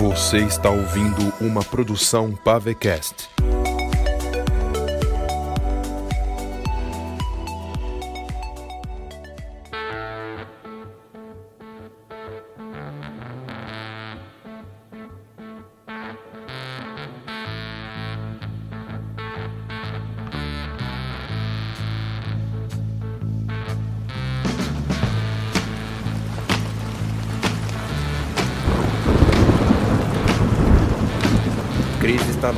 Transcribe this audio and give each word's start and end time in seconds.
Você 0.00 0.38
está 0.38 0.70
ouvindo 0.70 1.30
uma 1.42 1.62
produção 1.62 2.32
Pavecast. 2.32 3.28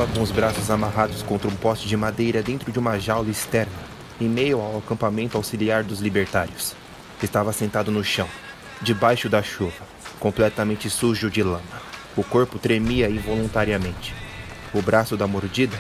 Estava 0.03 0.19
com 0.19 0.23
os 0.23 0.33
braços 0.33 0.69
amarrados 0.69 1.23
contra 1.23 1.49
um 1.49 1.55
poste 1.55 1.87
de 1.87 1.97
madeira 1.97 2.43
dentro 2.43 2.73
de 2.73 2.79
uma 2.79 2.99
jaula 2.99 3.31
externa, 3.31 3.73
em 4.21 4.29
meio 4.29 4.61
ao 4.61 4.79
acampamento 4.79 5.37
auxiliar 5.37 5.85
dos 5.85 6.01
libertários. 6.01 6.75
Estava 7.23 7.53
sentado 7.53 7.93
no 7.93 8.03
chão, 8.03 8.29
debaixo 8.81 9.29
da 9.29 9.43
chuva, 9.43 9.85
completamente 10.19 10.91
sujo 10.91 11.31
de 11.31 11.43
lama. 11.43 11.63
O 12.17 12.25
corpo 12.25 12.59
tremia 12.59 13.09
involuntariamente. 13.09 14.13
O 14.75 14.83
braço 14.83 15.17
da 15.17 15.29
mordida 15.29 15.79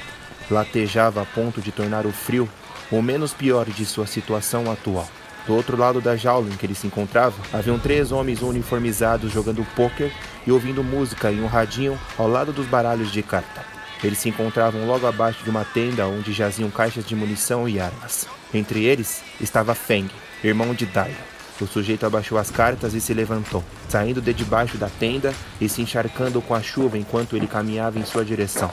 latejava 0.48 1.22
a 1.22 1.26
ponto 1.26 1.60
de 1.60 1.72
tornar 1.72 2.06
o 2.06 2.12
frio 2.12 2.48
o 2.92 3.02
menos 3.02 3.32
pior 3.32 3.66
de 3.66 3.84
sua 3.84 4.06
situação 4.06 4.70
atual. 4.70 5.08
Do 5.48 5.54
outro 5.56 5.76
lado 5.76 6.00
da 6.00 6.14
jaula 6.14 6.48
em 6.48 6.56
que 6.56 6.64
ele 6.64 6.76
se 6.76 6.86
encontrava, 6.86 7.36
haviam 7.52 7.78
três 7.78 8.12
homens 8.12 8.40
uniformizados 8.40 9.32
jogando 9.32 9.66
pôquer 9.74 10.12
e 10.46 10.52
ouvindo 10.52 10.84
música 10.84 11.32
em 11.32 11.42
um 11.42 11.46
radinho 11.46 11.98
ao 12.16 12.28
lado 12.28 12.52
dos 12.52 12.66
baralhos 12.66 13.10
de 13.10 13.22
carta. 13.22 13.81
Eles 14.02 14.18
se 14.18 14.28
encontravam 14.28 14.86
logo 14.86 15.06
abaixo 15.06 15.44
de 15.44 15.50
uma 15.50 15.64
tenda 15.64 16.06
onde 16.06 16.32
jaziam 16.32 16.70
caixas 16.70 17.06
de 17.06 17.14
munição 17.14 17.68
e 17.68 17.78
armas. 17.78 18.26
Entre 18.52 18.84
eles 18.84 19.22
estava 19.40 19.74
Feng, 19.74 20.10
irmão 20.42 20.74
de 20.74 20.86
Dai. 20.86 21.14
O 21.60 21.66
sujeito 21.66 22.04
abaixou 22.04 22.38
as 22.38 22.50
cartas 22.50 22.92
e 22.94 23.00
se 23.00 23.14
levantou, 23.14 23.62
saindo 23.88 24.20
de 24.20 24.34
debaixo 24.34 24.76
da 24.76 24.88
tenda 24.88 25.32
e 25.60 25.68
se 25.68 25.80
encharcando 25.80 26.42
com 26.42 26.54
a 26.54 26.62
chuva 26.62 26.98
enquanto 26.98 27.36
ele 27.36 27.46
caminhava 27.46 27.98
em 27.98 28.04
sua 28.04 28.24
direção. 28.24 28.70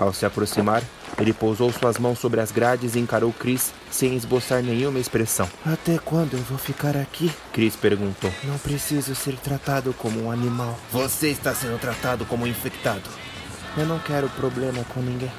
Ao 0.00 0.12
se 0.12 0.26
aproximar, 0.26 0.82
ele 1.18 1.32
pousou 1.32 1.70
suas 1.70 1.98
mãos 1.98 2.18
sobre 2.18 2.40
as 2.40 2.50
grades 2.50 2.94
e 2.94 2.98
encarou 2.98 3.32
Chris 3.32 3.72
sem 3.90 4.16
esboçar 4.16 4.62
nenhuma 4.62 4.98
expressão. 4.98 5.48
Até 5.64 5.98
quando 5.98 6.34
eu 6.34 6.42
vou 6.42 6.58
ficar 6.58 6.96
aqui? 6.96 7.30
Chris 7.52 7.76
perguntou. 7.76 8.32
Não 8.44 8.58
preciso 8.58 9.14
ser 9.14 9.36
tratado 9.36 9.94
como 9.96 10.24
um 10.24 10.30
animal. 10.30 10.76
Você 10.90 11.28
está 11.28 11.54
sendo 11.54 11.78
tratado 11.78 12.24
como 12.24 12.44
um 12.44 12.48
infectado. 12.48 13.08
Eu 13.76 13.86
não 13.86 13.98
quero 13.98 14.28
problema 14.30 14.84
com 14.92 15.00
ninguém. 15.00 15.32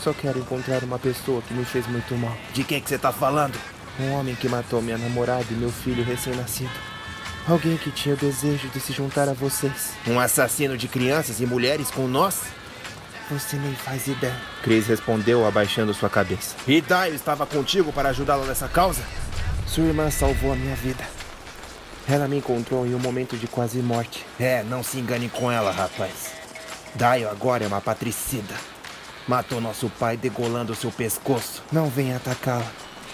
Só 0.00 0.12
quero 0.12 0.38
encontrar 0.38 0.82
uma 0.82 0.98
pessoa 0.98 1.42
que 1.42 1.52
me 1.52 1.64
fez 1.64 1.86
muito 1.86 2.14
mal. 2.14 2.34
De 2.52 2.64
quem 2.64 2.80
que 2.80 2.88
você 2.88 2.96
está 2.96 3.12
falando? 3.12 3.58
Um 4.00 4.12
homem 4.12 4.34
que 4.34 4.48
matou 4.48 4.80
minha 4.80 4.98
namorada 4.98 5.46
e 5.50 5.54
meu 5.54 5.70
filho 5.70 6.02
recém-nascido. 6.02 6.70
Alguém 7.46 7.76
que 7.76 7.90
tinha 7.90 8.14
o 8.14 8.18
desejo 8.18 8.68
de 8.68 8.80
se 8.80 8.92
juntar 8.92 9.28
a 9.28 9.34
vocês. 9.34 9.92
Um 10.06 10.18
assassino 10.18 10.78
de 10.78 10.88
crianças 10.88 11.40
e 11.40 11.46
mulheres 11.46 11.90
com 11.90 12.08
nós? 12.08 12.42
Você 13.30 13.56
nem 13.56 13.74
faz 13.74 14.06
ideia. 14.06 14.36
Chris 14.62 14.86
respondeu 14.86 15.46
abaixando 15.46 15.92
sua 15.92 16.08
cabeça. 16.08 16.56
E 16.66 16.80
Dio 16.80 17.14
estava 17.14 17.46
contigo 17.46 17.92
para 17.92 18.10
ajudá-lo 18.10 18.46
nessa 18.46 18.68
causa? 18.68 19.02
Sua 19.66 19.84
irmã 19.84 20.10
salvou 20.10 20.52
a 20.52 20.56
minha 20.56 20.76
vida. 20.76 21.04
Ela 22.08 22.28
me 22.28 22.38
encontrou 22.38 22.86
em 22.86 22.94
um 22.94 22.98
momento 22.98 23.36
de 23.36 23.46
quase 23.46 23.78
morte. 23.78 24.24
É, 24.38 24.62
não 24.62 24.82
se 24.82 24.98
engane 24.98 25.28
com 25.28 25.50
ela, 25.50 25.70
rapaz. 25.70 26.43
Dio 26.94 27.28
agora 27.28 27.64
é 27.64 27.66
uma 27.66 27.80
patricida. 27.80 28.54
Matou 29.26 29.60
nosso 29.60 29.90
pai 29.98 30.16
degolando 30.16 30.76
seu 30.76 30.92
pescoço. 30.92 31.62
Não 31.72 31.88
venha 31.88 32.16
atacá-la. 32.16 32.70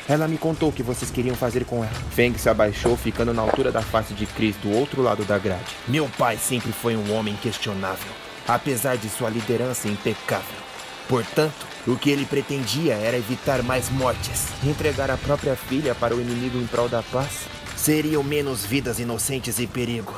Ela 0.07 0.29
me 0.29 0.37
contou 0.37 0.69
o 0.69 0.73
que 0.73 0.83
vocês 0.83 1.11
queriam 1.11 1.35
fazer 1.35 1.65
com 1.65 1.85
ela. 1.85 1.95
Feng 2.11 2.37
se 2.37 2.49
abaixou, 2.49 2.97
ficando 2.97 3.33
na 3.33 3.41
altura 3.41 3.73
da 3.73 3.81
face 3.81 4.13
de 4.13 4.27
Chris 4.27 4.57
do 4.57 4.71
outro 4.71 5.01
lado 5.01 5.25
da 5.25 5.39
grade. 5.39 5.65
Meu 5.89 6.09
pai 6.19 6.37
sempre 6.37 6.73
foi 6.73 6.95
um 6.95 7.15
homem 7.15 7.37
questionável, 7.37 8.13
apesar 8.47 8.97
de 8.97 9.09
sua 9.09 9.31
liderança 9.31 9.89
impecável. 9.89 10.61
Portanto, 11.09 11.67
o 11.87 11.97
que 11.97 12.11
ele 12.11 12.27
pretendia 12.27 12.95
era 12.95 13.17
evitar 13.17 13.63
mais 13.63 13.89
mortes. 13.89 14.49
Entregar 14.63 15.11
a 15.11 15.17
própria 15.17 15.57
filha 15.57 15.95
para 15.95 16.15
o 16.15 16.21
inimigo 16.21 16.59
em 16.59 16.67
prol 16.67 16.89
da 16.89 17.03
paz? 17.03 17.47
Seriam 17.77 18.23
menos 18.23 18.65
vidas 18.65 18.99
inocentes 18.99 19.59
em 19.59 19.67
perigo. 19.67 20.15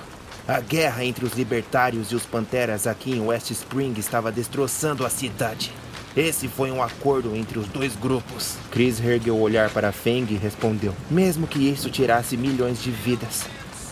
A 0.46 0.58
guerra 0.58 1.04
entre 1.04 1.24
os 1.24 1.34
libertários 1.34 2.10
e 2.10 2.16
os 2.16 2.26
panteras 2.26 2.88
aqui 2.88 3.12
em 3.12 3.20
West 3.20 3.52
Spring 3.52 3.94
estava 3.96 4.32
destroçando 4.32 5.06
a 5.06 5.10
cidade. 5.10 5.72
Esse 6.16 6.48
foi 6.48 6.72
um 6.72 6.82
acordo 6.82 7.36
entre 7.36 7.60
os 7.60 7.68
dois 7.68 7.94
grupos. 7.94 8.56
Chris 8.72 8.98
ergueu 8.98 9.36
o 9.36 9.40
olhar 9.40 9.70
para 9.70 9.92
Feng 9.92 10.26
e 10.28 10.36
respondeu: 10.36 10.94
Mesmo 11.08 11.46
que 11.46 11.60
isso 11.60 11.88
tirasse 11.90 12.36
milhões 12.36 12.82
de 12.82 12.90
vidas, 12.90 13.44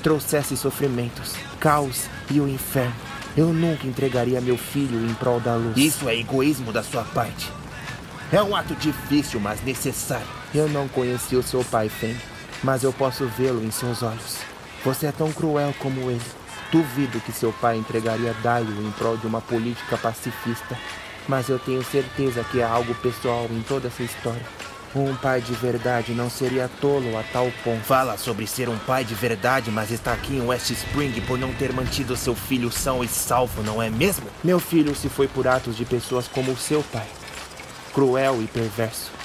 trouxesse 0.02 0.56
sofrimentos, 0.56 1.34
caos 1.60 2.06
e 2.28 2.40
o 2.40 2.48
inferno, 2.48 2.96
eu 3.36 3.52
nunca 3.52 3.86
entregaria 3.86 4.40
meu 4.40 4.58
filho 4.58 5.08
em 5.08 5.14
prol 5.14 5.38
da 5.38 5.54
luz. 5.54 5.76
Isso 5.76 6.08
é 6.08 6.18
egoísmo 6.18 6.72
da 6.72 6.82
sua 6.82 7.04
parte. 7.04 7.48
É 8.32 8.42
um 8.42 8.56
ato 8.56 8.74
difícil, 8.74 9.38
mas 9.38 9.62
necessário. 9.62 10.26
Eu 10.52 10.68
não 10.68 10.88
conheci 10.88 11.36
o 11.36 11.44
seu 11.44 11.64
pai, 11.64 11.88
Feng, 11.88 12.16
mas 12.60 12.82
eu 12.82 12.92
posso 12.92 13.24
vê-lo 13.28 13.64
em 13.64 13.70
seus 13.70 14.02
olhos. 14.02 14.38
Você 14.84 15.06
é 15.06 15.12
tão 15.12 15.30
cruel 15.30 15.72
como 15.78 16.10
ele. 16.10 16.39
Duvido 16.70 17.20
que 17.20 17.32
seu 17.32 17.52
pai 17.52 17.76
entregaria 17.76 18.34
Daio 18.42 18.70
em 18.80 18.90
prol 18.92 19.16
de 19.16 19.26
uma 19.26 19.40
política 19.40 19.96
pacifista, 19.96 20.78
mas 21.26 21.48
eu 21.48 21.58
tenho 21.58 21.84
certeza 21.84 22.44
que 22.44 22.62
há 22.62 22.68
algo 22.68 22.94
pessoal 22.96 23.46
em 23.50 23.60
toda 23.62 23.88
essa 23.88 24.02
história. 24.02 24.42
Um 24.94 25.14
pai 25.14 25.40
de 25.40 25.52
verdade 25.52 26.12
não 26.12 26.28
seria 26.28 26.68
tolo 26.80 27.16
a 27.16 27.22
tal 27.32 27.50
ponto. 27.62 27.84
Fala 27.84 28.16
sobre 28.16 28.46
ser 28.46 28.68
um 28.68 28.78
pai 28.78 29.04
de 29.04 29.14
verdade, 29.14 29.70
mas 29.70 29.90
está 29.90 30.12
aqui 30.12 30.34
em 30.34 30.44
West 30.44 30.70
Spring 30.70 31.12
por 31.22 31.38
não 31.38 31.52
ter 31.52 31.72
mantido 31.72 32.16
seu 32.16 32.34
filho 32.34 32.72
são 32.72 33.02
e 33.02 33.08
salvo, 33.08 33.62
não 33.62 33.80
é 33.80 33.88
mesmo? 33.88 34.26
Meu 34.42 34.58
filho 34.58 34.94
se 34.94 35.08
foi 35.08 35.28
por 35.28 35.46
atos 35.46 35.76
de 35.76 35.84
pessoas 35.84 36.26
como 36.26 36.50
o 36.50 36.56
seu 36.56 36.82
pai. 36.92 37.06
Cruel 37.92 38.42
e 38.42 38.46
perverso. 38.48 39.19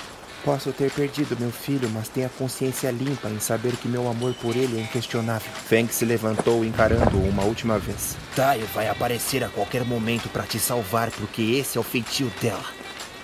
Posso 0.46 0.72
ter 0.72 0.92
perdido 0.92 1.36
meu 1.40 1.50
filho, 1.50 1.90
mas 1.90 2.08
tenho 2.08 2.28
a 2.28 2.30
consciência 2.30 2.92
limpa 2.92 3.28
em 3.30 3.40
saber 3.40 3.76
que 3.78 3.88
meu 3.88 4.08
amor 4.08 4.36
por 4.36 4.56
ele 4.56 4.78
é 4.78 4.84
inquestionável. 4.84 5.52
Feng 5.52 5.88
se 5.88 6.06
levantou 6.06 6.64
encarando-o 6.64 7.28
uma 7.28 7.44
última 7.44 7.80
vez. 7.80 8.16
Tayo 8.36 8.64
vai 8.72 8.88
aparecer 8.88 9.44
a 9.44 9.50
qualquer 9.50 9.84
momento 9.84 10.30
para 10.30 10.44
te 10.44 10.60
salvar, 10.60 11.10
porque 11.10 11.42
esse 11.42 11.80
é 11.80 11.82
o 11.82 11.84
feitio 11.84 12.32
dela. 12.40 12.64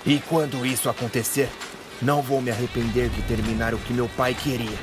E 0.03 0.17
quando 0.27 0.65
isso 0.65 0.89
acontecer, 0.89 1.47
não 2.01 2.23
vou 2.23 2.41
me 2.41 2.49
arrepender 2.49 3.09
de 3.09 3.21
terminar 3.21 3.75
o 3.75 3.77
que 3.77 3.93
meu 3.93 4.09
pai 4.17 4.33
queria. 4.33 4.79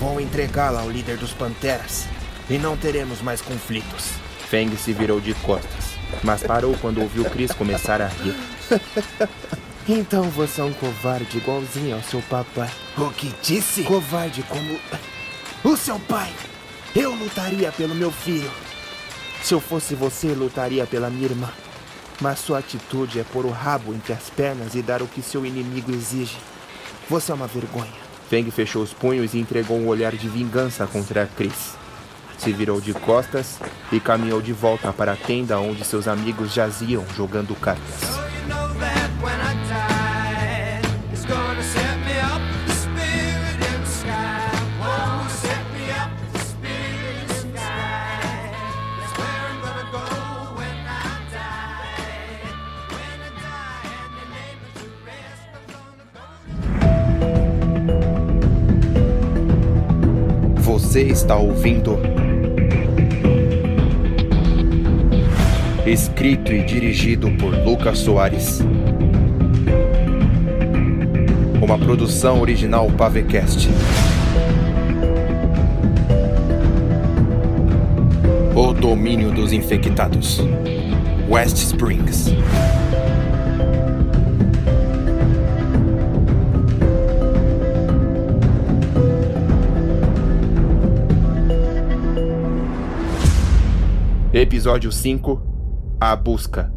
Vou 0.00 0.20
entregá-la 0.20 0.80
ao 0.80 0.90
líder 0.90 1.16
dos 1.16 1.32
Panteras. 1.32 2.06
E 2.50 2.58
não 2.58 2.76
teremos 2.76 3.22
mais 3.22 3.40
conflitos. 3.40 4.10
Feng 4.50 4.76
se 4.76 4.92
virou 4.92 5.20
de 5.20 5.32
costas, 5.34 5.94
mas 6.24 6.42
parou 6.42 6.76
quando 6.80 7.00
ouviu 7.00 7.24
Chris 7.26 7.52
começar 7.52 8.02
a 8.02 8.08
rir. 8.08 8.34
Então 9.90 10.24
você 10.24 10.60
é 10.60 10.64
um 10.64 10.72
covarde 10.74 11.38
igualzinho 11.38 11.96
ao 11.96 12.02
seu 12.02 12.20
papai. 12.20 12.68
O 12.98 13.08
que 13.08 13.32
disse? 13.42 13.84
Covarde 13.84 14.42
como. 14.42 14.78
O 15.64 15.76
seu 15.78 15.98
pai! 16.00 16.30
Eu 16.94 17.14
lutaria 17.14 17.72
pelo 17.72 17.94
meu 17.94 18.10
filho. 18.12 18.50
Se 19.42 19.54
eu 19.54 19.60
fosse 19.60 19.94
você, 19.94 20.34
lutaria 20.34 20.86
pela 20.86 21.08
minha 21.08 21.24
irmã. 21.24 21.48
Mas 22.20 22.38
sua 22.40 22.58
atitude 22.58 23.18
é 23.18 23.24
pôr 23.24 23.46
o 23.46 23.50
rabo 23.50 23.94
entre 23.94 24.12
as 24.12 24.28
pernas 24.28 24.74
e 24.74 24.82
dar 24.82 25.00
o 25.00 25.06
que 25.06 25.22
seu 25.22 25.46
inimigo 25.46 25.90
exige. 25.90 26.36
Você 27.08 27.32
é 27.32 27.34
uma 27.34 27.46
vergonha. 27.46 28.08
Feng 28.28 28.50
fechou 28.50 28.82
os 28.82 28.92
punhos 28.92 29.32
e 29.32 29.38
entregou 29.38 29.78
um 29.78 29.86
olhar 29.86 30.14
de 30.14 30.28
vingança 30.28 30.86
contra 30.86 31.26
Chris. 31.34 31.76
Se 32.36 32.52
virou 32.52 32.78
de 32.78 32.92
costas 32.92 33.58
e 33.90 33.98
caminhou 33.98 34.42
de 34.42 34.52
volta 34.52 34.92
para 34.92 35.12
a 35.12 35.16
tenda 35.16 35.58
onde 35.58 35.82
seus 35.82 36.06
amigos 36.06 36.52
jaziam 36.52 37.06
jogando 37.16 37.54
cartas. 37.54 38.27
Você 60.98 61.04
está 61.04 61.36
ouvindo. 61.36 61.96
Escrito 65.86 66.52
e 66.52 66.64
dirigido 66.64 67.30
por 67.38 67.54
Lucas 67.56 68.00
Soares. 68.00 68.60
Uma 71.62 71.78
produção 71.78 72.40
original 72.40 72.90
Pavecast. 72.90 73.68
O 78.56 78.72
domínio 78.72 79.30
dos 79.30 79.52
infectados. 79.52 80.40
West 81.28 81.58
Springs. 81.58 82.32
Episódio 94.32 94.92
5 94.92 95.40
A 95.98 96.14
Busca 96.14 96.70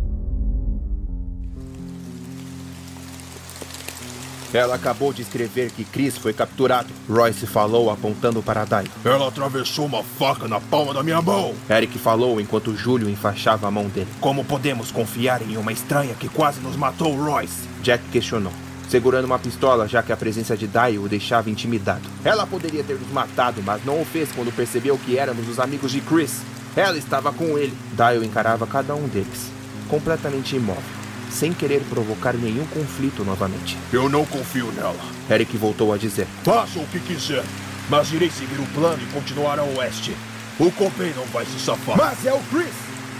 Ela 4.54 4.76
acabou 4.76 5.12
de 5.12 5.22
escrever 5.22 5.70
que 5.72 5.84
Chris 5.84 6.18
foi 6.18 6.32
capturado. 6.32 6.88
Royce 7.10 7.46
falou 7.46 7.92
apontando 7.92 8.42
para 8.42 8.64
Dai. 8.64 8.86
Ela 9.04 9.28
atravessou 9.28 9.86
uma 9.86 10.02
faca 10.02 10.48
na 10.48 10.62
palma 10.62 10.94
da 10.94 11.04
minha 11.04 11.22
mão. 11.22 11.54
Eric 11.70 12.00
falou 12.00 12.40
enquanto 12.40 12.74
Júlio 12.74 13.10
enfaixava 13.10 13.68
a 13.68 13.72
mão 13.72 13.90
dele. 13.90 14.08
Como 14.22 14.46
podemos 14.46 14.90
confiar 14.90 15.42
em 15.42 15.58
uma 15.58 15.74
estranha 15.74 16.16
que 16.16 16.30
quase 16.30 16.62
nos 16.62 16.78
matou, 16.78 17.14
Royce? 17.14 17.68
Jack 17.84 18.02
questionou, 18.14 18.54
segurando 18.88 19.26
uma 19.26 19.40
pistola 19.40 19.90
já 19.90 20.02
que 20.02 20.14
a 20.14 20.18
presença 20.18 20.56
de 20.56 20.68
Dai 20.68 20.98
o 20.98 21.10
deixava 21.10 21.50
intimidado. 21.50 22.08
Ela 22.24 22.48
poderia 22.48 22.82
ter 22.82 22.98
nos 22.98 23.12
matado, 23.12 23.62
mas 23.62 23.84
não 23.84 24.02
o 24.02 24.06
fez 24.06 24.32
quando 24.32 24.56
percebeu 24.56 24.98
que 24.98 25.18
éramos 25.18 25.50
os 25.50 25.60
amigos 25.60 25.92
de 25.92 26.00
Chris. 26.00 26.42
Ela 26.76 26.98
estava 26.98 27.32
com 27.32 27.58
ele. 27.58 27.74
Dai 27.94 28.18
encarava 28.18 28.66
cada 28.66 28.96
um 28.96 29.08
deles, 29.08 29.52
completamente 29.90 30.56
imóvel 30.56 31.02
sem 31.32 31.54
querer 31.54 31.82
provocar 31.90 32.34
nenhum 32.34 32.66
conflito 32.68 33.24
novamente. 33.24 33.78
Eu 33.92 34.10
não 34.10 34.26
confio 34.26 34.72
nela. 34.74 35.00
Eric 35.30 35.58
voltou 35.58 35.94
a 35.94 35.98
dizer: 35.98 36.28
Faça 36.44 36.78
o 36.80 36.86
que 36.88 37.00
quiser, 37.00 37.44
mas 37.90 38.12
irei 38.12 38.30
seguir 38.30 38.60
o 38.60 38.66
plano 38.74 39.02
e 39.02 39.14
continuar 39.14 39.58
a 39.58 39.64
oeste. 39.64 40.16
O 40.60 40.72
Copen 40.72 41.14
não 41.16 41.26
vai 41.26 41.46
se 41.46 41.60
safar. 41.60 41.98
Mas 41.98 42.26
é 42.26 42.34
o 42.34 42.40
Chris! 42.52 42.74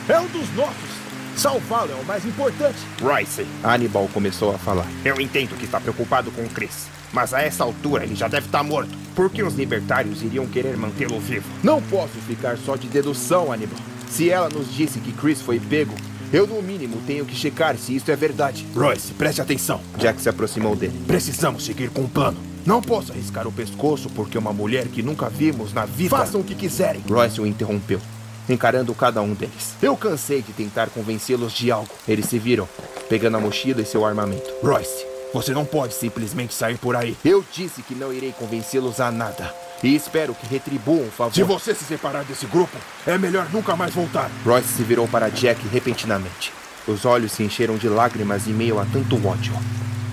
É 0.08 0.20
um 0.20 0.28
dos 0.28 0.54
nossos! 0.56 1.02
Salvá-lo 1.36 1.92
é 1.92 1.96
o 1.96 2.06
mais 2.06 2.26
importante. 2.26 2.78
Royce, 3.02 3.48
Hannibal 3.64 4.08
começou 4.14 4.54
a 4.54 4.58
falar. 4.58 4.86
Eu 5.04 5.20
entendo 5.20 5.58
que 5.58 5.66
está 5.66 5.80
preocupado 5.80 6.30
com 6.32 6.44
o 6.44 6.50
Chris. 6.50 6.88
Mas 7.14 7.34
a 7.34 7.42
essa 7.42 7.64
altura 7.64 8.04
ele 8.04 8.16
já 8.16 8.28
deve 8.28 8.46
estar 8.48 8.64
morto. 8.64 8.98
Por 9.16 9.30
que 9.30 9.44
os 9.44 9.56
libertários 9.56 10.22
iriam 10.22 10.48
querer 10.48 10.78
mantê-lo 10.78 11.20
vivo? 11.20 11.50
Não 11.64 11.82
posso 11.82 12.14
ficar 12.28 12.58
só 12.58 12.76
de 12.76 12.88
dedução, 12.88 13.52
Hannibal. 13.52 13.80
Se 14.10 14.30
ela 14.30 14.50
nos 14.50 14.74
disse 14.74 15.00
que 15.00 15.12
Chris 15.12 15.42
foi 15.42 15.60
pego, 15.60 15.94
eu, 16.34 16.48
no 16.48 16.62
mínimo, 16.62 16.98
tenho 17.06 17.26
que 17.26 17.36
checar 17.36 17.76
se 17.78 17.94
isso 17.94 18.10
é 18.10 18.16
verdade. 18.16 18.66
Royce, 18.74 19.12
preste 19.14 19.42
atenção. 19.42 19.82
Jack 19.98 20.22
se 20.22 20.30
aproximou 20.30 20.78
dele. 20.78 20.94
Precisamos 21.06 21.66
seguir 21.66 21.90
com 21.90 22.04
o 22.04 22.10
plano. 22.10 22.38
Não 22.66 22.82
posso 22.82 23.12
arriscar 23.12 23.46
o 23.48 23.52
pescoço 23.52 24.10
porque 24.10 24.38
uma 24.38 24.54
mulher 24.54 24.88
que 24.88 25.04
nunca 25.04 25.30
vimos 25.30 25.74
na 25.74 25.86
vida. 25.86 26.16
Façam 26.16 26.40
o 26.40 26.44
que 26.44 26.56
quiserem. 26.56 27.04
Royce 27.10 27.42
o 27.42 27.46
interrompeu, 27.46 28.00
encarando 28.48 28.94
cada 28.94 29.22
um 29.22 29.34
deles. 29.34 29.76
Eu 29.82 29.98
cansei 29.98 30.42
de 30.42 30.54
tentar 30.54 30.90
convencê-los 30.90 31.52
de 31.52 31.70
algo. 31.70 31.90
Eles 32.08 32.28
se 32.28 32.40
viram, 32.40 32.70
pegando 33.10 33.36
a 33.36 33.40
mochila 33.40 33.82
e 33.82 33.86
seu 33.86 34.06
armamento. 34.06 34.50
Royce, 34.64 35.06
você 35.34 35.54
não 35.54 35.66
pode 35.66 35.94
simplesmente 35.94 36.54
sair 36.54 36.78
por 36.78 36.96
aí. 36.96 37.18
Eu 37.24 37.44
disse 37.54 37.82
que 37.82 37.96
não 37.96 38.12
irei 38.12 38.32
convencê-los 38.32 39.00
a 39.00 39.12
nada. 39.12 39.54
E 39.84 39.96
espero 39.96 40.36
que 40.36 40.46
retribuam 40.46 41.08
o 41.08 41.12
favor. 41.12 41.34
Se 41.34 41.44
você 41.44 41.74
se 41.74 41.86
separar 41.86 42.24
desse 42.24 42.46
grupo, 42.46 42.78
é 43.08 43.18
melhor 43.18 43.48
nunca 43.52 43.76
mais 43.76 43.94
voltar. 43.94 44.30
Royce 44.46 44.68
se 44.68 44.84
virou 44.84 45.08
para 45.08 45.30
Jack 45.30 45.60
repentinamente. 45.70 46.54
Os 46.88 47.06
olhos 47.06 47.32
se 47.32 47.44
encheram 47.44 47.78
de 47.78 47.88
lágrimas 47.88 48.48
em 48.48 48.54
meio 48.54 48.80
a 48.80 48.86
tanto 48.86 49.16
ódio. 49.26 49.54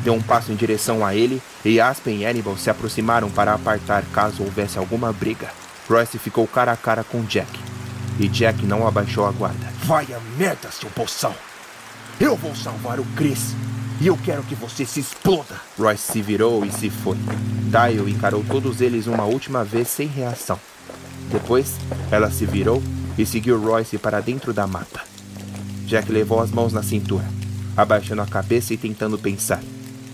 Deu 0.03 0.15
um 0.15 0.23
passo 0.23 0.53
em 0.53 0.57
direção 0.57 1.05
a 1.05 1.15
ele 1.15 1.43
e 1.65 1.81
Aspen 1.81 2.21
e 2.21 2.25
Hannibal 2.25 2.57
se 2.57 2.71
aproximaram 2.71 3.31
para 3.31 3.53
apartar 3.53 4.05
caso 4.13 4.43
houvesse 4.43 4.79
alguma 4.79 5.13
briga. 5.13 5.51
Royce 5.89 6.19
ficou 6.19 6.47
cara 6.47 6.73
a 6.73 6.77
cara 6.77 7.03
com 7.03 7.23
Jack. 7.25 7.51
E 8.19 8.29
Jack 8.29 8.65
não 8.65 8.87
abaixou 8.87 9.27
a 9.27 9.33
guarda. 9.33 9.67
Vai 9.83 10.07
a 10.13 10.21
merda, 10.37 10.71
seu 10.71 10.89
poção! 10.91 11.35
Eu 12.21 12.37
vou 12.37 12.55
salvar 12.55 12.99
o 12.99 13.05
Chris. 13.17 13.55
E 14.01 14.07
eu 14.07 14.17
quero 14.17 14.45
que 14.45 14.55
você 14.55 14.87
se 14.87 15.01
exploda. 15.01 15.57
Royce 15.77 16.13
se 16.13 16.23
virou 16.23 16.65
e 16.65 16.71
se 16.71 16.89
foi. 16.89 17.17
Dial 17.69 18.09
encarou 18.09 18.45
todos 18.45 18.81
eles 18.81 19.09
uma 19.09 19.25
última 19.25 19.65
vez 19.65 19.89
sem 19.89 20.07
reação. 20.07 20.59
Depois, 21.33 21.75
ela 22.11 22.31
se 22.31 22.47
virou 22.47 22.81
e 23.19 23.27
seguiu 23.27 23.61
Royce 23.61 23.99
para 23.99 24.21
dentro 24.21 24.53
da 24.53 24.69
mata. 24.69 25.01
Jack 25.85 26.13
levou 26.13 26.41
as 26.41 26.53
mãos 26.53 26.73
na 26.73 26.83
cintura, 26.83 27.25
abaixando 27.77 28.23
a 28.23 28.27
cabeça 28.27 28.73
e 28.73 28.77
tentando 28.77 29.19
pensar. 29.19 29.61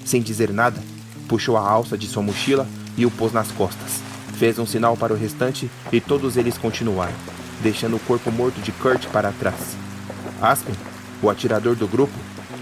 Sem 0.05 0.23
dizer 0.23 0.51
nada, 0.51 0.83
puxou 1.29 1.59
a 1.59 1.69
alça 1.69 1.99
de 1.99 2.07
sua 2.07 2.23
mochila 2.23 2.67
e 2.97 3.05
o 3.05 3.11
pôs 3.11 3.33
nas 3.35 3.51
costas. 3.51 4.01
Fez 4.39 4.59
um 4.59 4.67
sinal 4.67 4.97
para 4.97 5.13
o 5.13 5.17
restante 5.17 5.71
e 5.93 6.01
todos 6.01 6.39
eles 6.39 6.57
continuaram, 6.57 7.15
deixando 7.63 7.97
o 7.97 8.01
corpo 8.01 8.33
morto 8.33 8.61
de 8.63 8.73
Kurt 8.73 9.09
para 9.09 9.31
trás. 9.33 9.77
Aspen, 10.41 10.75
o 11.23 11.29
atirador 11.29 11.77
do 11.77 11.87
grupo, 11.87 12.15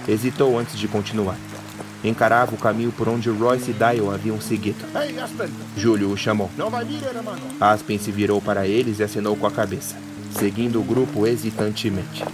hesitou 0.08 0.58
antes 0.58 0.78
de 0.78 0.88
continuar. 0.88 1.36
Encarava 2.04 2.54
o 2.54 2.58
caminho 2.58 2.90
por 2.92 3.08
onde 3.08 3.30
Royce 3.30 3.70
e 3.70 3.74
Dial 3.74 4.12
haviam 4.12 4.40
seguido. 4.40 4.84
Ei, 4.94 5.18
Aspen! 5.20 5.48
Júlio 5.76 6.10
o 6.10 6.16
chamou. 6.16 6.50
Aspen 7.60 7.98
se 7.98 8.10
virou 8.10 8.40
para 8.40 8.66
eles 8.66 8.98
e 8.98 9.04
acenou 9.04 9.36
com 9.36 9.46
a 9.46 9.50
cabeça, 9.50 9.96
seguindo 10.36 10.80
o 10.80 10.84
grupo 10.84 11.26
hesitantemente. 11.26 12.24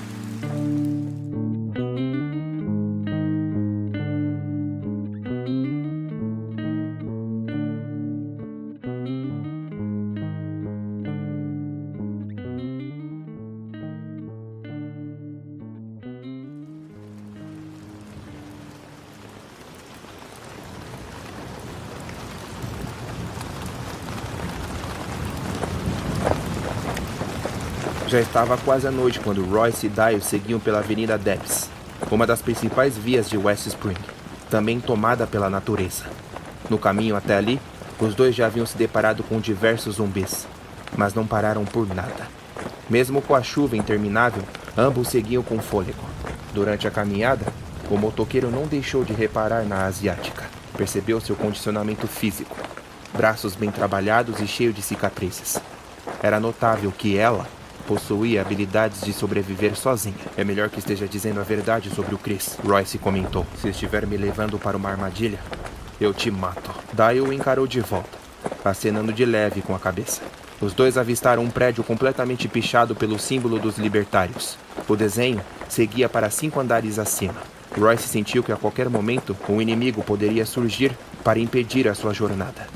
Já 28.18 28.22
estava 28.22 28.58
quase 28.58 28.84
a 28.84 28.90
noite 28.90 29.20
quando 29.20 29.44
Royce 29.44 29.86
e 29.86 29.88
Dial 29.88 30.20
seguiam 30.20 30.58
pela 30.58 30.80
Avenida 30.80 31.16
Debs, 31.16 31.70
uma 32.10 32.26
das 32.26 32.42
principais 32.42 32.98
vias 32.98 33.30
de 33.30 33.38
West 33.38 33.66
Spring, 33.68 33.94
também 34.50 34.80
tomada 34.80 35.24
pela 35.24 35.48
natureza. 35.48 36.02
No 36.68 36.78
caminho 36.78 37.14
até 37.14 37.36
ali, 37.36 37.60
os 38.00 38.16
dois 38.16 38.34
já 38.34 38.46
haviam 38.46 38.66
se 38.66 38.76
deparado 38.76 39.22
com 39.22 39.38
diversos 39.38 39.94
zumbis, 39.94 40.48
mas 40.96 41.14
não 41.14 41.24
pararam 41.24 41.64
por 41.64 41.86
nada. 41.94 42.26
Mesmo 42.90 43.22
com 43.22 43.36
a 43.36 43.42
chuva 43.44 43.76
interminável, 43.76 44.42
ambos 44.76 45.06
seguiam 45.06 45.44
com 45.44 45.60
fôlego. 45.60 46.02
Durante 46.52 46.88
a 46.88 46.90
caminhada, 46.90 47.46
o 47.88 47.96
motoqueiro 47.96 48.50
não 48.50 48.66
deixou 48.66 49.04
de 49.04 49.12
reparar 49.12 49.62
na 49.62 49.84
asiática. 49.84 50.42
Percebeu 50.76 51.20
seu 51.20 51.36
condicionamento 51.36 52.08
físico, 52.08 52.56
braços 53.16 53.54
bem 53.54 53.70
trabalhados 53.70 54.40
e 54.40 54.46
cheios 54.48 54.74
de 54.74 54.82
cicatrizes. 54.82 55.60
Era 56.20 56.40
notável 56.40 56.90
que 56.90 57.16
ela 57.16 57.46
possuía 57.88 58.42
habilidades 58.42 59.00
de 59.00 59.14
sobreviver 59.14 59.74
sozinha. 59.74 60.14
É 60.36 60.44
melhor 60.44 60.68
que 60.68 60.78
esteja 60.78 61.08
dizendo 61.08 61.40
a 61.40 61.42
verdade 61.42 61.88
sobre 61.88 62.14
o 62.14 62.18
Chris, 62.18 62.58
Royce 62.62 62.98
comentou. 62.98 63.46
Se 63.62 63.70
estiver 63.70 64.06
me 64.06 64.18
levando 64.18 64.58
para 64.58 64.76
uma 64.76 64.90
armadilha, 64.90 65.38
eu 65.98 66.12
te 66.12 66.30
mato. 66.30 66.70
Daí 66.92 67.18
o 67.18 67.32
encarou 67.32 67.66
de 67.66 67.80
volta, 67.80 68.18
acenando 68.62 69.10
de 69.10 69.24
leve 69.24 69.62
com 69.62 69.74
a 69.74 69.78
cabeça. 69.78 70.20
Os 70.60 70.74
dois 70.74 70.98
avistaram 70.98 71.42
um 71.42 71.48
prédio 71.48 71.82
completamente 71.82 72.46
pichado 72.46 72.94
pelo 72.94 73.18
símbolo 73.18 73.58
dos 73.58 73.78
libertários. 73.78 74.58
O 74.86 74.94
desenho 74.94 75.40
seguia 75.66 76.10
para 76.10 76.28
cinco 76.28 76.60
andares 76.60 76.98
acima. 76.98 77.36
Royce 77.74 78.06
sentiu 78.06 78.42
que 78.42 78.52
a 78.52 78.56
qualquer 78.56 78.90
momento 78.90 79.34
um 79.48 79.62
inimigo 79.62 80.02
poderia 80.02 80.44
surgir 80.44 80.92
para 81.24 81.38
impedir 81.38 81.88
a 81.88 81.94
sua 81.94 82.12
jornada. 82.12 82.66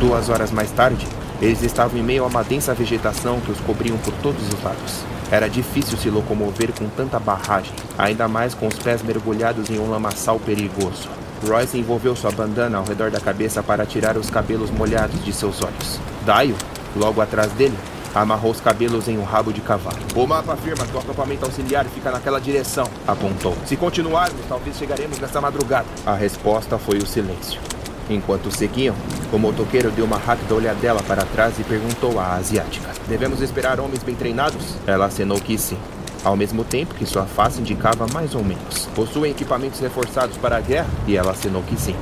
Duas 0.00 0.30
horas 0.30 0.50
mais 0.50 0.70
tarde, 0.70 1.06
eles 1.42 1.62
estavam 1.62 2.00
em 2.00 2.02
meio 2.02 2.24
a 2.24 2.26
uma 2.26 2.42
densa 2.42 2.72
vegetação 2.72 3.38
que 3.38 3.52
os 3.52 3.60
cobriam 3.60 3.98
por 3.98 4.14
todos 4.22 4.42
os 4.48 4.64
lados. 4.64 5.04
Era 5.30 5.46
difícil 5.46 5.98
se 5.98 6.08
locomover 6.08 6.72
com 6.72 6.88
tanta 6.88 7.18
barragem, 7.18 7.74
ainda 7.98 8.26
mais 8.26 8.54
com 8.54 8.66
os 8.66 8.78
pés 8.78 9.02
mergulhados 9.02 9.68
em 9.68 9.78
um 9.78 9.90
lamaçal 9.90 10.40
perigoso. 10.40 11.06
Royce 11.46 11.76
envolveu 11.76 12.16
sua 12.16 12.30
bandana 12.30 12.78
ao 12.78 12.84
redor 12.84 13.10
da 13.10 13.20
cabeça 13.20 13.62
para 13.62 13.84
tirar 13.84 14.16
os 14.16 14.30
cabelos 14.30 14.70
molhados 14.70 15.22
de 15.22 15.34
seus 15.34 15.62
olhos. 15.62 16.00
Dio, 16.24 16.56
logo 16.96 17.20
atrás 17.20 17.52
dele, 17.52 17.76
amarrou 18.14 18.52
os 18.52 18.60
cabelos 18.60 19.06
em 19.06 19.18
um 19.18 19.24
rabo 19.24 19.52
de 19.52 19.60
cavalo. 19.60 19.98
O 20.16 20.26
mapa 20.26 20.54
afirma 20.54 20.86
que 20.86 20.96
o 20.96 20.98
acampamento 20.98 21.44
auxiliar 21.44 21.84
fica 21.84 22.10
naquela 22.10 22.40
direção, 22.40 22.88
apontou. 23.06 23.54
Se 23.66 23.76
continuarmos, 23.76 24.40
talvez 24.48 24.78
chegaremos 24.78 25.18
nessa 25.18 25.42
madrugada. 25.42 25.86
A 26.06 26.14
resposta 26.14 26.78
foi 26.78 26.96
o 26.96 27.06
silêncio. 27.06 27.69
Enquanto 28.10 28.50
seguiam, 28.50 28.94
o 29.32 29.38
motoqueiro 29.38 29.92
deu 29.92 30.04
uma 30.04 30.18
rápida 30.18 30.52
olhadela 30.52 31.00
para 31.04 31.24
trás 31.24 31.58
e 31.60 31.62
perguntou 31.62 32.18
à 32.18 32.34
asiática: 32.34 32.90
Devemos 33.08 33.40
esperar 33.40 33.78
homens 33.78 34.02
bem 34.02 34.16
treinados? 34.16 34.74
Ela 34.84 35.06
acenou 35.06 35.40
que 35.40 35.56
sim, 35.56 35.78
ao 36.24 36.36
mesmo 36.36 36.64
tempo 36.64 36.94
que 36.94 37.06
sua 37.06 37.24
face 37.24 37.60
indicava 37.60 38.08
mais 38.12 38.34
ou 38.34 38.42
menos. 38.42 38.88
Possuem 38.96 39.30
equipamentos 39.30 39.78
reforçados 39.78 40.36
para 40.38 40.56
a 40.56 40.60
guerra? 40.60 40.88
E 41.06 41.16
ela 41.16 41.30
acenou 41.30 41.62
que 41.62 41.80
sim. 41.80 41.94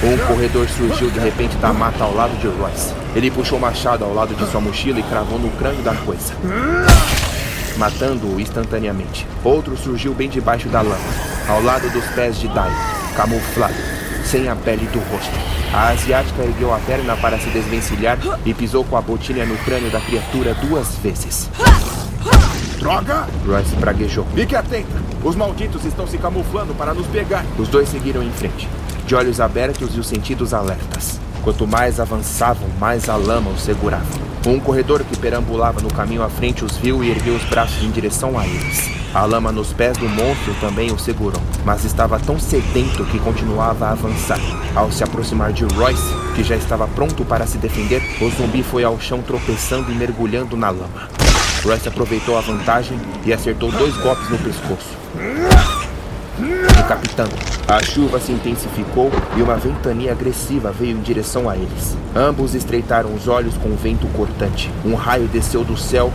Um 0.00 0.16
corredor 0.28 0.68
surgiu 0.68 1.10
de 1.10 1.18
repente 1.18 1.56
da 1.56 1.72
mata 1.72 2.04
ao 2.04 2.14
lado 2.14 2.38
de 2.38 2.46
Royce. 2.46 2.94
Ele 3.16 3.32
puxou 3.32 3.58
o 3.58 3.60
machado 3.60 4.04
ao 4.04 4.14
lado 4.14 4.32
de 4.36 4.48
sua 4.48 4.60
mochila 4.60 5.00
e 5.00 5.02
cravou 5.02 5.40
no 5.40 5.50
crânio 5.58 5.82
da 5.82 5.94
coisa, 5.96 6.32
matando-o 7.76 8.38
instantaneamente. 8.38 9.26
Outro 9.42 9.76
surgiu 9.76 10.14
bem 10.14 10.28
debaixo 10.28 10.68
da 10.68 10.82
lama, 10.82 10.96
ao 11.48 11.60
lado 11.60 11.90
dos 11.90 12.04
pés 12.10 12.38
de 12.38 12.46
Dai, 12.46 12.70
camuflado, 13.16 13.74
sem 14.28 14.46
a 14.46 14.54
pele 14.54 14.86
do 14.88 14.98
rosto. 15.10 15.32
A 15.72 15.88
asiática 15.88 16.42
ergueu 16.42 16.74
a 16.74 16.78
perna 16.80 17.16
para 17.16 17.38
se 17.38 17.48
desvencilhar 17.48 18.18
e 18.44 18.52
pisou 18.52 18.84
com 18.84 18.94
a 18.94 19.00
botilha 19.00 19.46
no 19.46 19.56
crânio 19.58 19.90
da 19.90 20.00
criatura 20.00 20.52
duas 20.54 20.96
vezes. 20.96 21.48
Droga! 22.78 23.26
Royce 23.46 23.74
praguejou. 23.76 24.26
Fique 24.34 24.54
atenta! 24.54 25.02
Os 25.24 25.34
malditos 25.34 25.84
estão 25.86 26.06
se 26.06 26.18
camuflando 26.18 26.74
para 26.74 26.92
nos 26.92 27.06
pegar. 27.06 27.44
Os 27.58 27.68
dois 27.68 27.88
seguiram 27.88 28.22
em 28.22 28.30
frente, 28.30 28.68
de 29.06 29.14
olhos 29.14 29.40
abertos 29.40 29.96
e 29.96 29.98
os 29.98 30.06
sentidos 30.06 30.52
alertas. 30.52 31.18
Quanto 31.42 31.66
mais 31.66 31.98
avançavam, 31.98 32.68
mais 32.78 33.08
a 33.08 33.16
lama 33.16 33.50
os 33.50 33.62
segurava. 33.62 34.04
Um 34.48 34.58
corredor 34.58 35.04
que 35.04 35.14
perambulava 35.14 35.78
no 35.82 35.92
caminho 35.92 36.22
à 36.22 36.30
frente 36.30 36.64
os 36.64 36.74
viu 36.78 37.04
e 37.04 37.10
ergueu 37.10 37.34
os 37.34 37.44
braços 37.44 37.84
em 37.84 37.90
direção 37.90 38.38
a 38.38 38.46
eles. 38.46 38.90
A 39.12 39.22
lama 39.26 39.52
nos 39.52 39.74
pés 39.74 39.98
do 39.98 40.08
monstro 40.08 40.54
também 40.58 40.90
o 40.90 40.98
segurou, 40.98 41.42
mas 41.66 41.84
estava 41.84 42.18
tão 42.18 42.40
sedento 42.40 43.04
que 43.04 43.18
continuava 43.18 43.88
a 43.88 43.90
avançar. 43.90 44.40
Ao 44.74 44.90
se 44.90 45.04
aproximar 45.04 45.52
de 45.52 45.64
Royce, 45.64 46.14
que 46.34 46.42
já 46.42 46.56
estava 46.56 46.88
pronto 46.88 47.26
para 47.26 47.46
se 47.46 47.58
defender, 47.58 48.00
o 48.22 48.30
zumbi 48.30 48.62
foi 48.62 48.84
ao 48.84 48.98
chão 48.98 49.20
tropeçando 49.20 49.92
e 49.92 49.94
mergulhando 49.94 50.56
na 50.56 50.70
lama. 50.70 51.10
Royce 51.62 51.86
aproveitou 51.86 52.38
a 52.38 52.40
vantagem 52.40 52.98
e 53.26 53.34
acertou 53.34 53.70
dois 53.70 53.94
golpes 53.98 54.30
no 54.30 54.38
pescoço, 54.38 54.96
decapitando. 56.76 57.34
A 57.66 57.82
chuva 57.82 58.18
se 58.18 58.32
intensificou 58.32 59.10
e 59.36 59.42
uma 59.42 59.56
ventania 59.56 60.12
agressiva 60.12 60.72
veio 60.72 60.96
em 60.96 61.00
direção 61.00 61.48
a 61.48 61.56
eles. 61.56 61.96
Ambos 62.14 62.54
estreitaram 62.54 63.14
os 63.14 63.28
olhos 63.28 63.56
com 63.58 63.68
o 63.68 63.76
vento 63.76 64.06
cortante. 64.16 64.70
Um 64.84 64.94
raio 64.94 65.28
desceu 65.28 65.64
do 65.64 65.76
céu 65.76 66.12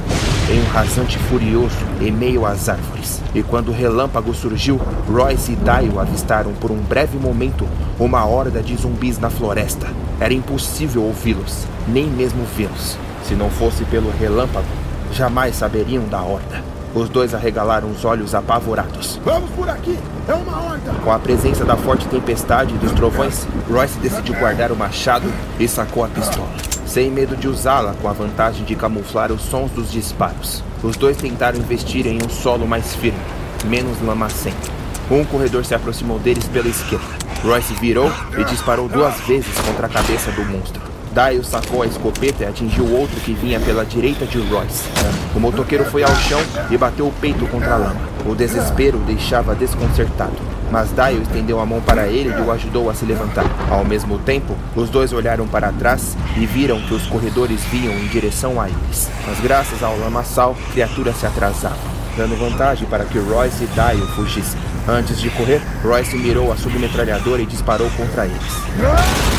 em 0.49 0.59
um 0.59 0.71
rasante 0.71 1.17
furioso 1.17 1.75
em 2.01 2.11
meio 2.11 2.45
às 2.45 2.69
árvores. 2.69 3.21
E 3.35 3.43
quando 3.43 3.69
o 3.69 3.73
relâmpago 3.73 4.33
surgiu, 4.33 4.79
Royce 5.07 5.51
e 5.51 5.55
Dio 5.55 5.99
avistaram 5.99 6.53
por 6.53 6.71
um 6.71 6.77
breve 6.77 7.17
momento 7.17 7.67
uma 7.99 8.25
horda 8.25 8.61
de 8.61 8.75
zumbis 8.75 9.19
na 9.19 9.29
floresta. 9.29 9.87
Era 10.19 10.33
impossível 10.33 11.03
ouvi-los, 11.03 11.67
nem 11.87 12.07
mesmo 12.07 12.45
vê-los. 12.55 12.97
Se 13.23 13.35
não 13.35 13.49
fosse 13.49 13.83
pelo 13.85 14.11
relâmpago, 14.11 14.67
jamais 15.11 15.55
saberiam 15.55 16.03
da 16.07 16.21
horda. 16.21 16.72
Os 16.95 17.09
dois 17.09 17.33
arregalaram 17.33 17.89
os 17.89 18.05
olhos 18.05 18.35
apavorados. 18.35 19.19
Vamos 19.25 19.49
por 19.51 19.67
aqui! 19.67 19.97
É 20.27 20.33
uma 20.33 20.61
horda! 20.61 20.93
Com 21.03 21.11
a 21.11 21.17
presença 21.17 21.65
da 21.65 21.75
forte 21.75 22.07
tempestade 22.07 22.75
e 22.75 22.77
dos 22.77 22.91
trovões, 22.91 23.47
Royce 23.67 23.97
decidiu 23.97 24.35
guardar 24.35 24.71
o 24.71 24.75
machado 24.75 25.27
e 25.59 25.67
sacou 25.67 26.05
a 26.05 26.07
pistola, 26.07 26.47
sem 26.85 27.09
medo 27.09 27.35
de 27.35 27.47
usá-la 27.47 27.95
com 27.99 28.07
a 28.07 28.13
vantagem 28.13 28.63
de 28.63 28.75
camuflar 28.75 29.31
os 29.31 29.41
sons 29.41 29.71
dos 29.71 29.91
disparos. 29.91 30.63
Os 30.83 30.95
dois 30.95 31.17
tentaram 31.17 31.57
investir 31.57 32.05
em 32.05 32.19
um 32.23 32.29
solo 32.29 32.67
mais 32.67 32.93
firme, 32.95 33.19
menos 33.65 33.99
lamacento. 34.01 34.71
Um 35.09 35.25
corredor 35.25 35.65
se 35.65 35.73
aproximou 35.73 36.19
deles 36.19 36.47
pela 36.47 36.67
esquerda. 36.67 37.23
Royce 37.43 37.73
virou 37.73 38.11
e 38.37 38.43
disparou 38.43 38.87
duas 38.87 39.19
vezes 39.21 39.53
contra 39.61 39.87
a 39.87 39.89
cabeça 39.89 40.31
do 40.31 40.45
monstro. 40.45 40.92
Dio 41.13 41.43
sacou 41.43 41.83
a 41.83 41.85
escopeta 41.85 42.43
e 42.43 42.47
atingiu 42.47 42.89
outro 42.91 43.19
que 43.21 43.33
vinha 43.33 43.59
pela 43.59 43.85
direita 43.85 44.25
de 44.25 44.39
Royce. 44.39 44.89
O 45.35 45.39
motoqueiro 45.39 45.85
foi 45.85 46.01
ao 46.03 46.15
chão 46.15 46.41
e 46.71 46.77
bateu 46.77 47.07
o 47.07 47.13
peito 47.21 47.45
contra 47.47 47.75
a 47.75 47.77
lama. 47.77 48.01
O 48.25 48.33
desespero 48.33 48.97
o 48.97 49.01
deixava 49.01 49.53
desconcertado, 49.53 50.33
mas 50.71 50.89
Dio 50.89 51.21
estendeu 51.21 51.59
a 51.59 51.65
mão 51.65 51.81
para 51.81 52.07
ele 52.07 52.29
e 52.29 52.41
o 52.41 52.51
ajudou 52.51 52.89
a 52.89 52.95
se 52.95 53.05
levantar. 53.05 53.45
Ao 53.69 53.85
mesmo 53.85 54.17
tempo, 54.17 54.55
os 54.75 54.89
dois 54.89 55.13
olharam 55.13 55.47
para 55.47 55.71
trás 55.71 56.17
e 56.35 56.47
viram 56.47 56.81
que 56.81 56.95
os 56.95 57.05
corredores 57.05 57.61
vinham 57.65 57.93
em 57.93 58.07
direção 58.07 58.59
a 58.59 58.67
eles. 58.67 59.09
Mas 59.27 59.39
graças 59.39 59.83
ao 59.83 59.95
lamaçal, 59.99 60.55
a 60.69 60.71
criatura 60.71 61.13
se 61.13 61.27
atrasava, 61.27 61.77
dando 62.17 62.35
vantagem 62.35 62.87
para 62.87 63.05
que 63.05 63.19
Royce 63.19 63.63
e 63.63 63.67
Dio 63.67 64.07
fugissem. 64.15 64.59
Antes 64.87 65.21
de 65.21 65.29
correr, 65.29 65.61
Royce 65.83 66.17
mirou 66.17 66.51
a 66.51 66.57
submetralhadora 66.57 67.41
e 67.41 67.45
disparou 67.45 67.89
contra 67.91 68.25
eles. 68.25 69.32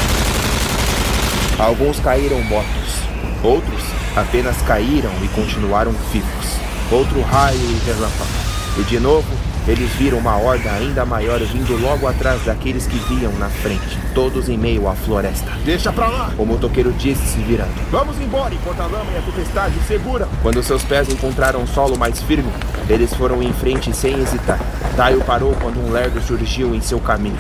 Alguns 1.59 2.01
caíram 2.01 2.43
mortos, 2.43 2.99
outros 3.43 3.83
apenas 4.17 4.57
caíram 4.63 5.11
e 5.23 5.29
continuaram 5.29 5.93
vivos. 6.13 6.59
Outro 6.91 7.21
raio 7.23 7.57
e 7.57 7.87
relâmpago. 7.87 8.31
E 8.77 8.83
de 8.83 8.99
novo, 8.99 9.27
eles 9.67 9.89
viram 9.93 10.19
uma 10.19 10.37
horda 10.37 10.71
ainda 10.73 11.05
maior 11.07 11.39
vindo 11.39 11.81
logo 11.81 12.09
atrás 12.09 12.43
daqueles 12.45 12.87
que 12.87 12.99
viam 13.15 13.33
na 13.39 13.49
frente, 13.49 13.99
todos 14.15 14.49
em 14.49 14.59
meio 14.59 14.89
à 14.89 14.95
floresta. 14.95 15.51
Deixa 15.65 15.93
pra 15.93 16.09
lá! 16.09 16.33
O 16.37 16.45
motoqueiro 16.45 16.93
disse 16.93 17.25
se 17.25 17.39
virando. 17.39 17.73
Vamos 17.91 18.21
embora 18.21 18.53
enquanto 18.53 18.81
a 18.81 18.87
lama 18.87 19.11
e 19.15 19.19
a 19.19 19.23
tempestade 19.23 19.75
segura. 19.87 20.29
Quando 20.43 20.63
seus 20.63 20.83
pés 20.83 21.09
encontraram 21.09 21.61
um 21.61 21.67
solo 21.67 21.97
mais 21.97 22.21
firme, 22.21 22.53
eles 22.89 23.15
foram 23.15 23.43
em 23.43 23.53
frente 23.53 23.95
sem 23.95 24.21
hesitar. 24.21 24.59
Taio 24.97 25.23
parou 25.23 25.55
quando 25.63 25.79
um 25.79 25.91
lerdo 25.91 26.21
surgiu 26.21 26.75
em 26.75 26.81
seu 26.81 26.99
caminho. 26.99 27.39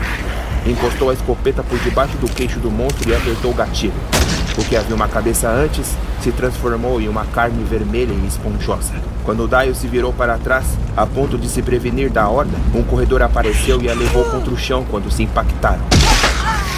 Encostou 0.66 1.11
a 1.11 1.14
escopeta 1.14 1.62
por 1.62 1.78
debaixo 1.80 2.16
do 2.16 2.28
queixo 2.28 2.59
do 2.59 2.71
monstro 2.71 3.09
e 3.09 3.14
apertou 3.14 3.50
o 3.50 3.54
gatilho. 3.54 3.92
O 4.56 4.64
que 4.64 4.76
havia 4.76 4.94
uma 4.94 5.09
cabeça 5.09 5.49
antes 5.49 5.94
se 6.23 6.33
transformou 6.33 7.00
em 7.00 7.09
uma 7.09 7.26
carne 7.26 7.62
vermelha 7.64 8.12
e 8.12 8.26
esponjosa. 8.26 8.92
Quando 9.25 9.49
Dio 9.49 9.75
se 9.75 9.87
virou 9.87 10.12
para 10.12 10.38
trás, 10.38 10.64
a 10.97 11.04
ponto 11.06 11.37
de 11.37 11.49
se 11.49 11.61
prevenir 11.61 12.11
da 12.11 12.28
horda, 12.28 12.56
um 12.75 12.83
corredor 12.83 13.21
apareceu 13.23 13.83
e 13.83 13.90
a 13.90 13.94
levou 13.94 14.25
contra 14.25 14.52
o 14.52 14.56
chão 14.56 14.87
quando 14.90 15.11
se 15.11 15.23
impactaram. 15.23 15.85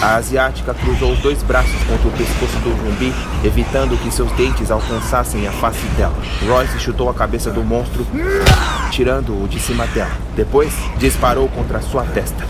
A 0.02 0.16
asiática 0.16 0.74
cruzou 0.74 1.12
os 1.12 1.18
dois 1.20 1.42
braços 1.42 1.82
contra 1.84 2.08
o 2.08 2.12
pescoço 2.12 2.58
do 2.58 2.70
zumbi, 2.70 3.14
evitando 3.42 3.96
que 3.96 4.10
seus 4.10 4.30
dentes 4.32 4.70
alcançassem 4.70 5.48
a 5.48 5.52
face 5.52 5.86
dela. 5.96 6.14
Royce 6.46 6.78
chutou 6.78 7.08
a 7.08 7.14
cabeça 7.14 7.50
do 7.50 7.64
monstro, 7.64 8.06
tirando-o 8.90 9.48
de 9.48 9.58
cima 9.58 9.86
dela. 9.88 10.10
Depois, 10.34 10.72
disparou 10.98 11.48
contra 11.48 11.80
sua 11.80 12.04
testa. 12.04 12.44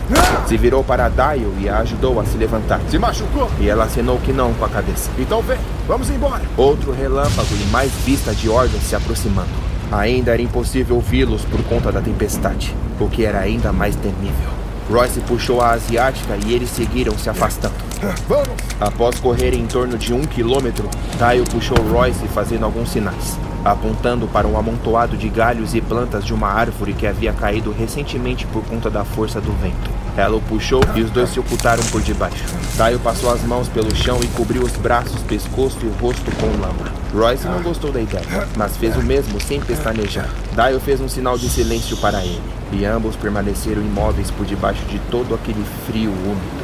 Se 0.46 0.56
virou 0.56 0.82
para 0.82 1.08
Dio 1.08 1.54
e 1.60 1.68
a 1.68 1.78
ajudou 1.78 2.18
a 2.18 2.24
se 2.24 2.36
levantar. 2.36 2.80
Se 2.90 2.98
machucou? 2.98 3.48
E 3.60 3.68
ela 3.68 3.84
acenou 3.84 4.18
que 4.18 4.32
não 4.32 4.52
com 4.54 4.64
a 4.64 4.68
cabeça. 4.68 5.08
Então 5.16 5.40
vem, 5.40 5.58
vamos 5.86 6.10
embora. 6.10 6.42
Outro 6.56 6.92
relâmpago 6.92 7.54
e 7.54 7.70
mais 7.70 7.92
vista 8.04 8.34
de 8.34 8.48
hordas 8.48 8.82
se 8.82 8.96
aproximando. 8.96 9.48
Ainda 9.92 10.32
era 10.32 10.42
impossível 10.42 11.00
vi-los 11.00 11.44
por 11.44 11.62
conta 11.64 11.92
da 11.92 12.00
tempestade, 12.00 12.74
o 12.98 13.08
que 13.08 13.24
era 13.24 13.38
ainda 13.38 13.72
mais 13.72 13.94
temível. 13.94 14.55
Royce 14.90 15.20
puxou 15.20 15.60
a 15.60 15.70
asiática 15.70 16.38
e 16.46 16.52
eles 16.52 16.70
seguiram 16.70 17.16
se 17.18 17.28
afastando. 17.28 17.74
Vamos! 18.28 18.46
Após 18.80 19.18
correrem 19.18 19.60
em 19.60 19.66
torno 19.66 19.98
de 19.98 20.12
um 20.12 20.22
quilômetro, 20.22 20.88
Taio 21.18 21.44
puxou 21.44 21.76
Royce 21.90 22.28
fazendo 22.28 22.64
alguns 22.64 22.90
sinais, 22.90 23.38
apontando 23.64 24.28
para 24.28 24.46
um 24.46 24.56
amontoado 24.56 25.16
de 25.16 25.28
galhos 25.28 25.74
e 25.74 25.80
plantas 25.80 26.24
de 26.24 26.32
uma 26.32 26.48
árvore 26.48 26.92
que 26.92 27.06
havia 27.06 27.32
caído 27.32 27.72
recentemente 27.72 28.46
por 28.46 28.62
conta 28.64 28.88
da 28.88 29.04
força 29.04 29.40
do 29.40 29.52
vento. 29.60 29.90
Ela 30.16 30.36
o 30.36 30.40
puxou 30.40 30.80
e 30.94 31.02
os 31.02 31.10
dois 31.10 31.30
se 31.30 31.40
ocultaram 31.40 31.82
por 31.84 32.00
debaixo. 32.00 32.44
Taio 32.76 32.98
passou 33.00 33.30
as 33.32 33.42
mãos 33.42 33.68
pelo 33.68 33.94
chão 33.94 34.18
e 34.22 34.28
cobriu 34.28 34.62
os 34.62 34.72
braços, 34.72 35.20
pescoço 35.22 35.78
e 35.82 35.86
o 35.86 35.92
rosto 36.00 36.30
com 36.36 36.60
lama. 36.60 37.05
Royce 37.16 37.48
não 37.48 37.62
gostou 37.62 37.90
da 37.90 38.00
ideia, 38.00 38.46
mas 38.58 38.76
fez 38.76 38.94
o 38.94 39.02
mesmo 39.02 39.40
sem 39.40 39.58
pestanejar. 39.58 40.28
Dio 40.52 40.78
fez 40.78 41.00
um 41.00 41.08
sinal 41.08 41.38
de 41.38 41.48
silêncio 41.48 41.96
para 41.96 42.22
ele, 42.22 42.42
e 42.72 42.84
ambos 42.84 43.16
permaneceram 43.16 43.80
imóveis 43.80 44.30
por 44.30 44.44
debaixo 44.44 44.84
de 44.84 44.98
todo 45.10 45.34
aquele 45.34 45.64
frio 45.86 46.10
úmido. 46.10 46.55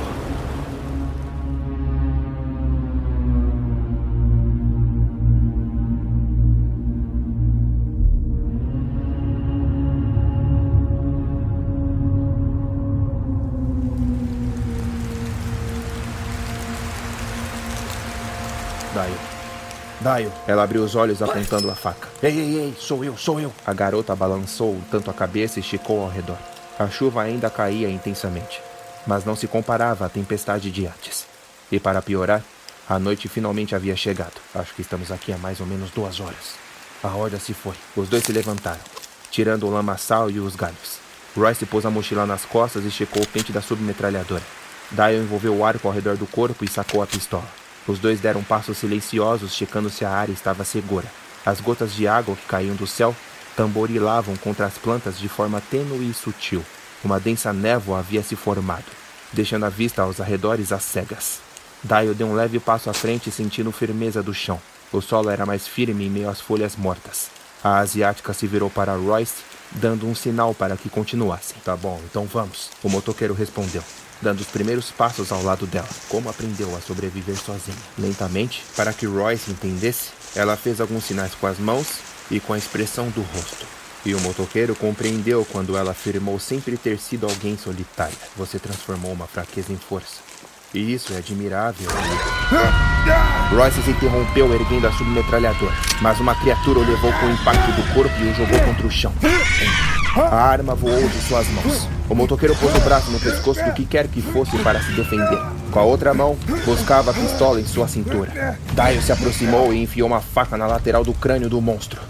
Dio. 20.02 20.32
Ela 20.46 20.64
abriu 20.64 20.82
os 20.82 20.94
olhos 20.96 21.22
apontando 21.22 21.70
a 21.70 21.74
faca. 21.74 22.08
Ei, 22.22 22.38
ei, 22.38 22.56
ei, 22.56 22.76
sou 22.78 23.04
eu, 23.04 23.16
sou 23.16 23.40
eu. 23.40 23.52
A 23.64 23.72
garota 23.72 24.14
balançou 24.14 24.76
tanto 24.90 25.10
a 25.10 25.14
cabeça 25.14 25.58
e 25.58 25.62
esticou 25.62 26.02
ao 26.02 26.10
redor. 26.10 26.36
A 26.78 26.88
chuva 26.88 27.22
ainda 27.22 27.48
caía 27.48 27.88
intensamente, 27.88 28.60
mas 29.06 29.24
não 29.24 29.36
se 29.36 29.46
comparava 29.46 30.06
à 30.06 30.08
tempestade 30.08 30.70
de 30.70 30.86
antes. 30.86 31.26
E 31.70 31.78
para 31.78 32.02
piorar, 32.02 32.42
a 32.88 32.98
noite 32.98 33.28
finalmente 33.28 33.74
havia 33.74 33.94
chegado. 33.94 34.34
Acho 34.54 34.74
que 34.74 34.82
estamos 34.82 35.12
aqui 35.12 35.32
há 35.32 35.38
mais 35.38 35.60
ou 35.60 35.66
menos 35.66 35.90
duas 35.90 36.18
horas. 36.18 36.56
A 37.02 37.08
horda 37.08 37.38
se 37.38 37.54
foi. 37.54 37.74
Os 37.96 38.08
dois 38.08 38.24
se 38.24 38.32
levantaram, 38.32 38.80
tirando 39.30 39.66
o 39.66 39.70
lamaçal 39.70 40.30
e 40.30 40.40
os 40.40 40.56
galhos. 40.56 41.00
Royce 41.36 41.64
pôs 41.64 41.86
a 41.86 41.90
mochila 41.90 42.26
nas 42.26 42.44
costas 42.44 42.84
e 42.84 42.90
checou 42.90 43.22
o 43.22 43.26
pente 43.26 43.52
da 43.52 43.62
submetralhadora. 43.62 44.42
Dio 44.90 45.22
envolveu 45.22 45.56
o 45.56 45.64
arco 45.64 45.88
ao 45.88 45.94
redor 45.94 46.16
do 46.16 46.26
corpo 46.26 46.64
e 46.64 46.68
sacou 46.68 47.02
a 47.02 47.06
pistola. 47.06 47.61
Os 47.86 47.98
dois 47.98 48.20
deram 48.20 48.42
passos 48.42 48.78
silenciosos, 48.78 49.54
checando 49.54 49.90
se 49.90 50.04
a 50.04 50.10
área 50.10 50.32
estava 50.32 50.64
segura. 50.64 51.06
As 51.44 51.60
gotas 51.60 51.92
de 51.92 52.06
água 52.06 52.36
que 52.36 52.46
caíam 52.46 52.76
do 52.76 52.86
céu 52.86 53.14
tamborilavam 53.56 54.36
contra 54.36 54.66
as 54.66 54.78
plantas 54.78 55.18
de 55.18 55.28
forma 55.28 55.60
tênue 55.60 56.08
e 56.08 56.14
sutil. 56.14 56.64
Uma 57.04 57.18
densa 57.18 57.52
névoa 57.52 57.98
havia 57.98 58.22
se 58.22 58.36
formado, 58.36 58.84
deixando 59.32 59.66
a 59.66 59.68
vista 59.68 60.02
aos 60.02 60.20
arredores 60.20 60.72
às 60.72 60.84
cegas. 60.84 61.40
Dio 61.82 62.14
deu 62.14 62.28
um 62.28 62.34
leve 62.34 62.60
passo 62.60 62.88
à 62.88 62.94
frente, 62.94 63.30
sentindo 63.30 63.72
firmeza 63.72 64.22
do 64.22 64.32
chão. 64.32 64.60
O 64.92 65.00
solo 65.00 65.30
era 65.30 65.44
mais 65.44 65.66
firme 65.66 66.06
em 66.06 66.10
meio 66.10 66.30
às 66.30 66.40
folhas 66.40 66.76
mortas. 66.76 67.28
A 67.64 67.78
asiática 67.78 68.32
se 68.32 68.46
virou 68.46 68.70
para 68.70 68.94
Royce, 68.94 69.42
dando 69.72 70.06
um 70.06 70.14
sinal 70.14 70.54
para 70.54 70.76
que 70.76 70.88
continuassem. 70.88 71.56
Tá 71.64 71.76
bom, 71.76 72.00
então 72.04 72.24
vamos. 72.26 72.70
O 72.82 72.88
motoqueiro 72.88 73.34
respondeu, 73.34 73.82
dando 74.22 74.40
os 74.40 74.46
primeiros 74.46 74.90
passos 74.90 75.32
ao 75.32 75.42
lado 75.42 75.66
dela. 75.66 75.88
Como 76.08 76.30
aprendeu 76.30 76.74
a 76.76 76.80
sobreviver 76.80 77.36
sozinha? 77.36 77.76
Lentamente, 77.98 78.62
para 78.76 78.92
que 78.92 79.06
Royce 79.06 79.50
entendesse, 79.50 80.10
ela 80.34 80.56
fez 80.56 80.80
alguns 80.80 81.04
sinais 81.04 81.34
com 81.34 81.46
as 81.46 81.58
mãos 81.58 81.98
e 82.30 82.40
com 82.40 82.52
a 82.52 82.58
expressão 82.58 83.08
do 83.10 83.20
rosto. 83.20 83.66
E 84.04 84.14
o 84.14 84.20
motoqueiro 84.20 84.74
compreendeu 84.74 85.46
quando 85.50 85.76
ela 85.76 85.92
afirmou 85.92 86.38
sempre 86.38 86.76
ter 86.76 86.98
sido 86.98 87.26
alguém 87.26 87.56
solitária. 87.56 88.16
Você 88.36 88.58
transformou 88.58 89.12
uma 89.12 89.26
fraqueza 89.26 89.72
em 89.72 89.76
força. 89.76 90.20
E 90.74 90.94
isso 90.94 91.12
é 91.12 91.18
admirável. 91.18 91.88
Royce 93.50 93.82
se 93.82 93.90
interrompeu 93.90 94.52
erguendo 94.54 94.86
a 94.86 94.92
submetralhadora, 94.92 95.74
mas 96.00 96.18
uma 96.18 96.34
criatura 96.34 96.78
o 96.78 96.86
levou 96.86 97.12
com 97.12 97.26
o 97.26 97.30
impacto 97.32 97.72
do 97.72 97.94
corpo 97.94 98.14
e 98.20 98.30
o 98.30 98.34
jogou 98.34 98.58
contra 98.60 98.86
o 98.86 98.90
chão. 98.90 99.12
A 100.16 100.36
arma 100.36 100.74
voou 100.74 101.08
de 101.08 101.20
suas 101.22 101.46
mãos. 101.48 101.88
O 102.12 102.14
motoqueiro 102.14 102.54
pôs 102.56 102.76
o 102.76 102.80
braço 102.80 103.10
no 103.10 103.18
pescoço 103.18 103.64
do 103.64 103.72
que 103.72 103.86
quer 103.86 104.06
que 104.06 104.20
fosse 104.20 104.58
para 104.58 104.82
se 104.82 104.92
defender. 104.92 105.38
Com 105.70 105.80
a 105.80 105.82
outra 105.82 106.12
mão, 106.12 106.36
buscava 106.62 107.10
a 107.10 107.14
pistola 107.14 107.58
em 107.58 107.64
sua 107.64 107.88
cintura. 107.88 108.58
Dio 108.74 109.00
se 109.00 109.10
aproximou 109.10 109.72
e 109.72 109.82
enfiou 109.82 110.08
uma 110.08 110.20
faca 110.20 110.58
na 110.58 110.66
lateral 110.66 111.02
do 111.02 111.14
crânio 111.14 111.48
do 111.48 111.58
monstro. 111.58 112.02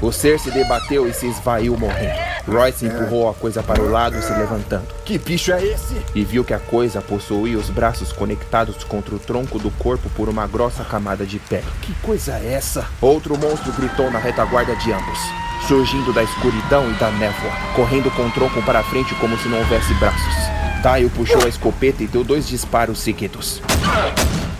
O 0.00 0.12
ser 0.12 0.38
se 0.38 0.52
debateu 0.52 1.08
e 1.08 1.12
se 1.12 1.26
esvaiu 1.26 1.76
morrendo. 1.76 2.14
Royce 2.46 2.86
empurrou 2.86 3.28
a 3.28 3.34
coisa 3.34 3.60
para 3.60 3.82
o 3.82 3.90
lado, 3.90 4.22
se 4.22 4.32
levantando. 4.32 4.86
Que 5.04 5.18
bicho 5.18 5.50
é 5.52 5.64
esse? 5.64 5.96
E 6.14 6.22
viu 6.22 6.44
que 6.44 6.54
a 6.54 6.60
coisa 6.60 7.00
possuía 7.00 7.58
os 7.58 7.70
braços 7.70 8.12
conectados 8.12 8.84
contra 8.84 9.16
o 9.16 9.18
tronco 9.18 9.58
do 9.58 9.70
corpo 9.72 10.08
por 10.10 10.28
uma 10.28 10.46
grossa 10.46 10.84
camada 10.84 11.26
de 11.26 11.40
pele. 11.40 11.66
Que 11.80 11.92
coisa 12.02 12.34
é 12.34 12.52
essa? 12.52 12.86
Outro 13.00 13.36
monstro 13.36 13.72
gritou 13.72 14.12
na 14.12 14.20
retaguarda 14.20 14.76
de 14.76 14.92
ambos, 14.92 15.18
surgindo 15.66 16.12
da 16.12 16.22
escuridão 16.22 16.90
e 16.90 16.94
da 16.94 17.10
névoa, 17.10 17.52
correndo 17.74 18.10
com 18.10 18.26
o 18.26 18.30
tronco 18.30 18.62
para 18.62 18.82
frente 18.82 19.14
como 19.16 19.38
se 19.38 19.48
não 19.48 19.58
houvesse 19.58 19.94
braços. 19.94 20.34
Taio 20.82 21.08
puxou 21.10 21.44
a 21.44 21.48
escopeta 21.48 22.02
e 22.02 22.06
deu 22.06 22.24
dois 22.24 22.48
disparos 22.48 22.98
seguidos. 22.98 23.62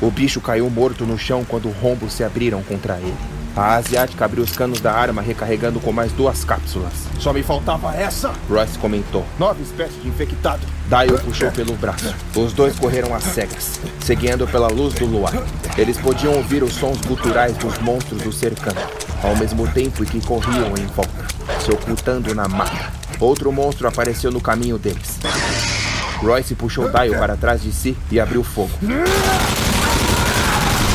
O 0.01 0.11
bicho 0.11 0.41
caiu 0.41 0.69
morto 0.71 1.05
no 1.05 1.19
chão 1.19 1.45
quando 1.45 1.69
rombos 1.71 2.13
se 2.13 2.25
abriram 2.25 2.63
contra 2.63 2.99
ele. 2.99 3.42
A 3.55 3.75
asiática 3.75 4.25
abriu 4.25 4.43
os 4.43 4.57
canos 4.57 4.81
da 4.81 4.93
arma, 4.93 5.21
recarregando 5.21 5.79
com 5.79 5.93
mais 5.93 6.11
duas 6.13 6.43
cápsulas. 6.43 6.93
Só 7.19 7.35
me 7.35 7.43
faltava 7.43 7.95
essa? 7.95 8.33
Royce 8.49 8.79
comentou. 8.79 9.27
Nova 9.39 9.61
espécie 9.61 9.99
de 10.01 10.09
infectado. 10.09 10.67
Dio 10.89 11.19
puxou 11.21 11.51
pelo 11.53 11.75
braço. 11.75 12.15
Os 12.35 12.53
dois 12.55 12.79
correram 12.79 13.15
às 13.15 13.25
cegas, 13.25 13.79
seguindo 14.01 14.47
pela 14.47 14.69
luz 14.69 14.95
do 14.95 15.05
luar. 15.05 15.35
Eles 15.77 15.99
podiam 15.99 16.35
ouvir 16.35 16.63
os 16.63 16.73
sons 16.73 16.99
guturais 17.03 17.55
dos 17.59 17.79
monstros 17.79 18.25
o 18.25 18.33
cercando, 18.33 18.81
ao 19.23 19.37
mesmo 19.37 19.69
tempo 19.69 20.05
que 20.05 20.21
corriam 20.25 20.75
em 20.77 20.87
volta, 20.87 21.27
se 21.63 21.71
ocultando 21.71 22.35
na 22.35 22.49
mata. 22.49 22.91
Outro 23.21 23.53
monstro 23.53 23.87
apareceu 23.87 24.31
no 24.31 24.41
caminho 24.41 24.79
deles. 24.79 25.19
Royce 26.23 26.55
puxou 26.55 26.89
Dio 26.91 27.19
para 27.19 27.37
trás 27.37 27.63
de 27.63 27.71
si 27.71 27.97
e 28.11 28.19
abriu 28.19 28.43
fogo. 28.43 28.71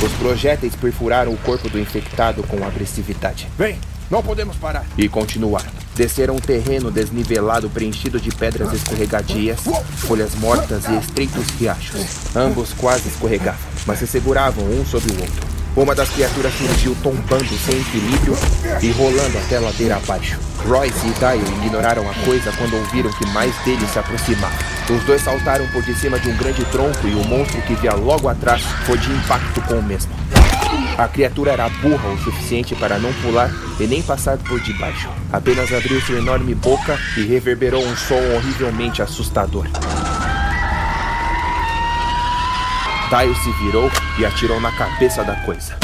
Os 0.07 0.13
projéteis 0.13 0.73
perfuraram 0.73 1.33
o 1.33 1.37
corpo 1.37 1.67
do 1.67 1.77
infectado 1.77 2.41
com 2.43 2.63
agressividade. 2.65 3.45
Vem, 3.57 3.77
não 4.09 4.23
podemos 4.23 4.55
parar. 4.55 4.85
E 4.97 5.09
continuaram. 5.09 5.69
Desceram 5.95 6.37
um 6.37 6.39
terreno 6.39 6.89
desnivelado 6.89 7.69
preenchido 7.69 8.17
de 8.17 8.31
pedras 8.31 8.71
escorregadias, 8.71 9.59
folhas 9.97 10.33
mortas 10.35 10.87
e 10.87 10.95
estreitos 10.95 11.49
riachos. 11.59 12.05
Ambos 12.33 12.71
quase 12.71 13.09
escorregavam, 13.09 13.59
mas 13.85 13.99
se 13.99 14.07
seguravam 14.07 14.63
um 14.63 14.85
sobre 14.85 15.11
o 15.11 15.19
outro. 15.19 15.47
Uma 15.77 15.93
das 15.93 16.09
criaturas 16.09 16.51
surgiu 16.55 16.97
tombando 17.03 17.55
sem 17.59 17.79
equilíbrio 17.79 18.35
e 18.81 18.89
rolando 18.89 19.37
até 19.37 19.57
a 19.57 19.61
ladeira 19.61 19.97
abaixo. 19.97 20.39
Royce 20.67 21.05
e 21.05 21.11
Dio 21.11 21.63
ignoraram 21.63 22.09
a 22.09 22.13
coisa 22.25 22.51
quando 22.53 22.75
ouviram 22.77 23.11
que 23.11 23.27
mais 23.27 23.55
deles 23.63 23.87
se 23.91 23.99
aproximavam. 23.99 24.57
Os 24.89 25.03
dois 25.03 25.21
saltaram 25.21 25.67
por 25.67 25.83
de 25.83 25.93
cima 25.93 26.19
de 26.19 26.29
um 26.29 26.35
grande 26.35 26.65
tronco 26.65 27.07
e 27.07 27.13
o 27.13 27.23
monstro 27.25 27.61
que 27.61 27.75
via 27.75 27.93
logo 27.93 28.27
atrás 28.27 28.63
foi 28.87 28.97
de 28.97 29.11
impacto 29.11 29.61
com 29.61 29.75
o 29.75 29.83
mesmo. 29.83 30.11
A 30.97 31.07
criatura 31.07 31.51
era 31.51 31.69
burra 31.69 32.09
o 32.09 32.17
suficiente 32.23 32.73
para 32.73 32.97
não 32.97 33.13
pular 33.21 33.51
e 33.79 33.85
nem 33.85 34.01
passar 34.01 34.39
por 34.39 34.59
debaixo. 34.59 35.07
Apenas 35.31 35.71
abriu 35.71 36.01
sua 36.01 36.17
enorme 36.17 36.55
boca 36.55 36.97
e 37.15 37.21
reverberou 37.21 37.85
um 37.85 37.95
som 37.95 38.19
horrivelmente 38.35 39.03
assustador. 39.03 39.67
Dio 43.09 43.33
se 43.35 43.51
virou 43.63 43.89
e 44.19 44.25
atirou 44.25 44.59
na 44.59 44.69
cabeça 44.73 45.23
da 45.23 45.33
coisa. 45.37 45.77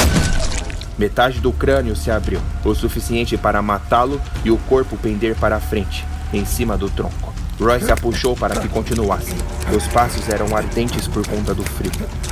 Metade 0.98 1.40
do 1.40 1.54
crânio 1.54 1.96
se 1.96 2.12
abriu, 2.12 2.42
o 2.66 2.76
suficiente 2.76 3.38
para 3.38 3.62
matá-lo 3.62 4.22
e 4.44 4.52
o 4.52 4.58
corpo 4.58 4.98
pender 4.98 5.34
para 5.36 5.56
a 5.56 5.60
frente, 5.60 6.06
em 6.34 6.44
cima 6.44 6.78
do 6.78 6.90
tronco. 6.90 7.34
Royce 7.58 7.90
a 7.92 7.96
puxou 7.96 8.36
para 8.36 8.60
que 8.60 8.68
continuasse. 8.68 9.34
Os 9.74 9.88
passos 9.88 10.28
eram 10.28 10.56
ardentes 10.56 11.08
por 11.08 11.26
conta 11.26 11.54
do 11.56 11.64
frio. 11.64 11.92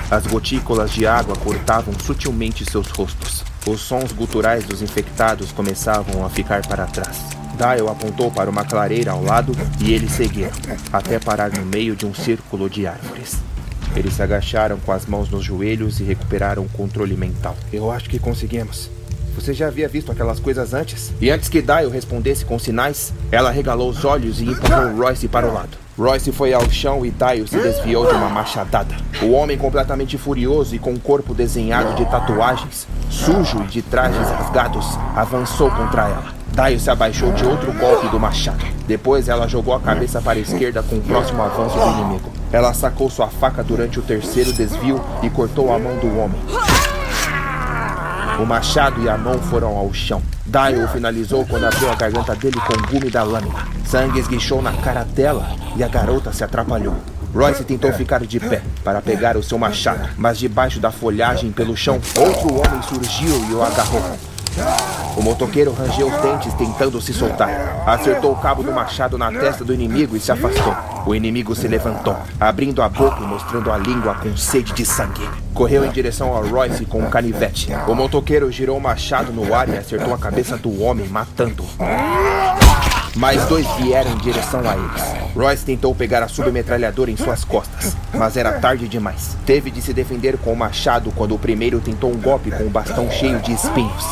As 0.10 0.28
gotículas 0.28 0.92
de 0.92 1.08
água 1.08 1.38
cortavam 1.38 1.94
sutilmente 1.98 2.70
seus 2.70 2.88
rostos. 2.90 3.46
Os 3.66 3.80
sons 3.80 4.12
guturais 4.12 4.66
dos 4.66 4.82
infectados 4.82 5.54
começavam 5.54 6.26
a 6.26 6.30
ficar 6.30 6.68
para 6.68 6.86
trás. 6.86 7.18
Dial 7.56 7.88
apontou 7.90 8.30
para 8.30 8.50
uma 8.50 8.66
clareira 8.66 9.12
ao 9.12 9.24
lado 9.24 9.54
e 9.80 9.94
eles 9.94 10.12
seguiram, 10.12 10.52
até 10.92 11.18
parar 11.18 11.50
no 11.52 11.66
meio 11.66 11.96
de 11.96 12.06
um 12.06 12.14
círculo 12.14 12.70
de 12.70 12.86
árvores. 12.86 13.51
Eles 13.96 14.14
se 14.14 14.24
agacharam 14.24 14.78
com 14.80 14.92
as 14.92 15.06
mãos 15.06 15.30
nos 15.30 15.44
joelhos 15.44 16.00
e 16.00 16.04
recuperaram 16.04 16.64
o 16.64 16.70
controle 16.70 17.16
mental. 17.16 17.56
Eu 17.72 17.92
acho 17.92 18.10
que 18.10 18.20
conseguimos. 18.20 18.90
Você 19.36 19.54
já 19.54 19.68
havia 19.68 19.88
visto 19.88 20.12
aquelas 20.12 20.40
coisas 20.40 20.74
antes? 20.74 21.12
E 21.22 21.30
antes 21.30 21.48
que 21.48 21.62
Dial 21.62 21.90
respondesse 21.90 22.44
com 22.44 22.60
sinais, 22.60 23.14
ela 23.32 23.50
regalou 23.50 23.90
os 23.90 24.04
olhos 24.04 24.42
e 24.42 24.46
empurrou 24.46 24.96
Royce 24.96 25.28
para 25.28 25.48
o 25.48 25.54
lado. 25.54 25.78
Royce 25.98 26.32
foi 26.32 26.54
ao 26.54 26.70
chão 26.70 27.06
e 27.06 27.12
Dial 27.12 27.48
se 27.48 27.58
desviou 27.58 28.06
de 28.08 28.14
uma 28.14 28.30
machadada. 28.30 28.96
O 29.22 29.32
homem, 29.32 29.58
completamente 29.58 30.18
furioso 30.18 30.76
e 30.76 30.80
com 30.80 30.94
o 30.94 31.00
corpo 31.00 31.34
desenhado 31.34 31.96
de 31.96 32.10
tatuagens, 32.10 32.88
sujo 33.10 33.64
e 33.64 33.68
de 33.68 33.82
trajes 33.82 34.28
rasgados, 34.30 34.86
avançou 35.16 35.70
contra 35.72 36.08
ela. 36.08 36.34
Daio 36.54 36.80
se 36.80 36.90
abaixou 36.90 37.32
de 37.32 37.46
outro 37.46 37.72
golpe 37.74 38.10
do 38.10 38.20
machado. 38.20 38.66
Depois 38.86 39.30
ela 39.30 39.48
jogou 39.48 39.74
a 39.74 39.80
cabeça 39.80 40.22
para 40.22 40.38
a 40.38 40.42
esquerda 40.42 40.84
com 40.84 40.98
o 40.98 41.02
próximo 41.02 41.42
avanço 41.42 41.78
do 41.78 41.90
inimigo. 41.92 42.41
Ela 42.52 42.74
sacou 42.74 43.10
sua 43.10 43.28
faca 43.28 43.64
durante 43.64 44.00
o 44.00 44.02
terceiro 44.02 44.52
desvio 44.52 45.02
e 45.24 45.30
cortou 45.30 45.74
a 45.74 45.80
mão 45.80 45.98
do 45.98 46.08
homem. 46.18 46.40
O 48.40 48.46
machado 48.46 49.02
e 49.02 49.08
a 49.08 49.18
mão 49.18 49.40
foram 49.40 49.78
ao 49.78 49.94
chão. 49.94 50.22
Dio 50.46 50.84
o 50.84 50.88
finalizou 50.90 51.46
quando 51.46 51.66
abriu 51.66 51.90
a 51.90 51.96
garganta 51.96 52.36
dele 52.36 52.60
com 52.60 52.74
o 52.74 52.88
gume 52.88 53.10
da 53.10 53.24
lâmina. 53.24 53.68
Sangue 53.86 54.20
esguichou 54.20 54.62
na 54.62 54.74
cara 54.74 55.04
dela 55.04 55.48
e 55.78 55.84
a 55.84 55.88
garota 55.88 56.34
se 56.34 56.44
atrapalhou. 56.44 56.96
Royce 57.34 57.64
tentou 57.64 57.94
ficar 57.94 58.26
de 58.26 58.40
pé 58.40 58.62
para 58.84 59.02
pegar 59.02 59.38
o 59.38 59.44
seu 59.44 59.58
machado, 59.58 60.10
mas 60.18 60.38
debaixo 60.38 60.80
da 60.80 60.92
folhagem 60.92 61.52
pelo 61.52 61.78
chão, 61.78 62.02
outro 62.18 62.56
homem 62.56 62.82
surgiu 62.82 63.46
e 63.50 63.54
o 63.54 63.64
agarrou. 63.64 64.02
O 65.16 65.22
motoqueiro 65.22 65.74
rangeu 65.74 66.08
os 66.08 66.22
dentes 66.22 66.54
tentando 66.54 67.02
se 67.02 67.14
soltar. 67.14 67.84
Acertou 67.86 68.32
o 68.32 68.36
cabo 68.36 68.64
do 68.64 68.72
machado 68.72 69.18
na 69.18 69.32
testa 69.32 69.64
do 69.64 69.74
inimigo 69.74 70.16
e 70.16 70.20
se 70.20 70.32
afastou. 70.32 70.76
O 71.06 71.14
inimigo 71.16 71.56
se 71.56 71.68
levantou, 71.68 72.16
abrindo 72.40 72.82
a 72.82 72.90
boca 72.90 73.22
e 73.22 73.28
mostrando 73.28 73.72
a 73.72 73.78
língua 73.78 74.16
com 74.16 74.36
sede 74.38 74.74
de 74.74 74.86
sangue. 74.86 75.28
Correu 75.54 75.86
em 75.86 75.92
direção 75.92 76.36
a 76.36 76.42
Royce 76.42 76.86
com 76.86 77.00
um 77.00 77.10
canivete. 77.10 77.70
O 77.88 77.96
motoqueiro 77.96 78.52
girou 78.52 78.78
o 78.78 78.82
machado 78.82 79.32
no 79.32 79.54
ar 79.54 79.68
e 79.70 79.78
acertou 79.78 80.14
a 80.14 80.18
cabeça 80.18 80.58
do 80.58 80.82
homem, 80.82 81.08
matando-o. 81.08 82.61
Mais 83.16 83.46
dois 83.46 83.68
vieram 83.78 84.12
em 84.12 84.18
direção 84.18 84.62
a 84.62 84.76
eles. 84.76 85.36
Royce 85.36 85.66
tentou 85.66 85.94
pegar 85.94 86.24
a 86.24 86.28
submetralhadora 86.28 87.12
em 87.12 87.18
suas 87.18 87.44
costas, 87.44 87.96
mas 88.14 88.38
era 88.38 88.60
tarde 88.60 88.88
demais. 88.88 89.36
Teve 89.46 89.70
de 89.70 89.82
se 89.82 89.94
defender 89.94 90.38
com 90.38 90.54
o 90.54 90.56
machado 90.56 91.12
quando 91.12 91.36
o 91.36 91.40
primeiro 91.40 91.82
tentou 91.82 92.10
um 92.10 92.18
golpe 92.18 92.52
com 92.52 92.64
o 92.64 92.70
bastão 92.70 93.10
cheio 93.12 93.40
de 93.40 93.54
espinhos. 93.54 94.06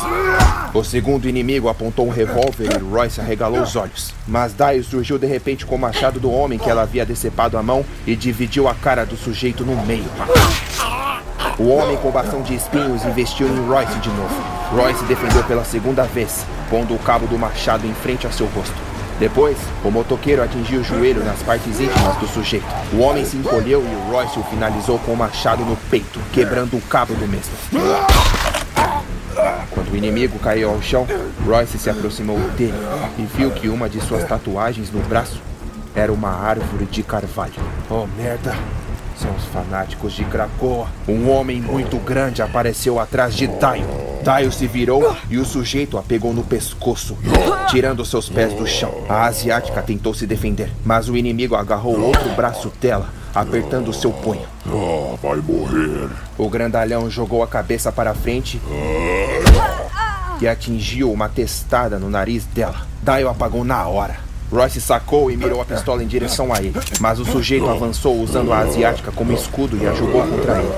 O 0.74 0.84
segundo 0.84 1.28
inimigo 1.28 1.68
apontou 1.68 2.06
um 2.06 2.10
revólver 2.10 2.68
e 2.76 2.78
Royce 2.78 3.20
arregalou 3.20 3.62
os 3.62 3.74
olhos. 3.74 4.12
Mas 4.28 4.52
Dio 4.52 4.84
surgiu 4.84 5.18
de 5.18 5.26
repente 5.26 5.64
com 5.64 5.76
o 5.76 5.78
machado 5.78 6.20
do 6.20 6.30
homem 6.30 6.58
que 6.58 6.68
ela 6.68 6.82
havia 6.82 7.06
decepado 7.06 7.56
a 7.56 7.62
mão 7.62 7.84
e 8.06 8.14
dividiu 8.14 8.68
a 8.68 8.74
cara 8.74 9.04
do 9.04 9.16
sujeito 9.16 9.64
no 9.64 9.76
meio. 9.86 10.04
O 11.58 11.68
homem 11.68 11.96
com 11.96 12.08
o 12.08 12.12
bastão 12.12 12.42
de 12.42 12.54
espinhos 12.54 13.04
investiu 13.04 13.48
em 13.48 13.66
Royce 13.66 13.98
de 13.98 14.08
novo. 14.10 14.34
Royce 14.74 15.04
defendeu 15.04 15.42
pela 15.44 15.64
segunda 15.64 16.04
vez, 16.04 16.44
pondo 16.70 16.94
o 16.94 16.98
cabo 16.98 17.26
do 17.26 17.38
machado 17.38 17.86
em 17.86 17.94
frente 17.94 18.26
a 18.26 18.30
seu 18.30 18.46
rosto. 18.46 18.89
Depois, 19.20 19.58
o 19.84 19.90
motoqueiro 19.90 20.42
atingiu 20.42 20.80
o 20.80 20.84
joelho 20.84 21.22
nas 21.22 21.42
partes 21.42 21.78
íntimas 21.78 22.16
do 22.16 22.26
sujeito. 22.26 22.64
O 22.94 23.00
homem 23.00 23.22
se 23.22 23.36
encolheu 23.36 23.84
e 23.84 23.94
o 23.94 24.10
Royce 24.10 24.38
o 24.38 24.42
finalizou 24.44 24.98
com 25.00 25.12
o 25.12 25.16
machado 25.16 25.62
no 25.62 25.76
peito, 25.76 26.18
quebrando 26.32 26.74
o 26.74 26.80
cabo 26.80 27.12
do 27.12 27.28
mesmo. 27.28 27.52
Quando 29.70 29.92
o 29.92 29.96
inimigo 29.96 30.38
caiu 30.38 30.70
ao 30.70 30.80
chão, 30.80 31.06
Royce 31.46 31.78
se 31.78 31.90
aproximou 31.90 32.38
dele 32.56 32.72
e 33.18 33.22
viu 33.36 33.50
que 33.50 33.68
uma 33.68 33.90
de 33.90 34.00
suas 34.00 34.24
tatuagens 34.24 34.90
no 34.90 35.00
braço 35.00 35.42
era 35.94 36.10
uma 36.10 36.30
árvore 36.30 36.86
de 36.86 37.02
carvalho. 37.02 37.52
Oh 37.90 38.06
merda! 38.16 38.54
São 39.20 39.36
os 39.36 39.44
fanáticos 39.44 40.14
de 40.14 40.24
Krakoa. 40.24 40.88
Um 41.06 41.28
homem 41.30 41.60
muito 41.60 41.98
grande 41.98 42.40
apareceu 42.40 42.98
atrás 42.98 43.34
de 43.34 43.46
Taio. 43.46 43.86
Taio 44.24 44.50
se 44.50 44.66
virou 44.66 45.14
e 45.28 45.36
o 45.36 45.44
sujeito 45.44 45.98
a 45.98 46.02
pegou 46.02 46.32
no 46.32 46.42
pescoço, 46.42 47.18
tirando 47.68 48.02
seus 48.02 48.30
pés 48.30 48.54
do 48.54 48.66
chão. 48.66 49.04
A 49.10 49.26
asiática 49.26 49.82
tentou 49.82 50.14
se 50.14 50.26
defender, 50.26 50.72
mas 50.82 51.10
o 51.10 51.18
inimigo 51.18 51.54
agarrou 51.54 52.00
outro 52.00 52.30
braço 52.30 52.72
dela, 52.80 53.10
apertando 53.34 53.92
seu 53.92 54.10
punho. 54.10 54.46
Ah, 54.66 55.16
vai 55.22 55.36
morrer. 55.36 56.08
O 56.38 56.48
grandalhão 56.48 57.10
jogou 57.10 57.42
a 57.42 57.46
cabeça 57.46 57.92
para 57.92 58.14
frente 58.14 58.58
e 60.40 60.48
atingiu 60.48 61.12
uma 61.12 61.28
testada 61.28 61.98
no 61.98 62.08
nariz 62.08 62.46
dela. 62.46 62.86
Taio 63.04 63.28
apagou 63.28 63.64
na 63.64 63.86
hora. 63.86 64.29
Royce 64.50 64.80
sacou 64.80 65.30
e 65.30 65.36
mirou 65.36 65.60
a 65.60 65.64
pistola 65.64 66.02
em 66.02 66.06
direção 66.06 66.52
a 66.52 66.58
ele, 66.58 66.74
mas 66.98 67.20
o 67.20 67.24
sujeito 67.24 67.68
avançou 67.68 68.20
usando 68.20 68.52
a 68.52 68.58
asiática 68.58 69.12
como 69.12 69.32
escudo 69.32 69.76
e 69.76 69.86
a 69.86 69.94
jogou 69.94 70.26
contra 70.26 70.58
ele. 70.58 70.72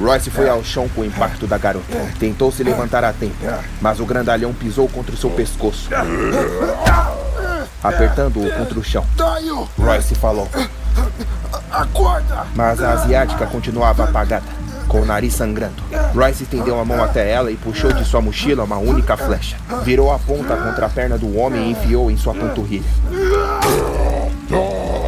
Royce 0.00 0.30
foi 0.30 0.48
ao 0.48 0.64
chão 0.64 0.88
com 0.88 1.02
o 1.02 1.04
impacto 1.04 1.46
da 1.46 1.56
garota. 1.56 1.86
Tentou 2.18 2.50
se 2.50 2.64
levantar 2.64 3.04
a 3.04 3.12
tempo, 3.12 3.36
mas 3.80 4.00
o 4.00 4.04
grandalhão 4.04 4.52
pisou 4.52 4.88
contra 4.88 5.14
o 5.14 5.18
seu 5.18 5.30
pescoço, 5.30 5.88
apertando-o 7.82 8.50
contra 8.52 8.78
o 8.78 8.84
chão. 8.84 9.06
Royce 9.78 10.14
falou. 10.16 10.48
Acorda! 11.70 12.46
Mas 12.54 12.82
a 12.82 12.92
asiática 12.92 13.46
continuava 13.46 14.04
apagada 14.04 14.42
com 14.92 15.00
o 15.00 15.06
nariz 15.06 15.32
sangrando. 15.32 15.82
Royce 16.14 16.42
estendeu 16.42 16.78
a 16.78 16.84
mão 16.84 17.02
até 17.02 17.30
ela 17.30 17.50
e 17.50 17.56
puxou 17.56 17.90
de 17.94 18.04
sua 18.04 18.20
mochila 18.20 18.62
uma 18.62 18.76
única 18.76 19.16
flecha. 19.16 19.56
Virou 19.82 20.12
a 20.12 20.18
ponta 20.18 20.54
contra 20.54 20.84
a 20.84 20.88
perna 20.90 21.16
do 21.16 21.38
homem 21.38 21.68
e 21.68 21.70
enfiou 21.70 22.10
em 22.10 22.16
sua 22.18 22.34
panturrilha. 22.34 22.84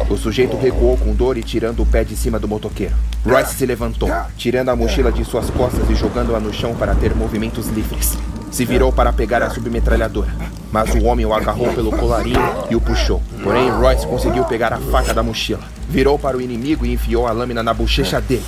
O 0.09 0.15
sujeito 0.15 0.55
recuou 0.55 0.97
com 0.97 1.13
dor 1.13 1.35
e 1.37 1.41
tirando 1.41 1.81
o 1.81 1.85
pé 1.85 2.03
de 2.03 2.15
cima 2.15 2.37
do 2.37 2.47
motoqueiro. 2.47 2.93
Royce 3.25 3.55
se 3.55 3.65
levantou, 3.65 4.09
tirando 4.37 4.69
a 4.69 4.75
mochila 4.75 5.11
de 5.11 5.25
suas 5.25 5.49
costas 5.49 5.89
e 5.89 5.95
jogando-a 5.95 6.39
no 6.39 6.53
chão 6.53 6.75
para 6.75 6.93
ter 6.93 7.15
movimentos 7.15 7.67
livres. 7.69 8.15
Se 8.51 8.63
virou 8.63 8.93
para 8.93 9.11
pegar 9.11 9.41
a 9.41 9.49
submetralhadora, 9.49 10.31
mas 10.71 10.93
o 10.93 11.03
homem 11.05 11.25
o 11.25 11.33
agarrou 11.33 11.73
pelo 11.73 11.91
colarinho 11.91 12.39
e 12.69 12.75
o 12.75 12.81
puxou. 12.81 13.21
Porém, 13.43 13.69
Royce 13.69 14.05
conseguiu 14.05 14.45
pegar 14.45 14.71
a 14.71 14.77
faca 14.77 15.13
da 15.13 15.23
mochila. 15.23 15.63
Virou 15.89 16.19
para 16.19 16.37
o 16.37 16.41
inimigo 16.41 16.85
e 16.85 16.93
enfiou 16.93 17.27
a 17.27 17.31
lâmina 17.31 17.63
na 17.63 17.73
bochecha 17.73 18.21
dele, 18.21 18.45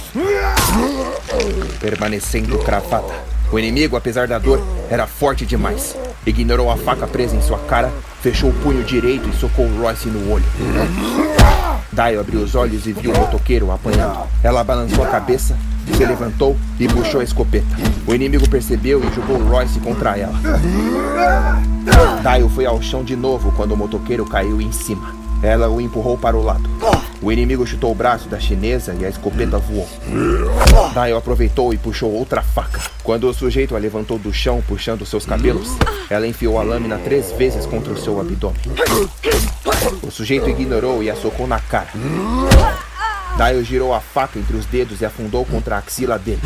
permanecendo 1.80 2.58
cravada. 2.60 3.14
O 3.52 3.58
inimigo, 3.58 3.98
apesar 3.98 4.28
da 4.28 4.38
dor, 4.38 4.62
era 4.90 5.08
forte 5.08 5.46
demais. 5.46 5.96
Ignorou 6.26 6.70
a 6.70 6.78
faca 6.78 7.08
presa 7.08 7.36
em 7.36 7.42
sua 7.42 7.58
cara, 7.60 7.92
fechou 8.22 8.50
o 8.50 8.54
punho 8.54 8.84
direito 8.84 9.28
e 9.30 9.34
socou 9.34 9.68
Royce 9.80 10.08
no 10.10 10.32
olho. 10.32 10.46
Dio 11.92 12.20
abriu 12.20 12.42
os 12.42 12.56
olhos 12.56 12.86
e 12.86 12.94
viu 12.94 13.12
o 13.12 13.18
motoqueiro 13.18 13.72
apanhando. 13.72 14.28
Ela 14.44 14.64
balançou 14.64 15.04
a 15.04 15.08
cabeça 15.08 15.58
se 15.96 16.06
levantou 16.06 16.56
e 16.80 16.88
puxou 16.88 17.22
a 17.22 17.24
escopeta. 17.24 17.66
O 18.06 18.14
inimigo 18.14 18.48
percebeu 18.50 19.04
e 19.04 19.16
jogou 19.16 19.38
Royce 19.44 19.80
contra 19.80 20.18
ela. 20.18 20.36
Dio 22.38 22.50
foi 22.50 22.66
ao 22.66 22.82
chão 22.82 23.04
de 23.04 23.16
novo 23.16 23.52
quando 23.54 23.72
o 23.72 23.78
motoqueiro 23.78 24.26
caiu 24.26 24.62
em 24.62 24.72
cima. 24.72 25.16
Ela 25.42 25.70
o 25.70 25.80
empurrou 25.80 26.18
para 26.18 26.36
o 26.36 26.44
lado. 26.44 26.68
O 27.22 27.32
inimigo 27.32 27.66
chutou 27.66 27.92
o 27.92 27.96
braço 27.96 28.28
da 28.28 28.40
chinesa 28.40 28.96
e 29.00 29.06
a 29.06 29.10
escopeta 29.10 29.58
voou. 29.58 29.88
Dio 30.94 31.18
aproveitou 31.18 31.74
e 31.74 31.78
puxou 31.78 32.12
outra 32.12 32.42
faca. 32.42 32.82
Quando 33.04 33.28
o 33.28 33.34
sujeito 33.34 33.76
a 33.76 33.80
levantou 33.80 34.20
do 34.20 34.34
chão 34.34 34.64
puxando 34.68 35.06
seus 35.06 35.26
cabelos, 35.26 35.76
ela 36.10 36.28
enfiou 36.28 36.60
a 36.60 36.64
lâmina 36.64 36.98
três 36.98 37.32
vezes 37.32 37.66
contra 37.66 37.92
o 37.92 37.98
seu 37.98 38.20
abdômen. 38.20 38.62
O 40.02 40.12
sujeito 40.12 40.50
ignorou 40.50 41.04
e 41.04 41.10
a 41.10 41.16
socou 41.16 41.48
na 41.48 41.60
cara. 41.60 41.90
Dio 43.38 43.64
girou 43.64 43.94
a 43.94 44.00
faca 44.00 44.40
entre 44.40 44.58
os 44.58 44.66
dedos 44.66 45.02
e 45.02 45.06
afundou 45.06 45.46
contra 45.46 45.76
a 45.76 45.78
axila 45.78 46.18
dele. 46.18 46.42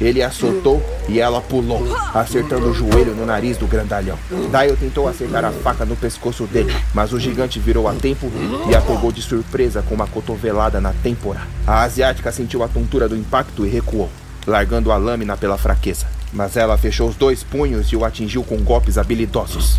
Ele 0.00 0.22
a 0.22 0.30
soltou 0.30 0.82
e 1.08 1.20
ela 1.20 1.40
pulou, 1.40 1.82
acertando 2.14 2.70
o 2.70 2.74
joelho 2.74 3.14
no 3.14 3.26
nariz 3.26 3.56
do 3.56 3.66
grandalhão. 3.66 4.16
Dio 4.28 4.76
tentou 4.76 5.08
acertar 5.08 5.44
a 5.44 5.50
faca 5.50 5.84
no 5.84 5.96
pescoço 5.96 6.44
dele, 6.46 6.74
mas 6.94 7.12
o 7.12 7.18
gigante 7.18 7.58
virou 7.58 7.88
a 7.88 7.94
tempo 7.94 8.30
e 8.68 8.74
a 8.76 8.80
pegou 8.80 9.10
de 9.10 9.22
surpresa 9.22 9.82
com 9.82 9.94
uma 9.94 10.06
cotovelada 10.06 10.80
na 10.80 10.92
têmpora. 11.02 11.40
A 11.66 11.82
asiática 11.82 12.30
sentiu 12.30 12.62
a 12.62 12.68
tontura 12.68 13.08
do 13.08 13.16
impacto 13.16 13.66
e 13.66 13.68
recuou, 13.68 14.08
largando 14.46 14.92
a 14.92 14.96
lâmina 14.96 15.36
pela 15.36 15.58
fraqueza. 15.58 16.06
Mas 16.32 16.56
ela 16.56 16.76
fechou 16.76 17.08
os 17.08 17.16
dois 17.16 17.42
punhos 17.42 17.88
e 17.88 17.96
o 17.96 18.04
atingiu 18.04 18.42
com 18.42 18.56
golpes 18.58 18.98
habilidosos. 18.98 19.78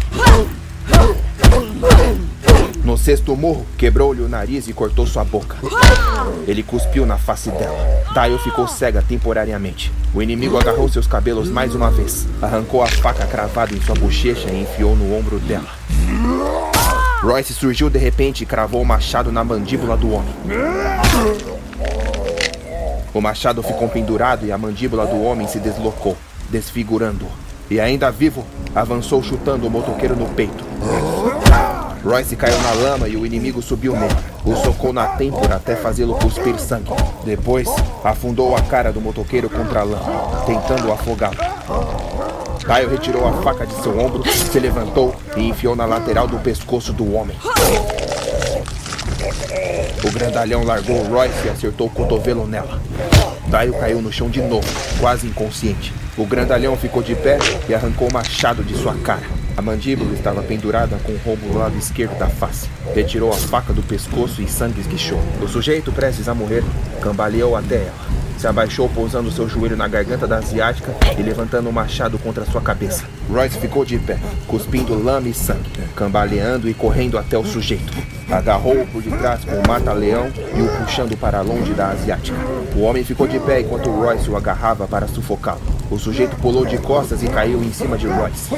No 2.84 2.98
sexto 2.98 3.36
murro, 3.36 3.66
quebrou-lhe 3.78 4.22
o 4.22 4.30
nariz 4.30 4.68
e 4.68 4.74
cortou 4.74 5.06
sua 5.06 5.24
boca. 5.24 5.58
Ele 6.48 6.64
cuspiu 6.64 7.06
na 7.06 7.18
face 7.18 7.50
dela. 7.52 7.78
Dio 8.14 8.40
ficou 8.40 8.68
cega 8.68 9.02
temporariamente. 9.02 9.92
O 10.14 10.22
inimigo 10.22 10.58
agarrou 10.58 10.88
seus 10.88 11.06
cabelos 11.06 11.50
mais 11.50 11.76
uma 11.76 11.92
vez, 11.92 12.26
arrancou 12.42 12.82
a 12.82 12.88
faca 12.88 13.28
cravada 13.28 13.76
em 13.76 13.82
sua 13.82 13.94
bochecha 13.94 14.50
e 14.50 14.62
enfiou 14.62 14.96
no 14.96 15.16
ombro 15.16 15.38
dela. 15.40 15.68
Royce 17.22 17.54
surgiu 17.54 17.90
de 17.90 18.00
repente 18.00 18.44
e 18.44 18.46
cravou 18.46 18.82
o 18.82 18.86
machado 18.86 19.32
na 19.32 19.44
mandíbula 19.44 19.98
do 19.98 20.12
homem. 20.12 20.34
O 23.14 23.20
machado 23.20 23.62
ficou 23.62 23.90
pendurado 23.90 24.46
e 24.46 24.52
a 24.52 24.58
mandíbula 24.58 25.06
do 25.06 25.22
homem 25.22 25.48
se 25.48 25.60
deslocou, 25.60 26.16
desfigurando-o. 26.50 27.30
E 27.70 27.80
ainda 27.80 28.10
vivo, 28.10 28.46
avançou 28.74 29.22
chutando 29.22 29.68
o 29.68 29.70
motoqueiro 29.70 30.16
no 30.16 30.28
peito. 30.30 30.64
Royce 32.04 32.38
caiu 32.38 32.58
na 32.62 32.72
lama 32.72 33.10
e 33.10 33.18
o 33.18 33.26
inimigo 33.26 33.62
subiu 33.62 33.94
nele. 33.94 34.16
O 34.46 34.56
socou 34.56 34.94
na 34.94 35.08
têmpora 35.08 35.56
até 35.56 35.76
fazê-lo 35.76 36.16
cuspir 36.16 36.58
sangue. 36.58 36.92
Depois, 37.26 37.68
afundou 38.04 38.56
a 38.56 38.62
cara 38.62 38.94
do 38.94 39.02
motoqueiro 39.02 39.50
contra 39.50 39.82
a 39.82 39.84
lama, 39.84 40.46
tentando 40.46 40.92
afogá-lo. 40.92 41.36
Caio 42.64 42.90
retirou 42.90 43.28
a 43.28 43.34
faca 43.42 43.66
de 43.66 43.74
seu 43.82 44.00
ombro, 44.00 44.24
se 44.32 44.60
levantou 44.60 45.16
e 45.36 45.50
enfiou 45.50 45.76
na 45.76 45.86
lateral 45.86 46.28
do 46.28 46.38
pescoço 46.40 46.94
do 46.94 47.14
homem. 47.14 47.36
O 50.04 50.12
grandalhão 50.12 50.64
largou 50.64 51.04
Royce 51.04 51.48
e 51.48 51.50
acertou 51.50 51.88
o 51.88 51.90
cotovelo 51.90 52.48
nela. 52.48 52.82
Daio 53.48 53.74
caiu 53.74 54.02
no 54.02 54.12
chão 54.12 54.30
de 54.30 54.42
novo, 54.42 54.68
quase 55.00 55.28
inconsciente. 55.28 55.94
O 56.18 56.26
grandalhão 56.26 56.76
ficou 56.76 57.04
de 57.04 57.14
pé 57.14 57.38
e 57.70 57.76
arrancou 57.76 58.10
o 58.10 58.12
machado 58.12 58.64
de 58.64 58.76
sua 58.76 58.96
cara. 58.96 59.22
A 59.56 59.62
mandíbula 59.62 60.16
estava 60.16 60.42
pendurada 60.42 60.98
com 61.04 61.12
o 61.12 61.18
rombo 61.18 61.48
do 61.48 61.60
lado 61.60 61.78
esquerdo 61.78 62.18
da 62.18 62.28
face. 62.28 62.68
Retirou 62.96 63.32
a 63.32 63.36
faca 63.36 63.72
do 63.72 63.84
pescoço 63.84 64.42
e 64.42 64.48
sangue 64.48 64.82
esguichou. 64.82 65.22
O 65.40 65.48
sujeito, 65.48 65.92
prestes 65.92 66.28
a 66.28 66.34
morrer, 66.34 66.64
cambaleou 67.02 67.56
até 67.56 67.84
ela. 67.84 68.08
Se 68.40 68.48
abaixou 68.48 68.90
pousando 68.90 69.32
seu 69.32 69.48
joelho 69.48 69.78
na 69.78 69.88
garganta 69.88 70.26
da 70.26 70.38
asiática 70.38 70.92
e 71.16 71.22
levantando 71.22 71.70
o 71.70 71.74
machado 71.74 72.18
contra 72.18 72.46
sua 72.46 72.62
cabeça. 72.62 73.04
Royce 73.30 73.60
ficou 73.60 73.86
de 73.86 74.00
pé, 74.00 74.18
cuspindo 74.48 75.00
lama 75.00 75.30
e 75.30 75.34
sangue, 75.36 75.70
cambaleando 75.96 76.68
e 76.68 76.74
correndo 76.74 77.20
até 77.20 77.38
o 77.38 77.46
sujeito. 77.46 77.94
Agarrou-o 78.28 78.88
por 78.88 79.04
detrás 79.04 79.46
com 79.46 79.56
o 79.56 79.68
mata-leão 79.68 80.32
e 80.56 80.62
o 80.64 80.68
puxando 80.80 81.16
para 81.16 81.42
longe 81.42 81.74
da 81.74 81.90
asiática. 81.90 82.38
O 82.76 82.82
homem 82.82 83.04
ficou 83.04 83.28
de 83.28 83.40
pé 83.40 83.62
enquanto 83.62 83.92
Royce 83.92 84.30
o 84.32 84.36
agarrava 84.36 84.88
para 84.88 85.08
sufocá-lo. 85.08 85.77
O 85.90 85.98
sujeito 85.98 86.36
pulou 86.38 86.66
de 86.66 86.78
costas 86.78 87.24
e 87.24 87.28
caiu 87.28 87.64
em 87.64 87.72
cima 87.72 87.98
de 87.98 88.08
Royce. 88.08 88.54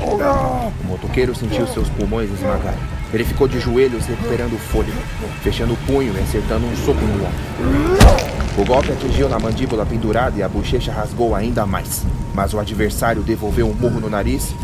O 0.00 0.86
motoqueiro 0.86 1.34
sentiu 1.34 1.66
seus 1.66 1.90
pulmões 1.90 2.30
esmagarem. 2.30 2.78
Ele 3.12 3.24
ficou 3.24 3.46
de 3.46 3.60
joelhos 3.60 4.06
recuperando 4.06 4.54
o 4.54 4.58
fôlego, 4.58 4.98
fechando 5.42 5.74
o 5.74 5.76
punho 5.78 6.14
e 6.16 6.20
acertando 6.20 6.66
um 6.66 6.76
soco 6.76 7.00
no 7.00 7.14
ombro. 7.14 8.35
O 8.58 8.64
golpe 8.64 8.90
atingiu 8.90 9.28
na 9.28 9.38
mandíbula 9.38 9.84
pendurada 9.84 10.38
e 10.38 10.42
a 10.42 10.48
bochecha 10.48 10.90
rasgou 10.90 11.34
ainda 11.34 11.66
mais. 11.66 12.06
Mas 12.32 12.54
o 12.54 12.58
adversário 12.58 13.22
devolveu 13.22 13.68
um 13.68 13.74
murro 13.74 14.00
no 14.00 14.08
nariz 14.08 14.54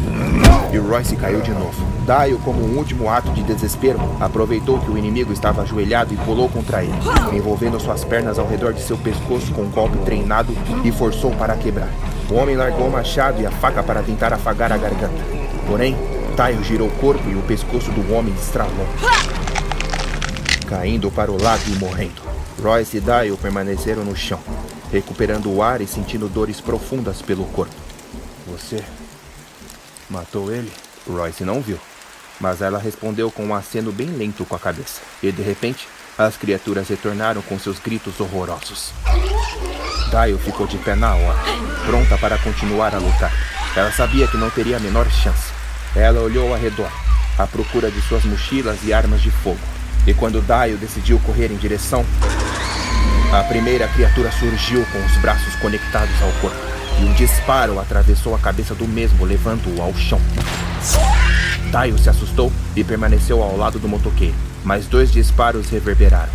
e 0.72 0.78
Royce 0.78 1.14
caiu 1.14 1.42
de 1.42 1.50
novo. 1.50 1.85
Dio, 2.07 2.38
como 2.38 2.64
um 2.64 2.78
último 2.78 3.11
ato 3.11 3.31
de 3.33 3.42
desespero, 3.42 4.00
aproveitou 4.18 4.78
que 4.78 4.90
o 4.90 4.96
inimigo 4.96 5.31
estava 5.31 5.61
ajoelhado 5.61 6.14
e 6.14 6.16
pulou 6.16 6.48
contra 6.48 6.83
ele, 6.83 6.92
envolvendo 7.35 7.78
suas 7.78 8.02
pernas 8.02 8.38
ao 8.38 8.48
redor 8.48 8.72
de 8.72 8.81
seu 8.81 8.96
pescoço 8.96 9.52
com 9.52 9.62
um 9.62 9.70
golpe 9.70 9.98
treinado 9.98 10.57
e 10.83 10.90
forçou 10.90 11.31
para 11.33 11.55
quebrar. 11.57 11.90
O 12.31 12.35
homem 12.35 12.57
largou 12.57 12.87
o 12.87 12.90
machado 12.90 13.42
e 13.42 13.46
a 13.46 13.50
faca 13.50 13.83
para 13.83 14.02
tentar 14.02 14.33
afagar 14.33 14.72
a 14.72 14.78
garganta. 14.78 15.22
Porém, 15.66 15.94
Taio 16.35 16.64
girou 16.64 16.88
o 16.88 16.92
corpo 16.92 17.28
e 17.28 17.35
o 17.35 17.42
pescoço 17.42 17.90
do 17.90 18.14
homem 18.14 18.33
estralou, 18.35 18.87
caindo 20.66 21.11
para 21.11 21.31
o 21.31 21.40
lado 21.40 21.62
e 21.68 21.78
morrendo. 21.78 22.41
Royce 22.60 22.98
e 22.98 23.00
Dio 23.00 23.36
permaneceram 23.36 24.04
no 24.04 24.16
chão, 24.16 24.40
recuperando 24.90 25.50
o 25.50 25.62
ar 25.62 25.80
e 25.80 25.86
sentindo 25.86 26.28
dores 26.28 26.60
profundas 26.60 27.22
pelo 27.22 27.44
corpo. 27.46 27.74
Você 28.46 28.82
matou 30.10 30.52
ele? 30.52 30.70
Royce 31.08 31.44
não 31.44 31.60
viu, 31.60 31.78
mas 32.40 32.60
ela 32.60 32.78
respondeu 32.78 33.30
com 33.30 33.46
um 33.46 33.54
aceno 33.54 33.90
bem 33.92 34.08
lento 34.08 34.44
com 34.44 34.54
a 34.54 34.58
cabeça. 34.58 35.00
E 35.22 35.32
de 35.32 35.42
repente, 35.42 35.88
as 36.18 36.36
criaturas 36.36 36.88
retornaram 36.88 37.42
com 37.42 37.58
seus 37.58 37.78
gritos 37.78 38.20
horrorosos. 38.20 38.92
Dio 40.10 40.38
ficou 40.38 40.66
de 40.66 40.76
pé 40.78 40.94
na 40.94 41.14
hora, 41.14 41.38
pronta 41.86 42.18
para 42.18 42.38
continuar 42.38 42.94
a 42.94 42.98
lutar. 42.98 43.32
Ela 43.74 43.90
sabia 43.90 44.28
que 44.28 44.36
não 44.36 44.50
teria 44.50 44.76
a 44.76 44.80
menor 44.80 45.10
chance. 45.10 45.50
Ela 45.96 46.20
olhou 46.20 46.52
ao 46.52 46.60
redor, 46.60 46.90
à 47.38 47.46
procura 47.46 47.90
de 47.90 48.00
suas 48.02 48.24
mochilas 48.24 48.78
e 48.84 48.92
armas 48.92 49.22
de 49.22 49.30
fogo. 49.30 49.60
E 50.06 50.12
quando 50.12 50.42
Dio 50.42 50.76
decidiu 50.78 51.18
correr 51.20 51.52
em 51.52 51.56
direção, 51.56 52.04
a 53.32 53.44
primeira 53.44 53.86
criatura 53.88 54.30
surgiu 54.32 54.84
com 54.86 54.98
os 55.04 55.16
braços 55.18 55.54
conectados 55.56 56.20
ao 56.20 56.30
corpo, 56.40 56.56
e 57.00 57.04
um 57.04 57.12
disparo 57.14 57.78
atravessou 57.78 58.34
a 58.34 58.38
cabeça 58.38 58.74
do 58.74 58.86
mesmo, 58.86 59.24
levando-o 59.24 59.80
ao 59.80 59.94
chão. 59.94 60.20
Dio 61.70 61.96
se 61.98 62.10
assustou 62.10 62.52
e 62.76 62.82
permaneceu 62.82 63.42
ao 63.42 63.56
lado 63.56 63.78
do 63.78 63.88
motoqueiro, 63.88 64.34
mas 64.64 64.86
dois 64.86 65.10
disparos 65.10 65.70
reverberaram, 65.70 66.32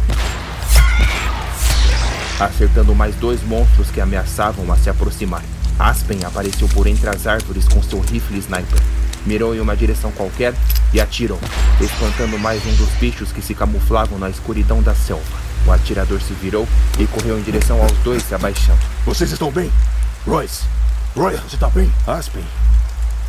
acertando 2.40 2.96
mais 2.96 3.16
dois 3.16 3.44
monstros 3.44 3.92
que 3.92 4.02
ameaçavam 4.02 4.72
a 4.72 4.78
se 4.78 4.90
aproximar. 4.90 5.44
Aspen 5.78 6.24
apareceu 6.24 6.68
por 6.70 6.88
entre 6.88 7.10
as 7.10 7.28
árvores 7.28 7.68
com 7.68 7.84
seu 7.84 8.00
rifle 8.00 8.40
sniper. 8.40 8.82
Mirou 9.28 9.54
em 9.54 9.60
uma 9.60 9.76
direção 9.76 10.10
qualquer 10.14 10.54
e 10.94 11.02
atirou, 11.02 11.38
espantando 11.82 12.40
mais 12.40 12.66
um 12.66 12.74
dos 12.76 12.88
bichos 12.92 13.30
que 13.34 13.42
se 13.42 13.54
camuflavam 13.54 14.18
na 14.18 14.30
escuridão 14.30 14.82
da 14.82 14.96
selva. 14.96 15.38
O 15.66 15.72
atirador 15.74 16.22
se 16.22 16.34
virou 16.34 16.66
e 16.98 17.06
correu 17.08 17.38
em 17.38 17.42
direção 17.42 17.82
aos 17.82 17.92
dois 18.06 18.24
se 18.24 18.34
abaixando. 18.34 18.80
Vocês 19.06 19.30
estão 19.30 19.52
bem? 19.52 19.70
Royce! 20.26 20.64
Royce, 21.14 21.42
você 21.42 21.58
tá 21.58 21.68
bem? 21.68 21.92
Aspen, 22.08 22.46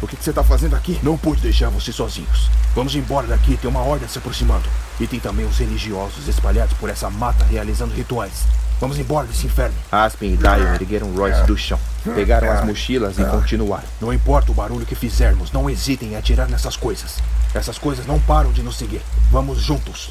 o 0.01 0.07
que, 0.07 0.15
que 0.15 0.23
você 0.23 0.33
tá 0.33 0.45
fazendo 0.45 0.77
aqui? 0.77 1.01
Não 1.03 1.19
pude 1.19 1.43
deixar 1.43 1.69
vocês 1.69 1.97
sozinhos. 1.97 2.49
Vamos 2.77 2.95
embora 2.95 3.27
daqui, 3.27 3.57
tem 3.57 3.69
uma 3.69 3.83
horda 3.83 4.07
se 4.07 4.19
aproximando. 4.19 4.69
E 5.01 5.07
tem 5.09 5.19
também 5.19 5.47
os 5.47 5.59
religiosos 5.59 6.29
espalhados 6.29 6.79
por 6.79 6.89
essa 6.89 7.11
mata 7.11 7.45
realizando 7.45 7.93
rituais. 7.93 8.45
Vamos 8.81 8.99
embora 8.99 9.27
desse 9.27 9.47
inferno. 9.47 9.75
Aspen 9.91 10.35
e 10.35 10.37
Dion 10.37 10.75
ergueram 10.75 11.13
Royce 11.15 11.43
do 11.45 11.57
chão, 11.57 11.79
pegaram 12.15 12.51
as 12.51 12.65
mochilas 12.65 13.19
e 13.19 13.25
continuaram. 13.25 13.89
Não 14.01 14.13
importa 14.13 14.53
o 14.53 14.55
barulho 14.55 14.87
que 14.87 14.95
fizermos, 14.95 15.51
não 15.51 15.69
hesitem 15.69 16.11
em 16.11 16.17
atirar 16.17 16.49
nessas 16.49 16.77
coisas. 16.77 17.17
Essas 17.55 17.79
coisas 17.79 18.07
não 18.07 18.21
param 18.21 18.53
de 18.53 18.63
nos 18.63 18.77
seguir. 18.77 19.03
Vamos 19.33 19.59
juntos. 19.59 20.11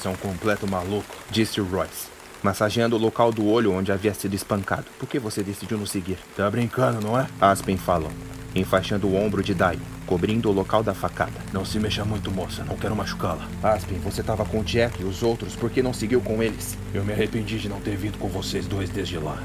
Você 0.00 0.08
é 0.08 0.10
um 0.10 0.16
completo 0.16 0.66
maluco, 0.66 1.14
disse 1.30 1.60
Royce, 1.60 2.06
massageando 2.42 2.96
o 2.96 2.98
local 2.98 3.30
do 3.30 3.46
olho 3.46 3.70
onde 3.70 3.92
havia 3.92 4.14
sido 4.14 4.34
espancado. 4.34 4.86
Por 4.98 5.06
que 5.06 5.18
você 5.18 5.42
decidiu 5.42 5.76
nos 5.76 5.90
seguir? 5.90 6.16
Tá 6.34 6.50
brincando, 6.50 7.06
não 7.06 7.20
é? 7.20 7.26
Aspen 7.38 7.76
falou, 7.76 8.10
enfaixando 8.54 9.06
o 9.06 9.14
ombro 9.14 9.42
de 9.42 9.52
Dai, 9.52 9.78
cobrindo 10.06 10.48
o 10.48 10.52
local 10.52 10.82
da 10.82 10.94
facada. 10.94 11.34
Não 11.52 11.66
se 11.66 11.78
mexa 11.78 12.02
muito, 12.02 12.30
moça. 12.30 12.64
Não 12.64 12.78
quero 12.78 12.96
machucá-la. 12.96 13.46
Aspen, 13.62 13.98
você 13.98 14.22
estava 14.22 14.42
com 14.46 14.64
Jack 14.64 15.02
e 15.02 15.04
os 15.04 15.22
outros, 15.22 15.54
por 15.54 15.68
que 15.68 15.82
não 15.82 15.92
seguiu 15.92 16.22
com 16.22 16.42
eles? 16.42 16.78
Eu 16.94 17.04
me 17.04 17.12
arrependi 17.12 17.58
de 17.58 17.68
não 17.68 17.78
ter 17.78 17.94
vindo 17.98 18.16
com 18.16 18.28
vocês 18.28 18.66
dois 18.66 18.88
desde 18.88 19.18
lá. 19.18 19.42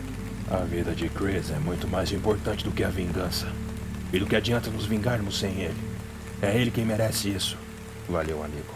A 0.50 0.60
vida 0.60 0.96
de 0.96 1.10
Chris 1.10 1.52
é 1.52 1.60
muito 1.60 1.86
mais 1.86 2.13
importante 2.13 2.63
do 2.63 2.72
que 2.72 2.86
a 2.86 2.89
vingança. 2.89 3.50
E 4.13 4.20
do 4.20 4.26
que 4.26 4.38
adianta 4.38 4.70
nos 4.70 4.86
vingarmos 4.86 5.38
sem 5.38 5.60
ele? 5.60 5.76
É 6.41 6.56
ele 6.58 6.72
quem 6.72 6.86
merece 6.86 7.28
isso. 7.28 7.58
Valeu, 8.08 8.41
amigo. 8.41 8.75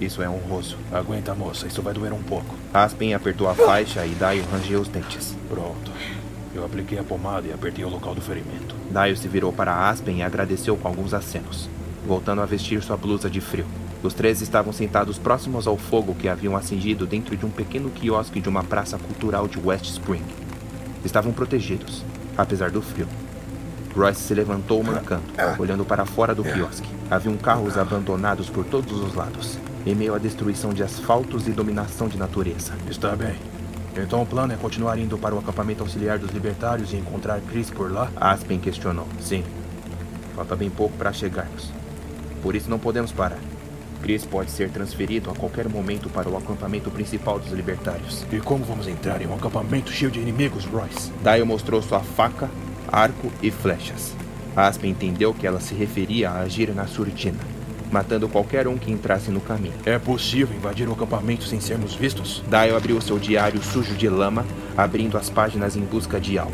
Isso 0.00 0.22
é 0.22 0.28
honroso. 0.28 0.78
Aguenta, 0.90 1.34
moça. 1.34 1.66
Isso 1.66 1.82
vai 1.82 1.92
doer 1.92 2.12
um 2.14 2.22
pouco. 2.22 2.54
Aspen 2.72 3.12
apertou 3.12 3.50
a 3.50 3.54
faixa 3.54 4.06
e 4.06 4.14
Dio 4.14 4.44
rangeu 4.50 4.80
os 4.80 4.88
dentes. 4.88 5.36
Pronto. 5.46 5.92
Eu 6.54 6.64
apliquei 6.64 6.98
a 6.98 7.04
pomada 7.04 7.46
e 7.46 7.52
apertei 7.52 7.84
o 7.84 7.90
local 7.90 8.14
do 8.14 8.22
ferimento. 8.22 8.74
Dio 8.90 9.16
se 9.16 9.28
virou 9.28 9.52
para 9.52 9.90
Aspen 9.90 10.18
e 10.18 10.22
agradeceu 10.22 10.74
com 10.74 10.88
alguns 10.88 11.12
acenos, 11.12 11.68
voltando 12.06 12.40
a 12.40 12.46
vestir 12.46 12.82
sua 12.82 12.96
blusa 12.96 13.28
de 13.28 13.42
frio. 13.42 13.66
Os 14.02 14.14
três 14.14 14.40
estavam 14.40 14.72
sentados 14.72 15.18
próximos 15.18 15.66
ao 15.66 15.76
fogo 15.76 16.14
que 16.14 16.28
haviam 16.28 16.56
acendido 16.56 17.06
dentro 17.06 17.36
de 17.36 17.44
um 17.44 17.50
pequeno 17.50 17.90
quiosque 17.90 18.40
de 18.40 18.48
uma 18.48 18.64
praça 18.64 18.98
cultural 18.98 19.46
de 19.46 19.60
West 19.62 19.84
Spring. 19.84 20.24
Estavam 21.04 21.30
protegidos, 21.30 22.02
apesar 22.38 22.70
do 22.70 22.80
frio. 22.80 23.06
Royce 23.94 24.22
se 24.22 24.32
levantou 24.32 24.82
mancando, 24.82 25.24
olhando 25.58 25.84
para 25.84 26.06
fora 26.06 26.34
do 26.34 26.42
quiosque. 26.42 26.88
Haviam 27.10 27.36
carros 27.36 27.76
abandonados 27.76 28.48
por 28.48 28.64
todos 28.64 28.98
os 28.98 29.14
lados, 29.14 29.58
em 29.86 29.94
meio 29.94 30.14
à 30.14 30.18
destruição 30.18 30.72
de 30.72 30.82
asfaltos 30.82 31.48
e 31.48 31.50
dominação 31.50 32.08
de 32.08 32.18
natureza. 32.18 32.72
Está 32.88 33.14
bem. 33.16 33.34
Então 33.96 34.22
o 34.22 34.26
plano 34.26 34.52
é 34.52 34.56
continuar 34.56 34.98
indo 34.98 35.18
para 35.18 35.34
o 35.34 35.38
acampamento 35.38 35.82
auxiliar 35.82 36.18
dos 36.18 36.30
libertários 36.30 36.92
e 36.92 36.96
encontrar 36.96 37.40
Chris 37.40 37.70
por 37.70 37.90
lá? 37.90 38.10
Aspen 38.16 38.58
questionou. 38.58 39.06
Sim. 39.20 39.44
Falta 40.34 40.54
bem 40.54 40.70
pouco 40.70 40.96
para 40.96 41.12
chegarmos. 41.12 41.70
Por 42.42 42.54
isso 42.54 42.70
não 42.70 42.78
podemos 42.78 43.12
parar. 43.12 43.38
Chris 44.00 44.24
pode 44.24 44.50
ser 44.50 44.70
transferido 44.70 45.30
a 45.30 45.34
qualquer 45.34 45.68
momento 45.68 46.08
para 46.08 46.28
o 46.28 46.36
acampamento 46.36 46.90
principal 46.90 47.38
dos 47.38 47.52
libertários. 47.52 48.24
E 48.32 48.40
como 48.40 48.64
vamos 48.64 48.88
entrar 48.88 49.20
em 49.20 49.26
um 49.26 49.34
acampamento 49.34 49.92
cheio 49.92 50.10
de 50.10 50.20
inimigos, 50.20 50.64
Royce? 50.64 51.12
Dio 51.22 51.44
mostrou 51.44 51.82
sua 51.82 52.00
faca, 52.00 52.48
arco 52.90 53.30
e 53.42 53.50
flechas. 53.50 54.14
Aspen 54.56 54.90
entendeu 54.90 55.34
que 55.34 55.46
ela 55.46 55.60
se 55.60 55.74
referia 55.74 56.30
a 56.30 56.40
agir 56.40 56.74
na 56.74 56.86
surdina, 56.86 57.38
matando 57.90 58.28
qualquer 58.28 58.68
um 58.68 58.78
que 58.78 58.92
entrasse 58.92 59.30
no 59.30 59.40
caminho. 59.40 59.74
É 59.84 59.98
possível 59.98 60.54
invadir 60.56 60.88
o 60.88 60.92
acampamento 60.92 61.44
sem 61.44 61.60
sermos 61.60 61.94
vistos? 61.94 62.42
Dio 62.48 62.76
abriu 62.76 63.00
seu 63.00 63.18
diário 63.18 63.62
sujo 63.62 63.94
de 63.94 64.08
lama, 64.08 64.44
abrindo 64.76 65.18
as 65.18 65.28
páginas 65.28 65.76
em 65.76 65.82
busca 65.82 66.20
de 66.20 66.38
algo. 66.38 66.52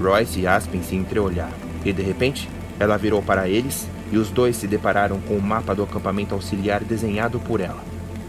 Royce 0.00 0.40
e 0.40 0.46
Aspen 0.46 0.82
se 0.82 0.96
entreolharam, 0.96 1.52
e 1.84 1.92
de 1.92 2.02
repente, 2.02 2.48
ela 2.78 2.96
virou 2.96 3.22
para 3.22 3.48
eles 3.48 3.86
e 4.10 4.16
os 4.16 4.30
dois 4.30 4.56
se 4.56 4.66
depararam 4.66 5.20
com 5.20 5.36
o 5.36 5.42
mapa 5.42 5.74
do 5.74 5.82
acampamento 5.82 6.34
auxiliar 6.34 6.82
desenhado 6.84 7.38
por 7.40 7.60
ela, 7.60 7.82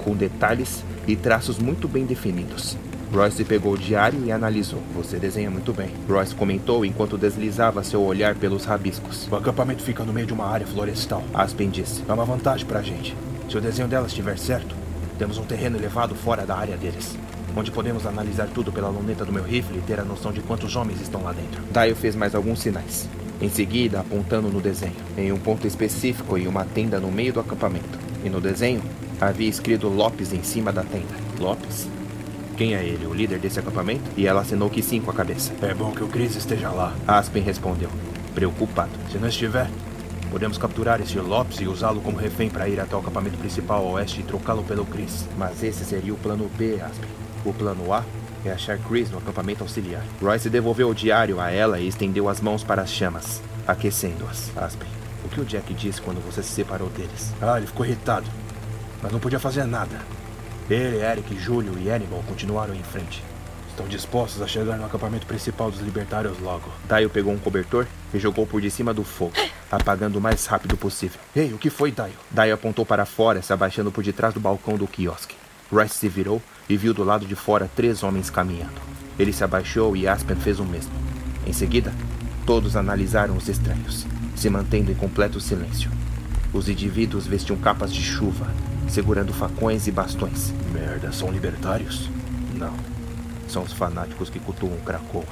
com 0.04 0.16
detalhes 0.16 0.84
e 1.08 1.16
traços 1.16 1.60
muito 1.60 1.88
bem 1.88 2.06
definidos. 2.06 2.78
Royce 3.14 3.46
pegou 3.46 3.74
o 3.74 3.78
diário 3.78 4.20
e 4.26 4.32
analisou. 4.32 4.82
Você 4.96 5.20
desenha 5.20 5.52
muito 5.52 5.72
bem. 5.72 5.92
Royce 6.10 6.34
comentou 6.34 6.84
enquanto 6.84 7.16
deslizava 7.16 7.84
seu 7.84 8.02
olhar 8.02 8.34
pelos 8.34 8.66
rabiscos. 8.66 9.28
O 9.30 9.36
acampamento 9.36 9.84
fica 9.84 10.04
no 10.04 10.12
meio 10.12 10.26
de 10.26 10.34
uma 10.34 10.48
área 10.48 10.66
florestal. 10.66 11.24
Aspen 11.32 11.70
disse. 11.70 12.04
É 12.10 12.12
uma 12.12 12.26
vantagem 12.26 12.66
pra 12.66 12.82
gente. 12.82 13.16
Se 13.48 13.56
o 13.56 13.62
desenho 13.62 13.88
dela 13.88 14.08
estiver 14.08 14.36
certo, 14.40 14.76
temos 15.20 15.38
um 15.38 15.44
terreno 15.44 15.78
elevado 15.78 16.16
fora 16.16 16.44
da 16.44 16.58
área 16.58 16.76
deles. 16.76 17.16
Onde 17.56 17.70
podemos 17.70 18.08
analisar 18.08 18.48
tudo 18.48 18.72
pela 18.72 18.90
luneta 18.90 19.24
do 19.24 19.32
meu 19.32 19.44
rifle 19.44 19.78
e 19.78 19.82
ter 19.82 20.00
a 20.00 20.04
noção 20.04 20.32
de 20.32 20.42
quantos 20.42 20.76
homens 20.76 21.00
estão 21.00 21.22
lá 21.22 21.34
dentro. 21.34 21.62
Dio 21.72 21.96
fez 21.96 22.16
mais 22.16 22.34
alguns 22.34 22.62
sinais. 22.62 23.08
Em 23.40 23.50
seguida, 23.50 24.00
apontando 24.00 24.50
no 24.50 24.60
desenho, 24.60 24.96
em 25.16 25.32
um 25.32 25.38
ponto 25.38 25.68
específico 25.68 26.36
em 26.36 26.48
uma 26.48 26.66
tenda 26.66 27.00
no 27.00 27.12
meio 27.12 27.32
do 27.32 27.40
acampamento. 27.40 28.00
E 28.26 28.30
no 28.30 28.42
desenho, 28.42 28.82
havia 29.22 29.50
escrito 29.50 29.88
Lopes 29.88 30.34
em 30.34 30.42
cima 30.42 30.72
da 30.72 30.82
tenda. 30.82 31.14
Lopes? 31.40 31.88
Quem 32.58 32.76
é 32.76 32.84
ele? 32.84 33.08
O 33.08 33.14
líder 33.14 33.40
desse 33.40 33.60
acampamento? 33.60 34.04
E 34.16 34.28
ela 34.28 34.42
acenou 34.42 34.70
que 34.70 34.84
sim 34.84 35.02
com 35.02 35.10
a 35.10 35.14
cabeça. 35.14 35.52
É 35.62 35.74
bom 35.74 35.92
que 35.92 36.04
o 36.04 36.08
Chris 36.08 36.36
esteja 36.36 36.70
lá. 36.70 36.94
Aspen 37.08 37.42
respondeu, 37.42 37.90
preocupado. 38.36 38.92
Se 39.12 39.18
não 39.18 39.28
estiver, 39.28 39.68
podemos 40.30 40.58
capturar 40.58 41.02
esse 41.02 41.18
Lopes 41.18 41.60
e 41.62 41.66
usá-lo 41.66 42.02
como 42.02 42.18
refém 42.18 42.50
para 42.50 42.70
ir 42.70 42.80
até 42.80 42.96
o 42.96 43.00
acampamento 43.00 43.38
principal 43.38 43.88
a 43.88 43.92
oeste 43.94 44.22
e 44.22 44.24
trocá-lo 44.24 44.64
pelo 44.64 44.86
Chris. 44.86 45.28
Mas 45.36 45.64
esse 45.64 45.84
seria 45.84 46.14
o 46.14 46.18
plano 46.18 46.50
B, 46.56 46.80
Aspen. 46.80 47.10
O 47.44 47.54
plano 47.54 47.92
A 47.92 48.04
é 48.46 48.52
achar 48.52 48.78
Chris 48.78 49.10
no 49.10 49.18
acampamento 49.18 49.64
auxiliar. 49.64 50.04
Royce 50.22 50.50
devolveu 50.50 50.90
o 50.90 50.96
diário 50.96 51.40
a 51.40 51.50
ela 51.50 51.80
e 51.80 51.88
estendeu 51.88 52.30
as 52.30 52.40
mãos 52.40 52.64
para 52.64 52.84
as 52.84 52.92
chamas, 52.92 53.42
aquecendo-as. 53.68 54.56
Aspen, 54.56 54.88
o 55.26 55.30
que 55.30 55.42
o 55.42 55.46
Jack 55.46 55.74
disse 55.74 56.02
quando 56.02 56.24
você 56.24 56.44
se 56.44 56.50
separou 56.50 56.90
deles? 56.90 57.34
Ah, 57.42 57.58
ele 57.58 57.68
ficou 57.68 57.86
irritado. 57.86 58.28
Mas 59.02 59.12
não 59.12 59.20
podia 59.20 59.40
fazer 59.40 59.66
nada. 59.66 60.00
Ele, 60.70 60.98
Eric, 60.98 61.38
Júlio 61.38 61.78
e 61.78 61.90
Hannibal 61.90 62.24
continuaram 62.28 62.74
em 62.74 62.84
frente. 62.84 63.24
Estão 63.70 63.88
dispostos 63.88 64.42
a 64.42 64.48
chegar 64.48 64.78
no 64.78 64.86
acampamento 64.86 65.26
principal 65.26 65.72
dos 65.72 65.82
libertários 65.82 66.40
logo. 66.40 66.70
Dio 66.88 67.10
pegou 67.10 67.34
um 67.34 67.40
cobertor 67.40 67.88
e 68.14 68.20
jogou 68.20 68.46
por 68.46 68.62
de 68.62 68.70
cima 68.70 68.94
do 68.94 69.04
fogo, 69.04 69.34
apagando 69.72 70.18
o 70.18 70.22
mais 70.22 70.46
rápido 70.46 70.78
possível. 70.78 71.20
Ei, 71.36 71.52
o 71.54 71.58
que 71.58 71.70
foi, 71.70 71.92
Dio? 71.92 72.14
Dio 72.32 72.54
apontou 72.54 72.86
para 72.86 73.06
fora, 73.06 73.42
se 73.42 73.52
abaixando 73.52 73.92
por 73.92 74.04
detrás 74.04 74.34
do 74.34 74.40
balcão 74.40 74.78
do 74.78 74.88
quiosque. 74.88 75.36
Royce 75.72 75.96
se 75.96 76.08
virou 76.08 76.42
e 76.70 76.78
viu 76.78 76.94
do 76.94 77.04
lado 77.04 77.26
de 77.26 77.36
fora 77.36 77.70
três 77.76 78.04
homens 78.04 78.30
caminhando. 78.30 78.80
Ele 79.18 79.34
se 79.34 79.44
abaixou 79.44 79.98
e 79.98 80.08
Aspen 80.08 80.38
fez 80.38 80.60
o 80.60 80.66
mesmo. 80.66 80.94
Em 81.46 81.52
seguida, 81.52 81.92
todos 82.46 82.76
analisaram 82.76 83.36
os 83.36 83.50
estranhos, 83.50 84.06
se 84.36 84.50
mantendo 84.50 84.92
em 84.92 84.96
completo 84.96 85.40
silêncio. 85.42 85.92
Os 86.54 86.70
indivíduos 86.70 87.26
vestiam 87.26 87.58
capas 87.58 87.92
de 87.92 88.04
chuva, 88.04 88.48
segurando 88.88 89.34
facões 89.34 89.88
e 89.88 89.92
bastões. 89.92 90.54
Merda, 90.72 91.12
são 91.12 91.32
libertários? 91.32 92.10
Não. 92.56 92.74
São 93.48 93.64
os 93.64 93.74
fanáticos 93.74 94.30
que 94.30 94.40
cultuam 94.40 94.78
Krakoa. 94.86 95.24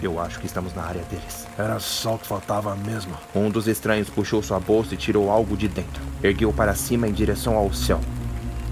Eu 0.00 0.20
acho 0.20 0.38
que 0.38 0.46
estamos 0.46 0.74
na 0.74 0.82
área 0.82 1.02
deles. 1.02 1.46
Era 1.58 1.80
só 1.80 2.14
o 2.14 2.18
que 2.18 2.26
faltava 2.26 2.74
mesmo. 2.76 3.14
Um 3.34 3.50
dos 3.50 3.66
estranhos 3.66 4.08
puxou 4.08 4.42
sua 4.42 4.60
bolsa 4.60 4.94
e 4.94 4.96
tirou 4.96 5.30
algo 5.30 5.56
de 5.56 5.66
dentro. 5.66 6.02
Ergueu 6.22 6.52
para 6.52 6.74
cima 6.74 7.08
em 7.08 7.12
direção 7.12 7.56
ao 7.56 7.72
céu. 7.72 8.00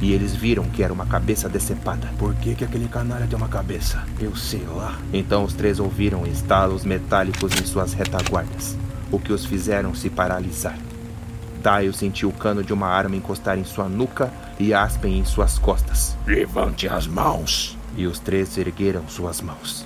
E 0.00 0.12
eles 0.12 0.34
viram 0.34 0.64
que 0.64 0.82
era 0.82 0.92
uma 0.92 1.06
cabeça 1.06 1.48
decepada. 1.48 2.08
Por 2.18 2.34
que, 2.34 2.54
que 2.54 2.64
aquele 2.64 2.86
canalha 2.86 3.26
tem 3.26 3.36
uma 3.36 3.48
cabeça? 3.48 4.04
Eu 4.20 4.36
sei 4.36 4.64
lá. 4.66 4.98
Então 5.12 5.42
os 5.42 5.54
três 5.54 5.80
ouviram 5.80 6.26
estalos 6.26 6.84
metálicos 6.84 7.52
em 7.60 7.64
suas 7.64 7.92
retaguardas, 7.92 8.76
o 9.10 9.18
que 9.18 9.32
os 9.32 9.44
fizeram 9.46 9.94
se 9.94 10.10
paralisar. 10.10 10.78
Taio 11.66 11.92
sentiu 11.92 12.28
o 12.28 12.32
cano 12.32 12.62
de 12.62 12.72
uma 12.72 12.86
arma 12.86 13.16
encostar 13.16 13.58
em 13.58 13.64
sua 13.64 13.88
nuca 13.88 14.32
e 14.56 14.72
Aspen 14.72 15.18
em 15.18 15.24
suas 15.24 15.58
costas. 15.58 16.16
Levante 16.24 16.86
as 16.86 17.08
mãos. 17.08 17.76
E 17.96 18.06
os 18.06 18.20
três 18.20 18.56
ergueram 18.56 19.08
suas 19.08 19.40
mãos. 19.40 19.84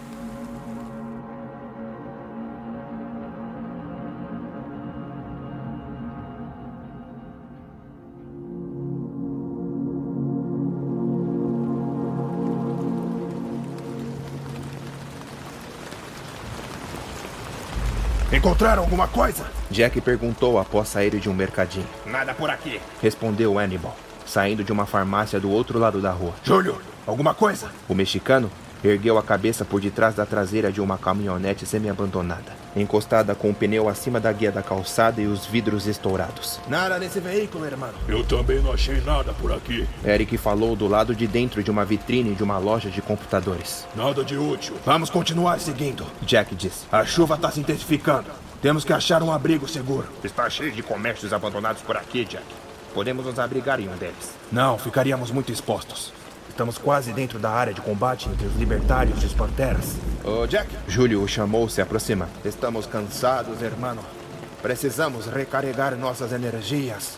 Encontraram 18.40 18.82
alguma 18.82 19.06
coisa? 19.06 19.44
Jack 19.70 20.00
perguntou 20.00 20.58
após 20.58 20.88
sair 20.88 21.20
de 21.20 21.28
um 21.28 21.34
mercadinho. 21.34 21.86
Nada 22.06 22.32
por 22.32 22.48
aqui. 22.48 22.80
Respondeu 23.02 23.58
Hannibal, 23.58 23.94
saindo 24.24 24.64
de 24.64 24.72
uma 24.72 24.86
farmácia 24.86 25.38
do 25.38 25.50
outro 25.50 25.78
lado 25.78 26.00
da 26.00 26.10
rua. 26.10 26.32
Júlio, 26.42 26.80
alguma 27.06 27.34
coisa? 27.34 27.70
O 27.86 27.94
mexicano 27.94 28.50
ergueu 28.82 29.18
a 29.18 29.22
cabeça 29.22 29.64
por 29.64 29.80
detrás 29.80 30.14
da 30.14 30.24
traseira 30.24 30.72
de 30.72 30.80
uma 30.80 30.98
caminhonete 30.98 31.66
semi-abandonada, 31.66 32.52
encostada 32.74 33.34
com 33.34 33.50
o 33.50 33.54
pneu 33.54 33.88
acima 33.88 34.18
da 34.18 34.32
guia 34.32 34.50
da 34.50 34.62
calçada 34.62 35.20
e 35.20 35.26
os 35.26 35.46
vidros 35.46 35.86
estourados. 35.86 36.60
Nada 36.68 36.98
nesse 36.98 37.20
veículo, 37.20 37.66
irmão. 37.66 37.90
Eu 38.08 38.24
também 38.24 38.60
não 38.60 38.72
achei 38.72 39.00
nada 39.00 39.32
por 39.34 39.52
aqui. 39.52 39.86
Eric 40.04 40.36
falou 40.38 40.74
do 40.74 40.86
lado 40.88 41.14
de 41.14 41.26
dentro 41.26 41.62
de 41.62 41.70
uma 41.70 41.84
vitrine 41.84 42.34
de 42.34 42.42
uma 42.42 42.58
loja 42.58 42.90
de 42.90 43.02
computadores. 43.02 43.86
Nada 43.94 44.24
de 44.24 44.36
útil. 44.36 44.76
Vamos 44.84 45.10
continuar 45.10 45.60
seguindo. 45.60 46.06
Jack 46.22 46.54
disse. 46.54 46.86
A 46.90 47.04
chuva 47.04 47.34
está 47.34 47.50
se 47.50 47.60
intensificando. 47.60 48.30
Temos 48.62 48.84
que 48.84 48.92
achar 48.92 49.22
um 49.22 49.32
abrigo 49.32 49.66
seguro. 49.66 50.06
Está 50.22 50.48
cheio 50.50 50.72
de 50.72 50.82
comércios 50.82 51.32
abandonados 51.32 51.82
por 51.82 51.96
aqui, 51.96 52.24
Jack. 52.24 52.44
Podemos 52.92 53.24
nos 53.24 53.38
abrigar 53.38 53.80
em 53.80 53.88
um 53.88 53.96
deles. 53.96 54.34
Não, 54.50 54.76
ficaríamos 54.76 55.30
muito 55.30 55.52
expostos. 55.52 56.12
Estamos 56.60 56.76
quase 56.76 57.14
dentro 57.14 57.38
da 57.38 57.48
área 57.48 57.72
de 57.72 57.80
combate 57.80 58.28
entre 58.28 58.46
os 58.46 58.54
libertários 58.56 59.22
e 59.22 59.24
os 59.24 59.32
panteras. 59.32 59.96
Ô, 60.22 60.46
Jack. 60.46 60.68
Júlio 60.86 61.22
o 61.22 61.26
chamou 61.26 61.66
se 61.70 61.80
aproximando. 61.80 62.32
Estamos 62.44 62.84
cansados, 62.84 63.62
hermano. 63.62 64.02
Precisamos 64.60 65.24
recarregar 65.24 65.96
nossas 65.96 66.34
energias. 66.34 67.16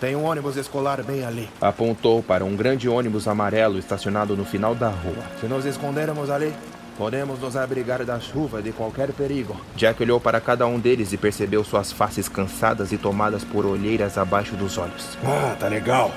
Tem 0.00 0.16
um 0.16 0.24
ônibus 0.24 0.56
escolar 0.56 1.02
bem 1.02 1.26
ali. 1.26 1.50
Apontou 1.60 2.22
para 2.22 2.42
um 2.42 2.56
grande 2.56 2.88
ônibus 2.88 3.28
amarelo 3.28 3.78
estacionado 3.78 4.34
no 4.34 4.46
final 4.46 4.74
da 4.74 4.88
rua. 4.88 5.24
Se 5.38 5.46
nos 5.46 5.66
escondermos 5.66 6.30
ali, 6.30 6.54
podemos 6.96 7.38
nos 7.38 7.56
abrigar 7.56 8.02
da 8.06 8.18
chuva 8.18 8.60
e 8.60 8.62
de 8.62 8.72
qualquer 8.72 9.12
perigo. 9.12 9.60
Jack 9.76 10.02
olhou 10.02 10.18
para 10.18 10.40
cada 10.40 10.66
um 10.66 10.80
deles 10.80 11.12
e 11.12 11.18
percebeu 11.18 11.62
suas 11.64 11.92
faces 11.92 12.30
cansadas 12.30 12.92
e 12.92 12.96
tomadas 12.96 13.44
por 13.44 13.66
olheiras 13.66 14.16
abaixo 14.16 14.56
dos 14.56 14.78
olhos. 14.78 15.18
Ah, 15.22 15.54
tá 15.60 15.68
legal. 15.68 16.10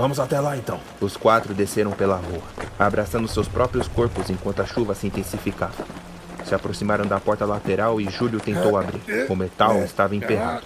Vamos 0.00 0.18
até 0.18 0.40
lá 0.40 0.56
então. 0.56 0.80
Os 0.98 1.14
quatro 1.14 1.52
desceram 1.52 1.90
pela 1.90 2.16
rua, 2.16 2.40
abraçando 2.78 3.28
seus 3.28 3.46
próprios 3.46 3.86
corpos 3.86 4.30
enquanto 4.30 4.62
a 4.62 4.66
chuva 4.66 4.94
se 4.94 5.06
intensificava. 5.06 5.74
Se 6.42 6.54
aproximaram 6.54 7.04
da 7.04 7.20
porta 7.20 7.44
lateral 7.44 8.00
e 8.00 8.08
Júlio 8.08 8.40
tentou 8.40 8.78
abrir. 8.78 9.02
O 9.28 9.36
metal 9.36 9.76
estava 9.84 10.16
emperrado. 10.16 10.62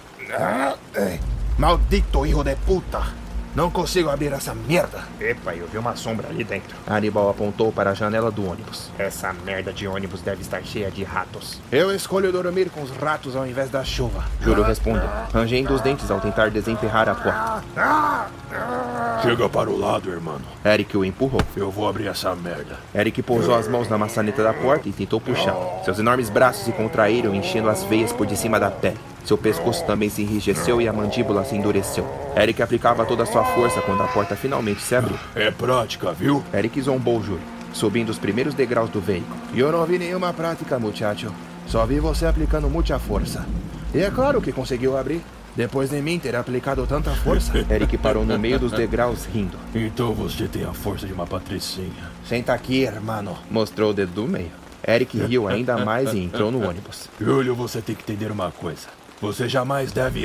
Maldito 1.57 2.25
hijo 2.25 2.45
de 2.45 2.55
puta! 2.55 3.24
Não 3.55 3.71
consigo 3.71 4.09
abrir 4.09 4.33
essa 4.33 4.53
merda. 4.53 4.99
Epa, 5.17 5.55
eu 5.55 5.65
vi 5.65 5.77
uma 5.77 5.95
sombra 5.95 6.27
ali 6.27 6.43
dentro. 6.43 6.75
Aníbal 6.85 7.29
apontou 7.29 7.71
para 7.71 7.91
a 7.91 7.93
janela 7.93 8.29
do 8.29 8.45
ônibus. 8.45 8.91
Essa 8.99 9.31
merda 9.31 9.71
de 9.71 9.87
ônibus 9.87 10.19
deve 10.19 10.41
estar 10.41 10.61
cheia 10.61 10.91
de 10.91 11.05
ratos. 11.05 11.61
Eu 11.71 11.95
escolho 11.95 12.33
dormir 12.33 12.69
com 12.69 12.81
os 12.81 12.91
ratos 12.91 13.33
ao 13.33 13.47
invés 13.47 13.69
da 13.69 13.81
chuva. 13.81 14.25
Júlio 14.41 14.61
respondeu, 14.61 15.09
rangendo 15.33 15.73
os 15.73 15.79
dentes 15.79 16.11
ao 16.11 16.19
tentar 16.19 16.51
desemperrar 16.51 17.07
a 17.07 17.15
porta. 17.15 17.63
Chega 19.23 19.47
para 19.47 19.69
o 19.69 19.79
lado, 19.79 20.09
irmão. 20.09 20.37
Eric 20.65 20.97
o 20.97 21.05
empurrou. 21.05 21.41
Eu 21.55 21.71
vou 21.71 21.87
abrir 21.87 22.07
essa 22.07 22.35
merda. 22.35 22.77
Eric 22.93 23.23
pousou 23.23 23.55
as 23.55 23.69
mãos 23.69 23.87
na 23.87 23.97
maçaneta 23.97 24.43
da 24.43 24.53
porta 24.53 24.89
e 24.89 24.91
tentou 24.91 25.21
puxar. 25.21 25.55
Seus 25.85 25.97
enormes 25.97 26.29
braços 26.29 26.65
se 26.65 26.73
contraíram, 26.73 27.33
enchendo 27.33 27.69
as 27.69 27.85
veias 27.85 28.11
por 28.11 28.27
de 28.27 28.35
cima 28.35 28.59
da 28.59 28.69
pele. 28.69 28.99
Seu 29.25 29.37
pescoço 29.37 29.83
também 29.85 30.07
se 30.07 30.21
enrijeceu 30.21 30.79
e 30.79 30.87
a 30.87 30.93
mandíbula 30.93 31.43
se 31.43 31.55
endureceu. 31.55 32.07
Eric 32.37 32.61
aplicava 32.61 33.05
toda 33.05 33.23
a 33.23 33.25
sua 33.25 33.43
força 33.43 33.81
quando 33.81 34.03
a 34.03 34.07
porta 34.07 34.35
finalmente 34.35 34.81
se 34.81 34.95
abriu. 34.95 35.17
É 35.35 35.49
prática, 35.49 36.11
viu? 36.13 36.43
Eric 36.53 36.79
zombou 36.79 37.23
Júlio, 37.23 37.41
subindo 37.73 38.09
os 38.09 38.19
primeiros 38.19 38.53
degraus 38.53 38.89
do 38.91 39.01
veículo. 39.01 39.35
Eu 39.55 39.71
não 39.71 39.83
vi 39.83 39.97
nenhuma 39.97 40.31
prática, 40.31 40.77
muchacho. 40.77 41.33
Só 41.65 41.83
vi 41.87 41.99
você 41.99 42.27
aplicando 42.27 42.69
muita 42.69 42.99
força. 42.99 43.43
E 43.95 43.99
é 43.99 44.11
claro 44.11 44.39
que 44.41 44.51
conseguiu 44.51 44.95
abrir. 44.95 45.21
Depois 45.55 45.89
de 45.89 46.01
mim 46.01 46.19
ter 46.19 46.35
aplicado 46.35 46.85
tanta 46.85 47.11
força. 47.15 47.51
Eric 47.73 47.97
parou 47.97 48.25
no 48.25 48.37
meio 48.37 48.59
dos 48.59 48.73
degraus 48.73 49.25
rindo. 49.25 49.57
Então 49.73 50.13
você 50.13 50.47
tem 50.47 50.65
a 50.65 50.73
força 50.73 51.07
de 51.07 51.13
uma 51.13 51.25
patricinha. 51.25 52.11
Senta 52.27 52.53
aqui, 52.53 52.83
hermano. 52.83 53.35
Mostrou 53.49 53.89
o 53.89 53.93
dedo 53.93 54.11
do 54.11 54.27
meio. 54.27 54.51
Eric 54.87 55.17
riu 55.17 55.47
ainda 55.47 55.83
mais 55.83 56.13
e 56.13 56.19
entrou 56.19 56.51
no 56.51 56.67
ônibus. 56.67 57.09
Júlio, 57.19 57.55
você 57.55 57.81
tem 57.81 57.95
que 57.95 58.03
entender 58.03 58.31
uma 58.31 58.51
coisa. 58.51 58.87
Você 59.25 59.49
jamais 59.49 59.91
deve. 59.91 60.21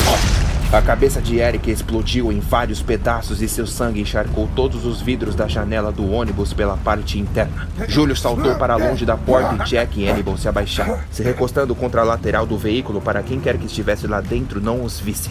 A 0.70 0.82
cabeça 0.82 1.22
de 1.22 1.38
Eric 1.38 1.70
explodiu 1.70 2.30
em 2.30 2.38
vários 2.38 2.82
pedaços 2.82 3.40
e 3.40 3.48
seu 3.48 3.66
sangue 3.66 4.02
encharcou 4.02 4.46
todos 4.54 4.84
os 4.84 5.00
vidros 5.00 5.34
da 5.34 5.48
janela 5.48 5.90
do 5.90 6.12
ônibus 6.12 6.52
pela 6.52 6.76
parte 6.76 7.18
interna. 7.18 7.66
Júlio 7.88 8.14
saltou 8.14 8.54
para 8.56 8.76
longe 8.76 9.06
da 9.06 9.16
porta 9.16 9.64
e 9.64 9.66
Jack 9.66 9.98
e 9.98 10.06
Hannibal 10.06 10.36
se 10.36 10.48
abaixaram, 10.48 10.98
se 11.10 11.22
recostando 11.22 11.74
contra 11.74 12.02
a 12.02 12.04
lateral 12.04 12.44
do 12.44 12.58
veículo 12.58 13.00
para 13.00 13.22
quem 13.22 13.40
quer 13.40 13.56
que 13.56 13.66
estivesse 13.66 14.06
lá 14.06 14.20
dentro 14.20 14.60
não 14.60 14.84
os 14.84 15.00
visse. 15.00 15.30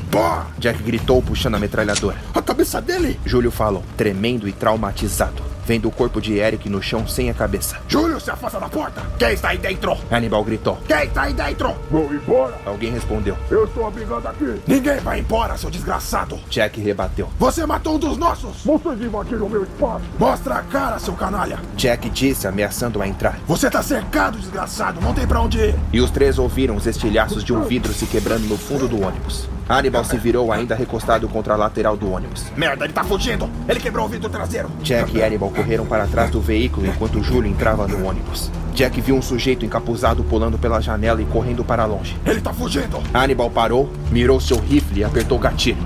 Jack 0.58 0.82
gritou 0.82 1.22
puxando 1.22 1.56
a 1.56 1.60
metralhadora. 1.60 2.18
A 2.34 2.42
cabeça 2.42 2.82
dele! 2.82 3.20
Júlio 3.24 3.52
falou, 3.52 3.84
tremendo 3.96 4.48
e 4.48 4.52
traumatizado 4.52 5.59
vendo 5.70 5.88
o 5.88 5.92
corpo 5.92 6.20
de 6.20 6.40
Eric 6.40 6.68
no 6.68 6.82
chão 6.82 7.08
sem 7.08 7.30
a 7.30 7.34
cabeça. 7.34 7.78
Júlio, 7.88 8.20
se 8.20 8.32
afasta 8.32 8.60
da 8.60 8.68
porta! 8.68 9.04
Quem 9.20 9.34
está 9.34 9.50
aí 9.50 9.60
dentro? 9.60 9.96
Hannibal 10.12 10.44
gritou. 10.44 10.80
Quem 10.88 11.04
está 11.04 11.22
aí 11.22 11.34
dentro? 11.34 11.76
Vou 11.92 12.12
embora! 12.12 12.56
Alguém 12.66 12.92
respondeu. 12.92 13.38
Eu 13.52 13.66
estou 13.66 13.86
abrigando 13.86 14.28
aqui! 14.28 14.60
Ninguém 14.66 14.98
vai 14.98 15.20
embora, 15.20 15.56
seu 15.60 15.70
desgraçado! 15.70 16.40
Jack 16.50 16.82
rebateu. 16.82 17.30
Você 17.38 17.68
matou 17.68 17.98
um 17.98 18.00
dos 18.00 18.18
nossos! 18.18 18.64
Vocês 18.66 19.00
invadiram 19.00 19.48
meu 19.48 19.62
espaço! 19.62 20.06
Mostra 20.18 20.56
a 20.56 20.64
cara, 20.64 20.98
seu 20.98 21.14
canalha! 21.14 21.60
Jack 21.76 22.10
disse, 22.10 22.48
ameaçando 22.48 23.00
a 23.00 23.08
entrar. 23.08 23.38
Você 23.46 23.70
tá 23.70 23.84
cercado, 23.84 24.40
desgraçado! 24.40 25.00
Não 25.00 25.14
tem 25.14 25.28
pra 25.28 25.40
onde 25.40 25.60
ir! 25.60 25.76
E 25.94 26.02
os 26.02 26.10
três 26.10 26.40
ouviram 26.40 26.78
os 26.78 26.88
estilhaços 26.88 27.44
de 27.44 27.54
um 27.54 27.62
vidro 27.62 27.94
se 27.94 28.08
quebrando 28.08 28.48
no 28.48 28.58
fundo 28.58 28.88
do 28.88 29.04
ônibus. 29.06 29.48
Hannibal 29.70 30.04
se 30.04 30.18
virou 30.18 30.52
ainda 30.52 30.74
recostado 30.74 31.30
contra 31.30 31.54
a 31.54 31.58
lateral 31.58 31.96
do 31.96 32.12
ônibus. 32.12 32.46
Merda, 32.58 32.86
ele 32.86 32.94
tá 32.94 33.04
fugindo! 33.04 33.48
Ele 33.68 33.80
quebrou 33.80 34.08
o 34.08 34.10
vidro 34.10 34.28
traseiro! 34.28 34.68
Jack 34.82 35.16
e 35.16 35.22
Hannibal 35.22 35.52
correram 35.52 35.86
para 35.86 36.08
trás 36.08 36.32
do 36.32 36.42
veículo 36.42 36.88
enquanto 36.88 37.22
Júlio 37.22 37.52
entrava 37.52 37.88
no 37.88 38.08
ônibus. 38.08 38.50
Jack 38.74 39.00
viu 39.00 39.16
um 39.16 39.22
sujeito 39.22 39.64
encapuzado 39.64 40.24
pulando 40.24 40.58
pela 40.58 40.82
janela 40.82 41.22
e 41.22 41.26
correndo 41.26 41.64
para 41.64 41.86
longe. 41.86 42.18
Ele 42.26 42.42
tá 42.42 42.52
fugindo! 42.52 43.00
Hannibal 43.14 43.52
parou, 43.52 43.88
mirou 44.12 44.40
seu 44.40 44.58
rifle 44.58 45.02
e 45.02 45.04
apertou 45.04 45.38
o 45.38 45.42
gatilho. 45.42 45.86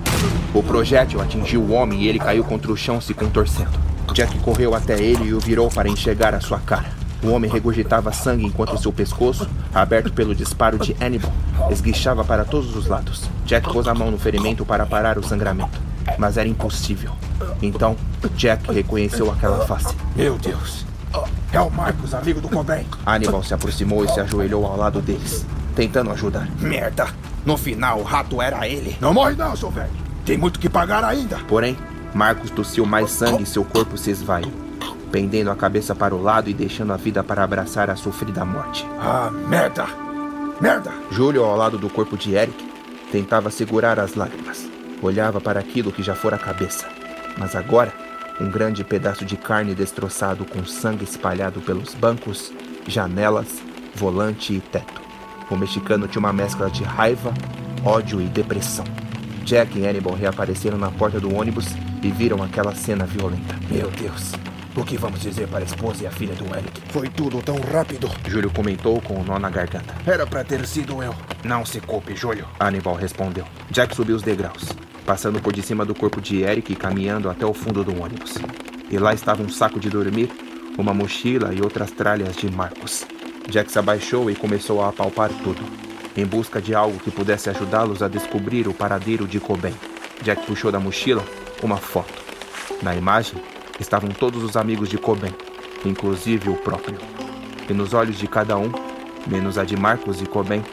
O 0.53 0.63
projétil 0.63 1.21
atingiu 1.21 1.59
o 1.59 1.73
homem 1.73 2.03
e 2.03 2.07
ele 2.07 2.19
caiu 2.19 2.45
contra 2.45 2.71
o 2.71 2.77
chão 2.77 3.01
se 3.01 3.13
contorcendo. 3.13 3.77
Jack 4.13 4.39
correu 4.39 4.73
até 4.73 4.97
ele 4.97 5.25
e 5.25 5.33
o 5.33 5.41
virou 5.41 5.69
para 5.69 5.89
enxergar 5.89 6.33
a 6.33 6.39
sua 6.39 6.59
cara. 6.59 7.02
O 7.23 7.29
homem 7.29 7.49
regurgitava 7.49 8.11
sangue 8.11 8.45
enquanto 8.45 8.77
seu 8.77 8.91
pescoço, 8.91 9.47
aberto 9.73 10.11
pelo 10.11 10.35
disparo 10.35 10.77
de 10.77 10.95
Hannibal, 10.99 11.31
esguichava 11.71 12.23
para 12.23 12.43
todos 12.43 12.75
os 12.75 12.87
lados. 12.87 13.29
Jack 13.45 13.71
pôs 13.71 13.87
a 13.87 13.93
mão 13.93 14.11
no 14.11 14.17
ferimento 14.17 14.65
para 14.65 14.85
parar 14.85 15.17
o 15.17 15.23
sangramento, 15.23 15.79
mas 16.17 16.37
era 16.37 16.49
impossível. 16.49 17.11
Então, 17.61 17.95
Jack 18.35 18.71
reconheceu 18.71 19.31
aquela 19.31 19.65
face. 19.65 19.95
Meu 20.15 20.37
Deus! 20.37 20.85
É 21.51 21.61
o 21.61 21.69
Marcos, 21.69 22.13
amigo 22.13 22.41
do 22.41 22.49
Cobain. 22.49 22.85
Hannibal 23.05 23.43
se 23.43 23.53
aproximou 23.53 24.03
e 24.03 24.09
se 24.09 24.19
ajoelhou 24.19 24.65
ao 24.65 24.75
lado 24.75 25.01
deles, 25.01 25.45
tentando 25.75 26.11
ajudar. 26.11 26.49
Merda! 26.59 27.07
No 27.45 27.57
final, 27.57 27.99
o 27.99 28.03
rato 28.03 28.41
era 28.41 28.67
ele. 28.67 28.97
Não 28.99 29.13
morre 29.13 29.35
não, 29.35 29.55
seu 29.55 29.69
velho. 29.69 29.91
Tem 30.25 30.37
muito 30.37 30.59
que 30.59 30.69
pagar 30.69 31.03
ainda. 31.03 31.37
Porém, 31.47 31.77
Marcos 32.13 32.49
tossiu 32.49 32.85
mais 32.85 33.11
sangue 33.11 33.43
e 33.43 33.45
seu 33.45 33.63
corpo 33.63 33.97
se 33.97 34.11
esvaiu, 34.11 34.51
pendendo 35.13 35.51
a 35.51 35.55
cabeça 35.55 35.93
para 35.93 36.15
o 36.15 36.19
lado 36.23 36.49
e 36.49 36.55
deixando 36.55 36.91
a 36.91 36.97
vida 36.97 37.23
para 37.23 37.43
abraçar 37.43 37.87
a 37.87 37.95
sofrida 37.95 38.43
morte. 38.43 38.83
Ah, 38.99 39.29
merda! 39.47 39.85
Merda! 40.59 40.91
Júlio, 41.11 41.43
ao 41.43 41.55
lado 41.55 41.77
do 41.77 41.87
corpo 41.87 42.17
de 42.17 42.33
Eric, 42.33 42.67
tentava 43.11 43.51
segurar 43.51 43.99
as 43.99 44.15
lágrimas. 44.15 44.67
Olhava 45.03 45.39
para 45.39 45.59
aquilo 45.59 45.91
que 45.91 46.01
já 46.01 46.15
fora 46.15 46.35
a 46.35 46.39
cabeça. 46.39 46.89
Mas 47.37 47.55
agora, 47.55 47.93
um 48.41 48.49
grande 48.49 48.83
pedaço 48.83 49.23
de 49.23 49.37
carne 49.37 49.75
destroçado 49.75 50.45
com 50.45 50.65
sangue 50.65 51.03
espalhado 51.03 51.61
pelos 51.61 51.93
bancos, 51.93 52.51
janelas, 52.87 53.61
volante 53.93 54.53
e 54.53 54.61
teto. 54.61 54.99
O 55.47 55.55
mexicano 55.55 56.07
tinha 56.07 56.21
uma 56.21 56.33
mescla 56.33 56.71
de 56.71 56.83
raiva, 56.83 57.31
ódio 57.85 58.19
e 58.19 58.25
depressão. 58.25 58.85
Jack 59.43 59.77
e 59.77 59.85
Hannibal 59.85 60.15
reapareceram 60.15 60.79
na 60.79 60.89
porta 60.89 61.19
do 61.19 61.35
ônibus 61.35 61.67
e 62.01 62.09
viram 62.09 62.41
aquela 62.41 62.73
cena 62.73 63.05
violenta. 63.05 63.55
Meu 63.69 63.91
Deus! 63.91 64.31
O 64.75 64.83
que 64.83 64.97
vamos 64.97 65.21
dizer 65.21 65.47
para 65.47 65.59
a 65.59 65.63
esposa 65.63 66.03
e 66.03 66.07
a 66.07 66.11
filha 66.11 66.33
do 66.33 66.45
Eric? 66.45 66.81
Foi 66.91 67.07
tudo 67.07 67.39
tão 67.43 67.55
rápido. 67.61 68.09
Júlio 68.27 68.49
comentou 68.49 68.99
com 69.01 69.19
um 69.19 69.23
nó 69.23 69.37
na 69.37 69.47
garganta. 69.47 69.93
Era 70.03 70.25
para 70.25 70.43
ter 70.43 70.65
sido 70.65 71.03
eu. 71.03 71.13
Não 71.43 71.63
se 71.63 71.79
culpe, 71.79 72.15
Júlio. 72.15 72.47
Hannibal 72.59 72.95
respondeu. 72.95 73.45
Jack 73.69 73.95
subiu 73.95 74.15
os 74.15 74.23
degraus. 74.23 74.73
passando 75.05 75.39
por 75.39 75.53
de 75.53 75.61
cima 75.61 75.85
do 75.85 75.93
corpo 75.93 76.19
de 76.19 76.41
Eric 76.41 76.73
e 76.73 76.75
caminhando 76.75 77.29
até 77.29 77.45
o 77.45 77.53
fundo 77.53 77.83
do 77.83 78.01
ônibus. 78.01 78.35
E 78.89 78.97
lá 78.97 79.13
estava 79.13 79.43
um 79.43 79.49
saco 79.49 79.79
de 79.79 79.89
dormir, 79.89 80.31
uma 80.77 80.93
mochila 80.93 81.53
e 81.53 81.61
outras 81.61 81.91
tralhas 81.91 82.35
de 82.35 82.49
Marcos. 82.49 83.05
Jack 83.49 83.71
se 83.71 83.77
abaixou 83.77 84.31
e 84.31 84.35
começou 84.35 84.81
a 84.81 84.89
apalpar 84.89 85.29
tudo, 85.43 85.61
em 86.15 86.25
busca 86.25 86.61
de 86.61 86.73
algo 86.73 86.97
que 86.99 87.11
pudesse 87.11 87.49
ajudá-los 87.49 88.01
a 88.01 88.07
descobrir 88.07 88.67
o 88.67 88.73
paradeiro 88.73 89.27
de 89.27 89.39
Coben. 89.39 89.75
Jack 90.23 90.45
puxou 90.47 90.71
da 90.71 90.79
mochila 90.79 91.23
uma 91.61 91.77
foto. 91.77 92.23
Na 92.81 92.95
imagem 92.95 93.39
estavam 93.79 94.09
todos 94.09 94.43
os 94.43 94.55
amigos 94.55 94.89
de 94.89 94.97
Coben, 94.97 95.33
inclusive 95.85 96.49
o 96.49 96.55
próprio. 96.55 96.97
E 97.69 97.73
nos 97.73 97.93
olhos 97.93 98.17
de 98.17 98.27
cada 98.27 98.57
um, 98.57 98.71
menos 99.27 99.57
a 99.57 99.63
de 99.63 99.75
Marcos 99.75 100.21
e 100.21 100.25
Coben, 100.25 100.63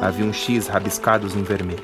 havia 0.00 0.24
um 0.24 0.32
X 0.32 0.66
rabiscados 0.66 1.34
em 1.34 1.42
vermelho. 1.42 1.82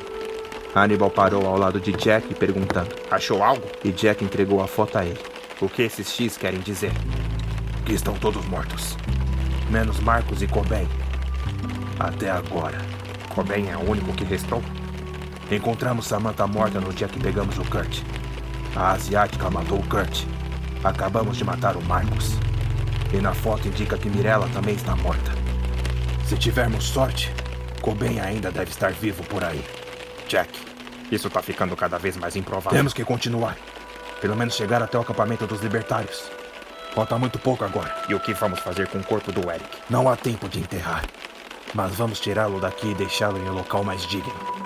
Hannibal 0.75 1.11
parou 1.11 1.47
ao 1.47 1.57
lado 1.57 1.81
de 1.81 1.93
Jack 1.93 2.35
perguntando: 2.35 2.95
Achou 3.11 3.43
algo? 3.43 3.67
E 3.83 3.91
Jack 3.91 4.23
entregou 4.23 4.61
a 4.61 4.67
foto 4.67 4.99
a 4.99 5.05
ele. 5.05 5.19
O 5.61 5.69
que 5.69 5.83
esses 5.83 6.11
X 6.13 6.37
querem 6.37 6.61
dizer? 6.61 6.93
Que 7.87 7.95
estão 7.95 8.15
todos 8.15 8.45
mortos. 8.47 8.97
Menos 9.71 9.99
Marcos 10.01 10.43
e 10.43 10.47
Coben. 10.47 10.87
Até 11.99 12.31
agora. 12.31 12.79
Coben 13.35 13.71
é 13.71 13.77
o 13.77 13.91
único 13.91 14.13
que 14.13 14.25
restou? 14.25 14.63
Encontramos 15.51 16.07
Samantha 16.07 16.47
morta 16.47 16.81
no 16.81 16.93
dia 16.93 17.09
que 17.09 17.21
pegamos 17.21 17.57
o 17.57 17.65
Kurt. 17.65 18.03
A 18.75 18.93
asiática 18.93 19.49
matou 19.49 19.79
o 19.79 19.89
Kurt. 19.89 20.25
Acabamos 20.87 21.37
de 21.37 21.43
matar 21.43 21.77
o 21.77 21.83
Marcos. 21.83 22.35
E 23.13 23.17
na 23.17 23.35
foto 23.35 23.67
indica 23.67 23.99
que 23.99 24.09
Mirella 24.09 24.49
também 24.51 24.77
está 24.77 24.95
morta. 24.95 25.33
Se 26.25 26.37
tivermos 26.37 26.85
sorte, 26.85 27.35
Coben 27.83 28.21
ainda 28.21 28.53
deve 28.53 28.71
estar 28.71 28.93
vivo 28.93 29.25
por 29.25 29.43
aí. 29.43 29.65
Jack, 30.29 30.49
isso 31.11 31.29
tá 31.29 31.43
ficando 31.43 31.75
cada 31.75 31.99
vez 31.99 32.17
mais 32.17 32.37
improvável. 32.37 32.79
Temos 32.79 32.95
que 32.95 33.05
continuar. 33.05 33.57
Pelo 34.21 34.37
menos 34.37 34.55
chegar 34.55 34.81
até 34.81 34.97
o 34.97 35.01
acampamento 35.01 35.45
dos 35.45 35.61
libertários. 35.61 36.31
Falta 36.95 37.19
muito 37.19 37.37
pouco 37.37 37.65
agora. 37.65 37.93
E 38.09 38.15
o 38.15 38.21
que 38.21 38.33
vamos 38.33 38.61
fazer 38.61 38.87
com 38.87 38.99
o 38.99 39.05
corpo 39.05 39.33
do 39.33 39.51
Eric? 39.51 39.69
Não 39.91 40.09
há 40.09 40.15
tempo 40.15 40.49
de 40.49 40.61
enterrar. 40.61 41.05
Mas 41.75 41.97
vamos 41.97 42.21
tirá-lo 42.21 42.61
daqui 42.61 42.93
e 42.93 42.95
deixá-lo 42.95 43.39
em 43.39 43.51
um 43.51 43.55
local 43.55 43.83
mais 43.83 44.07
digno. 44.07 44.66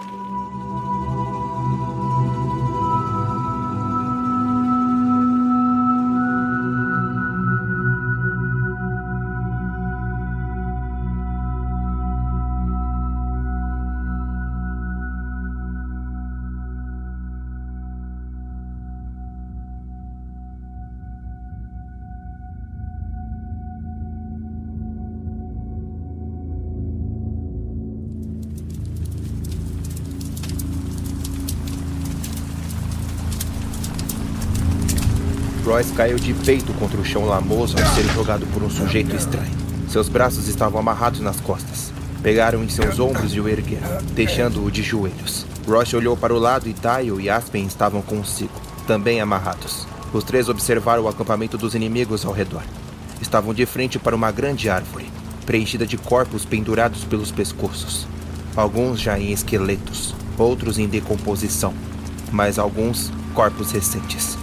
Caiu 35.88 36.18
de 36.18 36.34
peito 36.34 36.72
contra 36.74 37.00
o 37.00 37.04
chão 37.04 37.24
lamoso 37.24 37.76
ao 37.78 37.94
ser 37.94 38.04
jogado 38.12 38.46
por 38.48 38.62
um 38.62 38.68
sujeito 38.68 39.16
estranho. 39.16 39.50
Seus 39.88 40.08
braços 40.08 40.46
estavam 40.46 40.78
amarrados 40.78 41.20
nas 41.20 41.40
costas. 41.40 41.92
Pegaram 42.22 42.62
em 42.62 42.68
seus 42.68 42.98
ombros 42.98 43.34
e 43.34 43.40
o 43.40 43.48
ergueram, 43.48 43.98
deixando-o 44.12 44.70
de 44.70 44.82
joelhos. 44.82 45.46
Royce 45.66 45.96
olhou 45.96 46.16
para 46.16 46.34
o 46.34 46.38
lado 46.38 46.68
e 46.68 46.74
Tayo 46.74 47.20
e 47.20 47.30
Aspen 47.30 47.64
estavam 47.64 48.02
consigo, 48.02 48.52
também 48.86 49.20
amarrados. 49.20 49.86
Os 50.12 50.22
três 50.22 50.48
observaram 50.48 51.04
o 51.04 51.08
acampamento 51.08 51.56
dos 51.56 51.74
inimigos 51.74 52.24
ao 52.24 52.32
redor. 52.32 52.62
Estavam 53.20 53.54
de 53.54 53.64
frente 53.64 53.98
para 53.98 54.16
uma 54.16 54.30
grande 54.30 54.68
árvore, 54.68 55.10
preenchida 55.46 55.86
de 55.86 55.96
corpos 55.96 56.44
pendurados 56.44 57.04
pelos 57.04 57.32
pescoços. 57.32 58.06
Alguns 58.54 59.00
já 59.00 59.18
em 59.18 59.32
esqueletos, 59.32 60.14
outros 60.36 60.78
em 60.78 60.86
decomposição, 60.86 61.72
mas 62.30 62.58
alguns 62.58 63.10
corpos 63.34 63.72
recentes. 63.72 64.39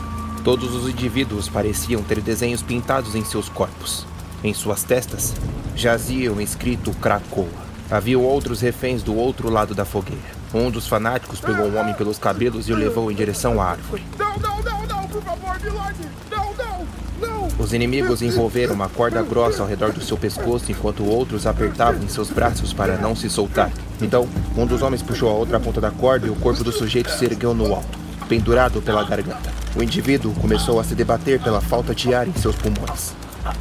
Todos 0.48 0.74
os 0.74 0.88
indivíduos 0.88 1.50
pareciam 1.50 2.02
ter 2.02 2.22
desenhos 2.22 2.62
pintados 2.62 3.16
em 3.16 3.26
seus 3.26 3.50
corpos. 3.50 4.06
Em 4.42 4.54
suas 4.54 4.82
testas 4.82 5.36
jaziam 5.76 6.40
escrito 6.40 6.94
Krakoa. 7.02 7.50
Havia 7.92 8.18
outros 8.18 8.62
reféns 8.62 9.04
do 9.04 9.14
outro 9.14 9.50
lado 9.50 9.76
da 9.76 9.84
fogueira. 9.84 10.22
Um 10.54 10.72
dos 10.72 10.88
fanáticos 10.88 11.42
pegou 11.42 11.66
um 11.66 11.78
homem 11.78 11.94
pelos 11.96 12.18
cabelos 12.18 12.70
e 12.70 12.72
o 12.72 12.78
levou 12.78 13.12
em 13.12 13.14
direção 13.14 13.62
à 13.62 13.72
árvore. 13.72 14.06
Não, 14.18 14.38
não, 14.38 14.62
não, 14.64 14.88
não, 14.88 15.08
por 15.10 15.22
favor, 15.22 15.60
Milord! 15.62 15.98
Não, 16.32 16.54
não, 16.54 16.88
não! 17.20 17.48
Os 17.60 17.74
inimigos 17.74 18.22
envolveram 18.22 18.74
uma 18.74 18.88
corda 18.88 19.22
grossa 19.22 19.62
ao 19.62 19.68
redor 19.68 19.92
do 19.92 20.02
seu 20.02 20.16
pescoço 20.16 20.72
enquanto 20.72 21.04
outros 21.04 21.46
apertavam 21.46 22.02
em 22.02 22.08
seus 22.08 22.30
braços 22.30 22.72
para 22.72 22.96
não 22.96 23.18
se 23.18 23.30
soltar. 23.30 23.70
Então, 24.02 24.26
um 24.56 24.66
dos 24.66 24.82
homens 24.82 25.02
puxou 25.02 25.30
a 25.30 25.34
outra 25.34 25.60
ponta 25.60 25.82
da 25.82 25.92
corda 25.92 26.26
e 26.26 26.30
o 26.30 26.36
corpo 26.38 26.64
do 26.64 26.72
sujeito 26.72 27.12
se 27.12 27.26
ergueu 27.26 27.54
no 27.54 27.76
alto, 27.76 28.00
pendurado 28.28 28.82
pela 28.82 29.04
garganta. 29.04 29.52
O 29.76 29.82
indivíduo 29.82 30.34
começou 30.36 30.80
a 30.80 30.84
se 30.84 30.94
debater 30.96 31.40
pela 31.40 31.62
falta 31.62 31.96
de 31.96 32.14
ar 32.14 32.28
em 32.28 32.34
seus 32.34 32.56
pulmões. 32.56 33.14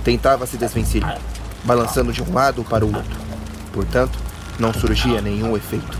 Tentava 0.02 0.46
se 0.46 0.56
desvencilhar, 0.56 1.18
balançando 1.64 2.12
de 2.12 2.22
um 2.22 2.32
lado 2.32 2.64
para 2.64 2.84
o 2.84 2.94
outro. 2.94 3.18
Portanto, 3.72 4.18
não 4.58 4.72
surgia 4.72 5.20
nenhum 5.20 5.56
efeito. 5.56 5.98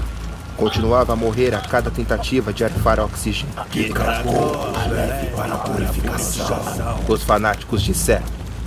Continuava 0.57 1.13
a 1.13 1.17
morrer 1.17 1.55
a 1.55 1.61
cada 1.61 1.91
tentativa 1.91 2.53
de 2.53 2.65
arfar 2.65 2.99
oxigênio. 2.99 3.53
Que 3.71 3.93
leve 4.91 5.27
para 5.37 5.55
a 5.55 5.59
purificação. 5.59 7.01
Os 7.07 7.23
fanáticos 7.23 7.83
disseram, 7.83 8.25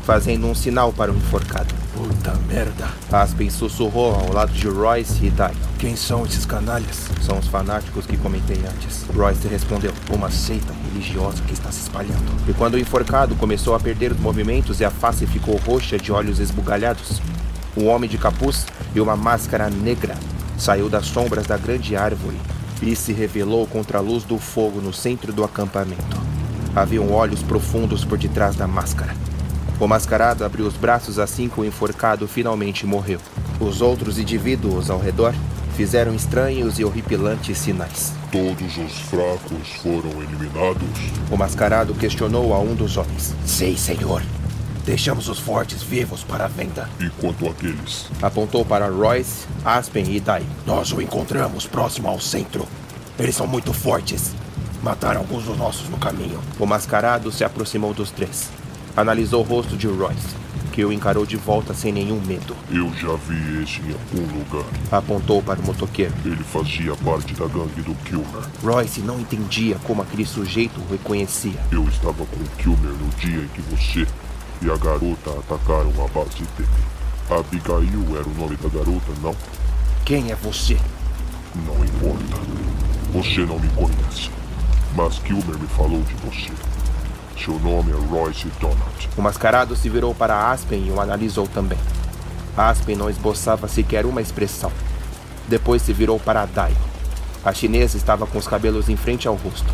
fazendo 0.10 0.48
um 0.48 0.56
sinal 0.56 0.92
para 0.92 1.12
o 1.12 1.16
enforcado. 1.16 1.72
Puta 1.94 2.34
merda. 2.48 2.88
Aspen 3.12 3.48
sussurrou 3.48 4.16
ao 4.16 4.34
lado 4.34 4.52
de 4.52 4.68
Royce 4.68 5.24
e 5.24 5.30
Dai. 5.30 5.54
Quem 5.78 5.96
são 5.96 6.26
esses 6.26 6.48
canalhas? 6.48 7.12
São 7.22 7.38
os 7.38 7.46
fanáticos 7.46 8.08
que 8.08 8.18
comentei 8.18 8.58
antes. 8.58 9.06
Royce 9.16 9.48
respondeu. 9.48 9.94
Uma 10.12 10.32
seita 10.32 10.74
religiosa 10.86 11.44
que 11.44 11.54
está 11.54 11.72
se 11.72 11.82
espalhando. 11.82 12.26
E 12.48 12.54
quando 12.54 12.74
o 12.74 12.80
enforcado 12.80 13.36
começou 13.36 13.76
a 13.76 13.80
perder 13.80 14.12
os 14.14 14.20
movimentos 14.20 14.80
e 14.80 14.84
a 14.84 14.90
face 14.90 15.28
ficou 15.28 15.58
roxa 15.58 16.00
de 16.00 16.12
olhos 16.12 16.40
esbugalhados, 16.40 17.22
um 17.78 17.88
homem 17.88 18.10
de 18.10 18.18
capuz 18.18 18.66
e 18.96 19.00
uma 19.00 19.16
máscara 19.16 19.70
negra 19.70 20.16
saiu 20.58 20.90
das 20.90 21.06
sombras 21.06 21.46
da 21.46 21.56
grande 21.56 21.96
árvore 21.96 22.38
e 22.82 22.96
se 22.96 23.14
revelou 23.14 23.68
contra 23.68 24.00
a 24.00 24.02
luz 24.02 24.24
do 24.24 24.40
fogo 24.40 24.82
no 24.82 24.92
centro 24.92 25.32
do 25.32 25.44
acampamento. 25.44 26.18
Haviam 26.76 27.12
olhos 27.12 27.44
profundos 27.44 28.04
por 28.04 28.18
detrás 28.18 28.56
da 28.56 28.66
máscara. 28.66 29.29
O 29.80 29.88
mascarado 29.88 30.44
abriu 30.44 30.66
os 30.68 30.76
braços 30.76 31.18
assim 31.18 31.48
que 31.48 31.60
o 31.62 31.64
enforcado 31.64 32.28
finalmente 32.28 32.86
morreu. 32.86 33.20
Os 33.62 33.82
outros 33.82 34.20
indivíduos 34.20 34.90
ao 34.90 35.00
redor 35.00 35.34
fizeram 35.78 36.14
estranhos 36.14 36.78
e 36.80 36.84
horripilantes 36.84 37.58
sinais. 37.58 38.12
Todos 38.30 38.78
os 38.78 39.00
fracos 39.00 39.70
foram 39.82 40.22
eliminados? 40.22 40.90
O 41.32 41.38
mascarado 41.38 41.94
questionou 41.94 42.54
a 42.54 42.60
um 42.60 42.76
dos 42.76 42.98
homens. 42.98 43.34
Sim, 43.46 43.78
senhor. 43.78 44.22
Deixamos 44.86 45.30
os 45.30 45.40
fortes 45.40 45.82
vivos 45.82 46.26
para 46.26 46.46
a 46.46 46.48
venda. 46.50 46.90
E 47.00 47.10
quanto 47.12 47.48
àqueles? 47.48 48.10
Apontou 48.22 48.66
para 48.66 48.90
Royce, 48.90 49.48
Aspen 49.64 50.14
e 50.14 50.20
Dai. 50.20 50.44
Nós 50.66 50.92
o 50.92 51.02
encontramos 51.02 51.66
próximo 51.66 52.10
ao 52.10 52.20
centro. 52.20 52.68
Eles 53.18 53.36
são 53.36 53.48
muito 53.48 53.72
fortes. 53.72 54.34
Mataram 54.84 55.22
alguns 55.22 55.46
dos 55.46 55.58
nossos 55.58 55.88
no 55.88 55.98
caminho. 55.98 56.42
O 56.60 56.66
mascarado 56.66 57.32
se 57.32 57.46
aproximou 57.46 57.94
dos 57.94 58.12
três. 58.12 58.50
Analisou 59.00 59.46
o 59.46 59.48
rosto 59.48 59.78
de 59.78 59.88
Royce, 59.88 60.36
que 60.74 60.84
o 60.84 60.92
encarou 60.92 61.26
de 61.26 61.38
volta 61.38 61.74
sem 61.74 61.90
nenhum 61.90 62.20
medo. 62.20 62.54
Eu 62.70 62.94
já 62.96 63.16
vi 63.16 63.64
esse 63.64 63.80
em 63.80 63.94
algum 63.94 64.38
lugar. 64.38 64.70
Apontou 64.92 65.42
para 65.42 65.58
o 65.58 65.64
motoqueiro. 65.64 66.14
Ele 66.26 66.44
fazia 66.44 66.94
parte 66.98 67.34
da 67.34 67.46
gangue 67.46 67.82
do 67.82 67.96
Kilmer. 68.04 68.44
Royce 68.62 69.00
não 69.00 69.18
entendia 69.18 69.78
como 69.86 70.02
aquele 70.02 70.26
sujeito 70.26 70.82
o 70.82 70.92
reconhecia. 70.92 71.58
Eu 71.72 71.88
estava 71.88 72.26
com 72.26 72.44
o 72.44 72.50
Kilmer 72.58 72.92
no 72.92 73.08
dia 73.16 73.40
em 73.40 73.48
que 73.48 73.62
você 73.74 74.06
e 74.62 74.70
a 74.70 74.76
garota 74.76 75.30
atacaram 75.30 75.94
a 76.04 76.08
base 76.10 76.44
dele. 76.58 76.70
Abigail 77.30 78.18
era 78.18 78.28
o 78.28 78.34
nome 78.34 78.58
da 78.58 78.68
garota, 78.68 79.14
não? 79.24 79.34
Quem 80.04 80.30
é 80.30 80.36
você? 80.36 80.78
Não 81.56 81.86
importa. 81.86 82.36
Você 83.14 83.46
não 83.46 83.58
me 83.60 83.70
conhece. 83.70 84.30
Mas 84.94 85.20
Kilmer 85.20 85.58
me 85.58 85.68
falou 85.68 86.04
de 86.04 86.16
você. 86.16 86.52
Seu 87.44 87.58
nome 87.58 87.92
é 87.92 87.96
Royce 87.96 88.48
Donald. 88.60 89.10
O 89.16 89.22
mascarado 89.22 89.74
se 89.74 89.88
virou 89.88 90.14
para 90.14 90.52
Aspen 90.52 90.86
e 90.86 90.92
o 90.92 91.00
analisou 91.00 91.48
também. 91.48 91.78
Aspen 92.58 92.98
não 92.98 93.10
esboçava 93.10 93.66
sequer 93.70 94.06
uma 94.06 94.22
expressão. 94.22 94.70
Depois 95.48 95.82
se 95.82 95.94
virou 95.94 96.20
para 96.20 96.46
Daio. 96.46 96.76
A 97.44 97.54
chinesa 97.54 97.96
estava 97.96 98.28
com 98.28 98.38
os 98.38 98.46
cabelos 98.46 98.90
em 98.90 98.98
frente 98.98 99.26
ao 99.26 99.36
rosto. 99.36 99.74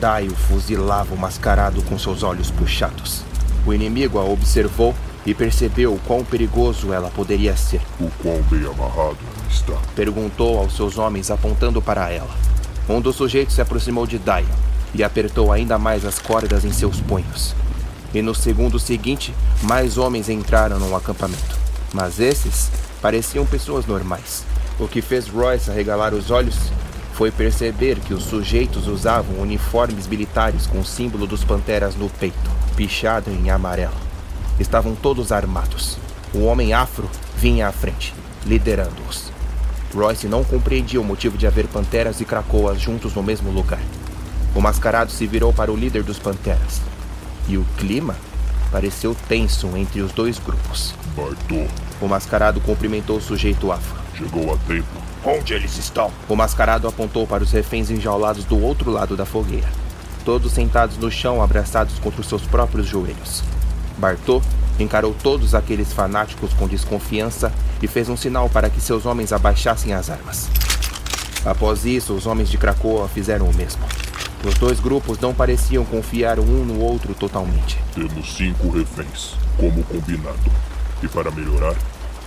Daio 0.00 0.34
fuzilava 0.34 1.14
o 1.14 1.16
mascarado 1.16 1.80
com 1.82 1.96
seus 1.96 2.24
olhos 2.24 2.50
puxados. 2.50 3.22
O 3.64 3.72
inimigo 3.72 4.18
a 4.18 4.24
observou 4.24 4.92
e 5.24 5.32
percebeu 5.32 5.94
o 5.94 6.00
quão 6.00 6.24
perigoso 6.24 6.92
ela 6.92 7.10
poderia 7.10 7.56
ser. 7.56 7.80
O 8.00 8.10
quão 8.20 8.42
bem 8.42 8.66
amarrado 8.66 9.18
ela 9.36 9.48
está. 9.48 9.80
Perguntou 9.94 10.58
aos 10.58 10.74
seus 10.74 10.98
homens 10.98 11.30
apontando 11.30 11.80
para 11.80 12.10
ela. 12.10 12.34
Um 12.88 13.00
dos 13.00 13.14
sujeitos 13.14 13.54
se 13.54 13.60
aproximou 13.60 14.04
de 14.04 14.18
Dio 14.18 14.73
e 14.94 15.02
apertou 15.02 15.52
ainda 15.52 15.78
mais 15.78 16.04
as 16.04 16.18
cordas 16.18 16.64
em 16.64 16.72
seus 16.72 17.00
punhos. 17.00 17.54
E 18.14 18.22
no 18.22 18.34
segundo 18.34 18.78
seguinte, 18.78 19.34
mais 19.62 19.98
homens 19.98 20.28
entraram 20.28 20.78
no 20.78 20.94
acampamento. 20.94 21.58
Mas 21.92 22.20
esses 22.20 22.70
pareciam 23.02 23.44
pessoas 23.44 23.86
normais. 23.86 24.44
O 24.78 24.86
que 24.86 25.02
fez 25.02 25.28
Royce 25.28 25.70
arregalar 25.70 26.14
os 26.14 26.30
olhos 26.30 26.56
foi 27.12 27.30
perceber 27.30 27.98
que 28.00 28.12
os 28.12 28.24
sujeitos 28.24 28.88
usavam 28.88 29.40
uniformes 29.40 30.06
militares 30.06 30.66
com 30.66 30.80
o 30.80 30.84
símbolo 30.84 31.26
dos 31.26 31.44
panteras 31.44 31.94
no 31.94 32.08
peito, 32.08 32.50
pichado 32.76 33.30
em 33.30 33.50
amarelo. 33.50 33.94
Estavam 34.58 34.94
todos 34.94 35.30
armados. 35.30 35.96
O 36.32 36.44
homem 36.44 36.72
afro 36.72 37.08
vinha 37.36 37.68
à 37.68 37.72
frente, 37.72 38.12
liderando-os. 38.44 39.32
Royce 39.94 40.26
não 40.26 40.42
compreendia 40.42 41.00
o 41.00 41.04
motivo 41.04 41.38
de 41.38 41.46
haver 41.46 41.68
panteras 41.68 42.20
e 42.20 42.24
cracoas 42.24 42.80
juntos 42.80 43.14
no 43.14 43.22
mesmo 43.22 43.50
lugar. 43.52 43.80
O 44.54 44.60
mascarado 44.60 45.10
se 45.10 45.26
virou 45.26 45.52
para 45.52 45.72
o 45.72 45.76
líder 45.76 46.02
dos 46.02 46.18
panteras. 46.18 46.80
E 47.48 47.58
o 47.58 47.64
clima 47.76 48.14
pareceu 48.70 49.16
tenso 49.28 49.76
entre 49.76 50.00
os 50.00 50.12
dois 50.12 50.38
grupos. 50.38 50.94
Bartô, 51.16 51.66
O 52.00 52.08
mascarado 52.08 52.60
cumprimentou 52.60 53.16
o 53.18 53.20
sujeito 53.20 53.70
afro. 53.70 53.96
chegou 54.16 54.52
a 54.52 54.56
tempo. 54.66 54.86
Onde 55.24 55.54
eles 55.54 55.76
estão? 55.78 56.10
O 56.28 56.36
mascarado 56.36 56.86
apontou 56.86 57.26
para 57.26 57.42
os 57.42 57.50
reféns 57.50 57.90
enjaulados 57.90 58.44
do 58.44 58.60
outro 58.62 58.90
lado 58.90 59.16
da 59.16 59.24
fogueira, 59.24 59.68
todos 60.24 60.52
sentados 60.52 60.98
no 60.98 61.10
chão, 61.10 61.40
abraçados 61.42 61.98
contra 61.98 62.20
os 62.20 62.28
seus 62.28 62.42
próprios 62.42 62.86
joelhos. 62.86 63.42
Bartô 63.96 64.42
encarou 64.78 65.14
todos 65.22 65.54
aqueles 65.54 65.92
fanáticos 65.92 66.52
com 66.52 66.68
desconfiança 66.68 67.52
e 67.80 67.86
fez 67.86 68.08
um 68.08 68.16
sinal 68.16 68.48
para 68.50 68.68
que 68.68 68.80
seus 68.80 69.06
homens 69.06 69.32
abaixassem 69.32 69.94
as 69.94 70.10
armas. 70.10 70.48
Após 71.44 71.84
isso, 71.86 72.12
os 72.12 72.26
homens 72.26 72.48
de 72.50 72.58
Krakoa 72.58 73.08
fizeram 73.08 73.48
o 73.48 73.54
mesmo. 73.54 73.82
Os 74.46 74.54
dois 74.56 74.78
grupos 74.78 75.18
não 75.18 75.32
pareciam 75.32 75.86
confiar 75.86 76.38
um 76.38 76.64
no 76.66 76.78
outro 76.80 77.14
totalmente. 77.14 77.78
Temos 77.94 78.36
cinco 78.36 78.68
reféns, 78.68 79.36
como 79.56 79.82
combinado. 79.84 80.38
E 81.02 81.08
para 81.08 81.30
melhorar, 81.30 81.74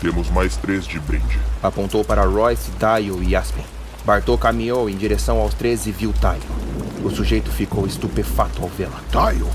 temos 0.02 0.28
mais 0.32 0.58
três 0.58 0.88
de 0.88 1.00
brinde. 1.00 1.40
Apontou 1.62 2.04
para 2.04 2.26
Royce, 2.26 2.72
Dio 2.72 3.22
e 3.22 3.36
Aspen. 3.36 3.64
Bartô 4.04 4.36
caminhou 4.36 4.90
em 4.90 4.98
direção 4.98 5.38
aos 5.38 5.54
três 5.54 5.86
e 5.86 5.92
viu 5.92 6.12
Dio. 6.12 7.06
O 7.06 7.12
sujeito 7.12 7.52
ficou 7.52 7.86
estupefato 7.86 8.64
ao 8.64 8.68
vê-la. 8.70 9.00
Taio? 9.12 9.48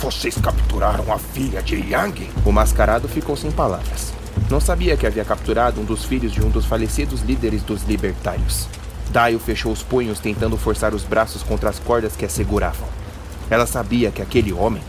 Vocês 0.00 0.36
capturaram 0.36 1.12
a 1.12 1.18
filha 1.18 1.62
de 1.62 1.76
Yang? 1.76 2.30
O 2.44 2.50
mascarado 2.50 3.06
ficou 3.06 3.36
sem 3.36 3.52
palavras. 3.52 4.12
Não 4.50 4.60
sabia 4.60 4.96
que 4.96 5.06
havia 5.06 5.24
capturado 5.24 5.80
um 5.80 5.84
dos 5.84 6.04
filhos 6.04 6.32
de 6.32 6.42
um 6.42 6.50
dos 6.50 6.64
falecidos 6.64 7.22
líderes 7.22 7.62
dos 7.62 7.84
libertários. 7.84 8.68
Dio 9.10 9.38
fechou 9.38 9.72
os 9.72 9.82
punhos 9.82 10.18
tentando 10.18 10.56
forçar 10.56 10.94
os 10.94 11.04
braços 11.04 11.42
contra 11.42 11.70
as 11.70 11.78
cordas 11.78 12.16
que 12.16 12.24
a 12.24 12.28
seguravam. 12.28 12.88
Ela 13.50 13.66
sabia 13.66 14.10
que 14.10 14.22
aquele 14.22 14.52
homem, 14.52 14.82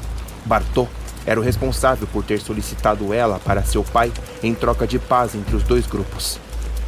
Bartô, 0.46 0.88
era 1.26 1.40
o 1.40 1.44
responsável 1.44 2.08
por 2.08 2.24
ter 2.24 2.40
solicitado 2.40 3.14
ela 3.14 3.40
para 3.40 3.64
seu 3.64 3.84
pai 3.84 4.12
em 4.44 4.54
troca 4.54 4.86
de 4.86 5.00
paz 5.00 5.34
entre 5.36 5.56
os 5.56 5.64
dois 5.64 5.88
grupos. 5.88 6.40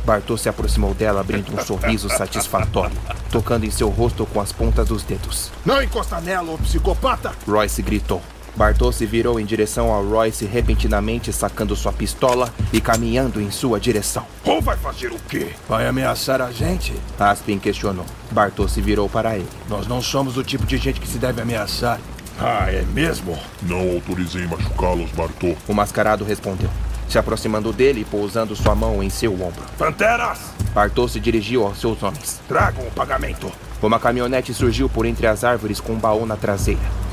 Bartô 0.05 0.37
se 0.37 0.47
aproximou 0.47 0.93
dela 0.93 1.19
abrindo 1.19 1.53
um 1.53 1.59
sorriso 1.59 2.07
satisfatório, 2.07 2.95
tocando 3.29 3.65
em 3.65 3.71
seu 3.71 3.89
rosto 3.89 4.25
com 4.25 4.39
as 4.39 4.53
pontas 4.53 4.87
dos 4.87 5.03
dedos. 5.03 5.51
Não 5.65 5.81
encosta 5.81 6.21
nela, 6.21 6.53
ô 6.53 6.57
psicopata! 6.57 7.33
Royce 7.45 7.81
gritou. 7.81 8.21
Bartô 8.57 8.91
se 8.91 9.05
virou 9.05 9.39
em 9.39 9.45
direção 9.45 9.93
a 9.93 10.01
Royce 10.01 10.43
repentinamente, 10.43 11.31
sacando 11.31 11.75
sua 11.75 11.93
pistola 11.93 12.51
e 12.73 12.81
caminhando 12.81 13.39
em 13.39 13.51
sua 13.51 13.79
direção. 13.79 14.25
Ou 14.43 14.59
vai 14.59 14.75
fazer 14.75 15.11
o 15.11 15.19
quê? 15.29 15.49
Vai 15.69 15.87
ameaçar 15.87 16.41
a 16.41 16.51
gente? 16.51 16.91
Aspen 17.19 17.59
questionou. 17.59 18.05
Bartô 18.31 18.67
se 18.67 18.81
virou 18.81 19.07
para 19.07 19.35
ele. 19.35 19.47
Nós 19.69 19.85
não 19.85 20.01
somos 20.01 20.37
o 20.37 20.43
tipo 20.43 20.65
de 20.65 20.77
gente 20.77 20.99
que 20.99 21.07
se 21.07 21.19
deve 21.19 21.39
ameaçar. 21.39 21.99
Ah, 22.39 22.65
é 22.71 22.81
mesmo? 22.81 23.37
Não 23.61 23.91
autorizei 23.91 24.47
machucá-los, 24.47 25.11
Bartô. 25.11 25.55
O 25.67 25.73
mascarado 25.73 26.25
respondeu, 26.25 26.69
se 27.07 27.19
aproximando 27.19 27.71
dele 27.71 28.01
e 28.01 28.05
pousando 28.05 28.55
sua 28.55 28.73
mão 28.73 29.03
em 29.03 29.09
seu 29.11 29.33
ombro. 29.33 29.61
Panteras! 29.77 30.39
Bartô 30.73 31.07
se 31.07 31.19
dirigiu 31.19 31.63
aos 31.63 31.79
seus 31.79 32.01
homens. 32.01 32.41
Tragam 32.47 32.87
o 32.87 32.91
pagamento. 32.91 33.51
Uma 33.83 33.99
caminhonete 33.99 34.51
surgiu 34.51 34.89
por 34.89 35.05
entre 35.05 35.27
as 35.27 35.43
árvores 35.43 35.79
com 35.79 35.93
um 35.93 35.99
baú 35.99 36.25
na 36.25 36.35
traseira. 36.35 37.06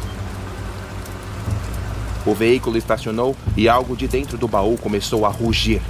O 2.26 2.34
veículo 2.34 2.76
estacionou 2.78 3.36
e 3.56 3.68
algo 3.68 3.96
de 3.96 4.08
dentro 4.08 4.38
do 4.38 4.48
baú 4.48 4.78
começou 4.78 5.26
a 5.26 5.28
rugir. 5.28 5.82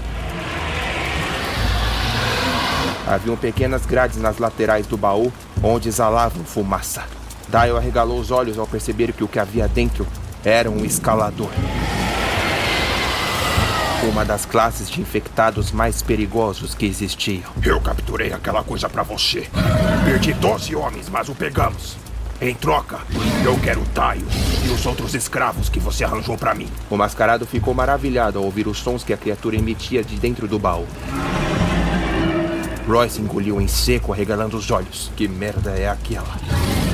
Haviam 3.06 3.36
pequenas 3.36 3.86
grades 3.86 4.16
nas 4.16 4.38
laterais 4.38 4.86
do 4.86 4.96
baú 4.96 5.32
onde 5.62 5.88
exalavam 5.88 6.44
fumaça. 6.44 7.04
Dio 7.48 7.76
arregalou 7.76 8.18
os 8.18 8.30
olhos 8.30 8.58
ao 8.58 8.66
perceber 8.66 9.12
que 9.12 9.22
o 9.22 9.28
que 9.28 9.38
havia 9.38 9.68
dentro 9.68 10.06
era 10.44 10.70
um 10.70 10.84
escalador. 10.84 11.50
Uma 14.10 14.24
das 14.24 14.44
classes 14.44 14.90
de 14.90 15.00
infectados 15.00 15.72
mais 15.72 16.02
perigosos 16.02 16.74
que 16.74 16.84
existiam. 16.84 17.50
Eu 17.62 17.80
capturei 17.80 18.32
aquela 18.32 18.62
coisa 18.62 18.88
pra 18.88 19.02
você. 19.02 19.48
Perdi 20.04 20.32
12 20.34 20.74
homens, 20.76 21.08
mas 21.08 21.28
o 21.28 21.34
pegamos. 21.34 21.96
Em 22.44 22.54
troca, 22.54 22.98
eu 23.42 23.58
quero 23.58 23.80
o 23.80 23.86
Taio 23.86 24.26
e 24.66 24.68
os 24.68 24.84
outros 24.84 25.14
escravos 25.14 25.70
que 25.70 25.80
você 25.80 26.04
arranjou 26.04 26.36
pra 26.36 26.54
mim. 26.54 26.68
O 26.90 26.96
mascarado 26.98 27.46
ficou 27.46 27.72
maravilhado 27.72 28.38
ao 28.38 28.44
ouvir 28.44 28.68
os 28.68 28.76
sons 28.76 29.02
que 29.02 29.14
a 29.14 29.16
criatura 29.16 29.56
emitia 29.56 30.04
de 30.04 30.16
dentro 30.16 30.46
do 30.46 30.58
baú. 30.58 30.86
Royce 32.86 33.22
engoliu 33.22 33.62
em 33.62 33.66
seco, 33.66 34.12
arregalando 34.12 34.58
os 34.58 34.70
olhos. 34.70 35.10
Que 35.16 35.26
merda 35.26 35.70
é 35.70 35.88
aquela? 35.88 36.38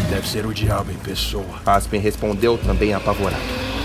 Deve 0.08 0.28
ser 0.28 0.46
o 0.46 0.54
diabo 0.54 0.92
em 0.92 0.98
pessoa. 0.98 1.60
Aspen 1.66 2.00
respondeu 2.00 2.56
também 2.56 2.94
apavorado. 2.94 3.42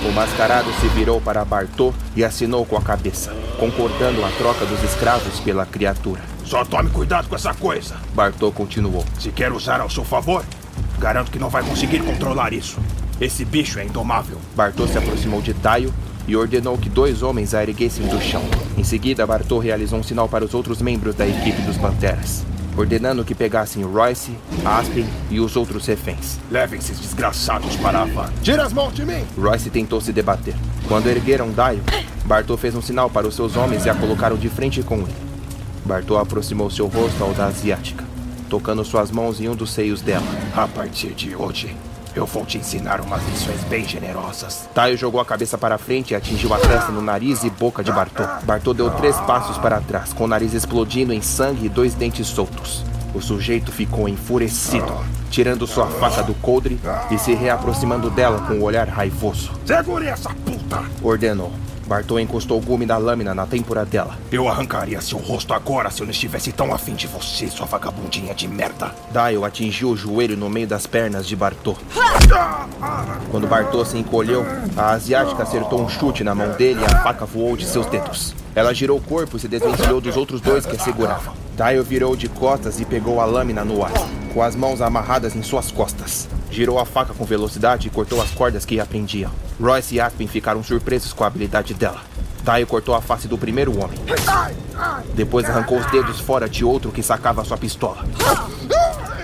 O 0.08 0.12
mascarado 0.12 0.72
se 0.74 0.88
virou 0.90 1.20
para 1.20 1.44
Bartô 1.44 1.96
e 2.16 2.24
assinou 2.24 2.64
com 2.64 2.78
a 2.78 2.82
cabeça, 2.84 3.36
concordando 3.60 4.24
a 4.24 4.30
troca 4.38 4.68
dos 4.68 4.84
escravos 4.84 5.40
pela 5.40 5.66
criatura. 5.66 6.22
Só 6.44 6.64
tome 6.64 6.92
cuidado 6.92 7.28
com 7.28 7.34
essa 7.34 7.56
coisa. 7.56 7.96
Bartô 8.14 8.52
continuou. 8.52 9.04
Se 9.20 9.32
quer 9.32 9.52
usar 9.52 9.82
ao 9.82 9.90
seu 9.90 10.06
favor, 10.06 10.46
garanto 11.00 11.32
que 11.32 11.40
não 11.40 11.50
vai 11.50 11.64
conseguir 11.64 12.00
controlar 12.00 12.54
isso. 12.54 12.80
Esse 13.20 13.46
bicho 13.46 13.80
é 13.80 13.86
indomável. 13.86 14.38
Bartô 14.56 14.88
se 14.88 14.98
aproximou 14.98 15.42
de 15.42 15.54
Taio 15.54 15.94
e 16.28 16.36
ordenou 16.36 16.78
que 16.78 16.90
dois 16.90 17.22
homens 17.22 17.54
a 17.54 17.62
erguessem 17.62 18.08
do 18.08 18.20
chão. 18.22 18.44
Em 18.78 18.84
seguida, 18.84 19.26
Bartô 19.26 19.60
realizou 19.60 20.00
um 20.00 20.04
sinal 20.04 20.28
para 20.28 20.44
os 20.44 20.54
outros 20.54 20.82
membros 20.82 21.16
da 21.16 21.28
equipe 21.28 21.62
dos 21.62 21.78
Panteras, 21.78 22.44
ordenando 22.76 23.24
que 23.24 23.36
pegassem 23.36 23.84
Royce, 23.84 24.32
Aspen 24.66 25.06
e 25.30 25.40
os 25.40 25.56
outros 25.56 25.86
reféns. 25.86 26.40
Levem 26.50 26.80
esses 26.80 27.00
desgraçados 27.00 27.76
para 27.78 28.02
a 28.02 28.06
van. 28.06 28.30
Tira 28.42 28.64
as 28.64 28.74
mãos 28.74 28.94
de 28.94 29.06
mim! 29.06 29.24
Royce 29.38 29.70
tentou 29.70 30.02
se 30.02 30.12
debater. 30.12 30.56
Quando 30.88 31.08
ergueram 31.08 31.48
Dio, 31.50 31.84
Bartô 32.26 32.58
fez 32.58 32.76
um 32.76 32.82
sinal 32.82 33.10
para 33.10 33.28
os 33.28 33.36
seus 33.36 33.56
homens 33.56 33.86
e 33.86 33.90
a 33.90 33.96
colocaram 33.96 34.36
de 34.36 34.50
frente 34.50 34.82
com 34.82 34.98
ele. 34.98 35.26
Bartô 35.86 36.18
aproximou 36.18 36.72
seu 36.72 36.88
rosto 36.88 37.24
ao 37.24 37.34
da 37.34 37.46
asiática, 37.46 38.04
tocando 38.50 38.84
suas 38.84 39.12
mãos 39.12 39.40
em 39.40 39.50
um 39.50 39.56
dos 39.56 39.72
seios 39.72 40.02
dela. 40.02 40.26
A 40.56 40.68
partir 40.68 41.14
de 41.14 41.36
hoje, 41.36 41.76
eu 42.16 42.26
vou 42.26 42.46
te 42.46 42.58
ensinar 42.58 43.02
umas 43.02 43.22
lições 43.28 43.62
bem 43.66 43.88
generosas. 43.88 44.70
Taio 44.74 44.98
jogou 44.98 45.20
a 45.20 45.26
cabeça 45.26 45.58
para 45.58 45.78
frente 45.78 46.12
e 46.12 46.16
atingiu 46.16 46.54
a 46.54 46.58
testa 46.58 46.92
no 46.92 47.02
nariz 47.02 47.44
e 47.44 47.50
boca 47.50 47.84
de 47.84 47.92
Bartô. 47.92 48.24
Bartô 48.44 48.74
deu 48.74 48.90
três 48.92 49.18
passos 49.22 49.58
para 49.58 49.82
trás, 49.82 50.14
com 50.14 50.24
o 50.24 50.28
nariz 50.28 50.54
explodindo 50.54 51.12
em 51.12 51.22
sangue 51.22 51.66
e 51.66 51.70
dois 51.70 51.94
dentes 51.94 52.28
soltos. 52.28 52.84
O 53.14 53.22
sujeito 53.22 53.72
ficou 53.72 54.10
enfurecido, 54.10 54.92
tirando 55.30 55.68
sua 55.68 55.88
faca 55.88 56.22
do 56.24 56.34
coldre 56.36 56.80
e 57.12 57.18
se 57.18 57.34
reaproximando 57.34 58.10
dela 58.10 58.42
com 58.48 58.56
o 58.56 58.64
olhar 58.64 58.88
raivoso. 58.88 59.52
Segure 59.66 60.08
essa 60.08 60.30
puta! 60.30 60.84
Ordenou. 61.02 61.52
Bartô 61.86 62.20
encostou 62.20 62.58
o 62.58 62.62
gume 62.62 62.86
da 62.86 62.98
lâmina 62.98 63.36
na 63.36 63.46
têmpora 63.46 63.86
dela. 63.86 64.18
Eu 64.32 64.50
arrancaria 64.50 65.00
seu 65.02 65.20
rosto 65.20 65.54
agora 65.54 65.92
se 65.92 66.02
eu 66.02 66.06
não 66.06 66.12
estivesse 66.12 66.52
tão 66.52 66.74
afim 66.74 66.96
de 66.96 67.06
você, 67.06 67.48
sua 67.48 67.68
vagabundinha 67.68 68.34
de 68.34 68.48
merda. 68.48 68.94
Dio 69.12 69.46
atingiu 69.46 69.90
o 69.90 69.98
joelho 69.98 70.36
no 70.36 70.50
meio 70.50 70.68
das 70.68 70.88
pernas 70.88 71.28
de 71.28 71.36
Bartô. 71.36 71.76
Quando 73.30 73.48
Bartô 73.48 73.86
se 73.86 73.98
encolheu, 73.98 74.44
a 74.76 74.92
asiática 74.92 75.44
acertou 75.44 75.80
um 75.80 75.88
chute 75.88 76.24
na 76.24 76.34
mão 76.34 76.50
dele 76.54 76.82
e 76.82 76.86
a 76.86 77.04
faca 77.04 77.26
voou 77.26 77.56
de 77.56 77.66
seus 77.66 77.86
dedos. 77.86 78.34
Ela 78.56 78.74
girou 78.74 78.98
o 78.98 79.02
corpo 79.02 79.38
e 79.38 79.40
se 79.40 79.48
desvencilhou 79.48 80.02
dos 80.02 80.18
outros 80.18 80.42
dois 80.42 80.66
que 80.66 80.76
a 80.76 80.80
seguravam. 80.80 81.34
Dio 81.56 81.84
virou 81.84 82.16
de 82.16 82.28
costas 82.28 82.80
e 82.80 82.86
pegou 82.86 83.22
a 83.22 83.26
lâmina 83.26 83.64
no 83.64 83.84
ar, 83.84 83.92
com 84.36 84.44
as 84.44 84.54
mãos 84.54 84.82
amarradas 84.82 85.34
em 85.34 85.42
suas 85.42 85.72
costas. 85.72 86.28
Girou 86.52 86.78
a 86.78 86.86
faca 86.86 87.14
com 87.14 87.24
velocidade 87.24 87.88
e 87.88 87.90
cortou 87.90 88.22
as 88.22 88.32
cordas 88.32 88.66
que 88.66 88.82
a 88.82 88.86
prendiam. 88.86 89.32
Royce 89.58 89.96
e 89.96 90.02
Aspen 90.02 90.28
ficaram 90.28 90.62
surpresos 90.62 91.14
com 91.14 91.24
a 91.24 91.28
habilidade 91.28 91.74
dela. 91.74 92.02
Dio 92.44 92.68
cortou 92.68 92.94
a 92.94 93.02
face 93.02 93.30
do 93.30 93.38
primeiro 93.38 93.82
homem. 93.82 93.98
Depois 95.14 95.50
arrancou 95.50 95.80
os 95.80 95.86
dedos 95.86 96.20
fora 96.20 96.50
de 96.50 96.66
outro 96.66 96.92
que 96.92 97.02
sacava 97.02 97.46
sua 97.46 97.58
pistola. 97.58 98.06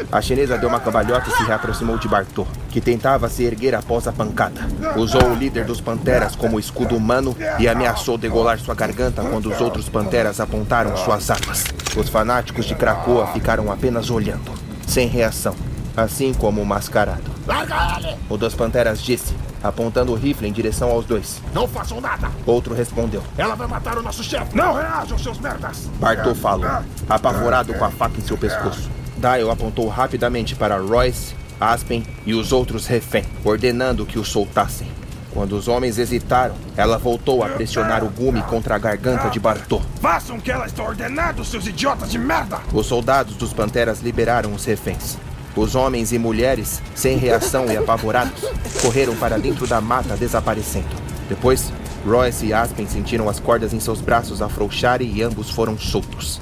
A 0.10 0.22
chinesa 0.22 0.58
deu 0.58 0.70
uma 0.70 0.80
cambalhota 0.80 1.30
e 1.30 1.34
se 1.34 1.44
reaproximou 1.44 1.98
de 1.98 2.08
Bartô, 2.08 2.48
que 2.70 2.80
tentava 2.80 3.28
se 3.28 3.44
erguer 3.44 3.76
após 3.76 4.08
a 4.08 4.14
pancada. 4.14 4.62
Usou 4.96 5.26
o 5.26 5.36
líder 5.36 5.66
dos 5.66 5.82
panteras 5.82 6.38
como 6.38 6.58
escudo 6.58 6.96
humano 6.96 7.36
e 7.60 7.68
ameaçou 7.68 8.18
degolar 8.18 8.60
sua 8.60 8.76
garganta 8.76 9.22
quando 9.22 9.52
os 9.52 9.60
outros 9.60 9.90
panteras 9.90 10.40
apontaram 10.40 10.96
suas 10.96 11.30
armas. 11.30 11.66
Os 11.98 12.08
fanáticos 12.08 12.66
de 12.66 12.76
Krakoa 12.76 13.28
ficaram 13.28 13.70
apenas 13.70 14.10
olhando, 14.10 14.52
sem 14.92 15.08
reação, 15.08 15.56
assim 15.96 16.34
como 16.34 16.62
o 16.62 16.66
mascarado. 16.66 17.32
Larga 17.48 17.98
ele! 17.98 18.18
O 18.30 18.36
dos 18.36 18.54
panteras 18.54 19.02
disse, 19.02 19.34
apontando 19.64 20.12
o 20.12 20.16
rifle 20.16 20.50
em 20.50 20.52
direção 20.52 20.92
aos 20.92 21.06
dois. 21.06 21.42
Não 21.54 21.66
façam 21.66 22.02
nada! 22.02 22.30
Outro 22.46 22.76
respondeu. 22.76 23.24
Ela 23.38 23.56
vai 23.56 23.68
matar 23.68 23.98
o 23.98 24.04
nosso 24.04 24.22
chefe! 24.22 24.54
Não 24.54 24.74
reajam, 24.74 25.18
seus 25.18 25.40
merdas! 25.40 25.90
Bartô 25.98 26.36
falou, 26.36 26.70
apavorado 27.10 27.74
com 27.74 27.86
a 27.86 27.90
faca 27.90 28.18
em 28.18 28.22
seu 28.22 28.38
pescoço. 28.38 28.90
Dial 29.16 29.50
apontou 29.50 29.88
rapidamente 29.88 30.56
para 30.56 30.78
Royce, 30.78 31.36
Aspen 31.58 32.04
e 32.26 32.34
os 32.34 32.52
outros 32.52 32.86
reféns, 32.86 33.28
ordenando 33.46 34.06
que 34.06 34.20
os 34.20 34.28
soltassem. 34.28 34.90
Quando 35.34 35.54
os 35.54 35.68
homens 35.68 35.98
hesitaram, 35.98 36.56
ela 36.76 36.98
voltou 36.98 37.44
a 37.44 37.50
pressionar 37.50 38.04
o 38.04 38.10
gume 38.10 38.42
contra 38.44 38.76
a 38.76 38.78
garganta 38.78 39.30
de 39.30 39.40
Bartô. 39.40 39.82
Façam 40.02 40.36
o 40.36 40.42
que 40.42 40.52
ela 40.52 40.66
está 40.66 40.84
ordenando, 40.84 41.46
seus 41.46 41.68
idiotas 41.68 42.12
de 42.12 42.20
merda! 42.20 42.60
Os 42.74 42.86
soldados 42.86 43.36
dos 43.36 43.54
Panteras 43.54 44.02
liberaram 44.02 44.54
os 44.54 44.66
reféns. 44.66 45.18
Os 45.56 45.76
homens 45.76 46.12
e 46.12 46.20
mulheres, 46.20 46.82
sem 46.96 47.18
reação 47.18 47.66
e 47.72 47.78
apavorados, 47.78 48.42
correram 48.82 49.16
para 49.16 49.38
dentro 49.38 49.68
da 49.68 49.82
mata, 49.82 50.16
desaparecendo. 50.16 50.96
Depois, 51.28 51.72
Royce 52.06 52.48
e 52.48 52.54
Aspen 52.54 52.88
sentiram 52.88 53.30
as 53.30 53.40
cordas 53.40 53.74
em 53.74 53.80
seus 53.80 54.02
braços 54.02 54.42
afrouxarem 54.42 55.12
e 55.14 55.22
ambos 55.22 55.50
foram 55.50 55.78
soltos. 55.78 56.42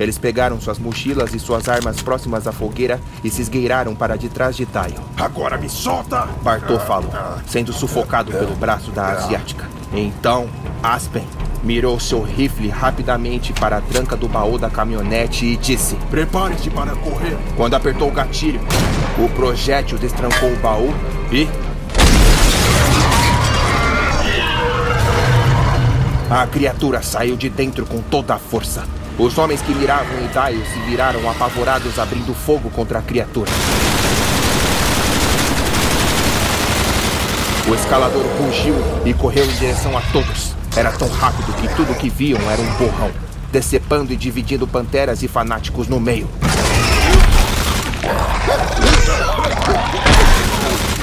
Eles 0.00 0.16
pegaram 0.16 0.58
suas 0.58 0.78
mochilas 0.78 1.34
e 1.34 1.38
suas 1.38 1.68
armas 1.68 2.00
próximas 2.00 2.46
à 2.46 2.52
fogueira 2.52 2.98
e 3.22 3.28
se 3.28 3.42
esgueiraram 3.42 3.94
para 3.94 4.16
de 4.16 4.30
trás 4.30 4.56
de 4.56 4.64
Dial. 4.64 5.04
Agora 5.18 5.58
me 5.58 5.68
solta! 5.68 6.26
Bartô 6.42 6.78
falou, 6.80 7.12
sendo 7.46 7.70
sufocado 7.70 8.32
pelo 8.32 8.56
braço 8.56 8.90
da 8.92 9.08
asiática. 9.08 9.68
Então, 9.92 10.48
Aspen 10.82 11.26
mirou 11.62 12.00
seu 12.00 12.22
rifle 12.22 12.70
rapidamente 12.70 13.52
para 13.52 13.76
a 13.76 13.80
tranca 13.82 14.16
do 14.16 14.26
baú 14.26 14.56
da 14.56 14.70
caminhonete 14.70 15.44
e 15.44 15.56
disse: 15.58 15.96
Prepare-se 16.08 16.70
para 16.70 16.96
correr! 16.96 17.36
Quando 17.54 17.74
apertou 17.74 18.08
o 18.08 18.12
gatilho, 18.12 18.60
o 19.18 19.28
projétil 19.28 19.98
destrancou 19.98 20.50
o 20.50 20.56
baú 20.56 20.94
e. 21.30 21.46
A 26.30 26.46
criatura 26.46 27.02
saiu 27.02 27.36
de 27.36 27.50
dentro 27.50 27.84
com 27.84 28.00
toda 28.00 28.34
a 28.34 28.38
força. 28.38 28.82
Os 29.20 29.36
homens 29.36 29.60
que 29.60 29.74
miravam 29.74 30.16
Dio 30.16 30.64
se 30.64 30.80
viraram 30.88 31.28
apavorados, 31.30 31.98
abrindo 31.98 32.32
fogo 32.32 32.70
contra 32.70 33.00
a 33.00 33.02
criatura. 33.02 33.50
O 37.68 37.74
escalador 37.74 38.24
rugiu 38.38 38.74
e 39.04 39.12
correu 39.12 39.44
em 39.44 39.54
direção 39.56 39.96
a 39.96 40.00
todos. 40.10 40.54
Era 40.74 40.90
tão 40.92 41.06
rápido 41.06 41.52
que 41.52 41.68
tudo 41.76 41.94
que 41.98 42.08
viam 42.08 42.40
era 42.50 42.62
um 42.62 42.74
borrão, 42.76 43.10
decepando 43.52 44.10
e 44.10 44.16
dividindo 44.16 44.66
panteras 44.66 45.22
e 45.22 45.28
fanáticos 45.28 45.86
no 45.86 46.00
meio. 46.00 46.26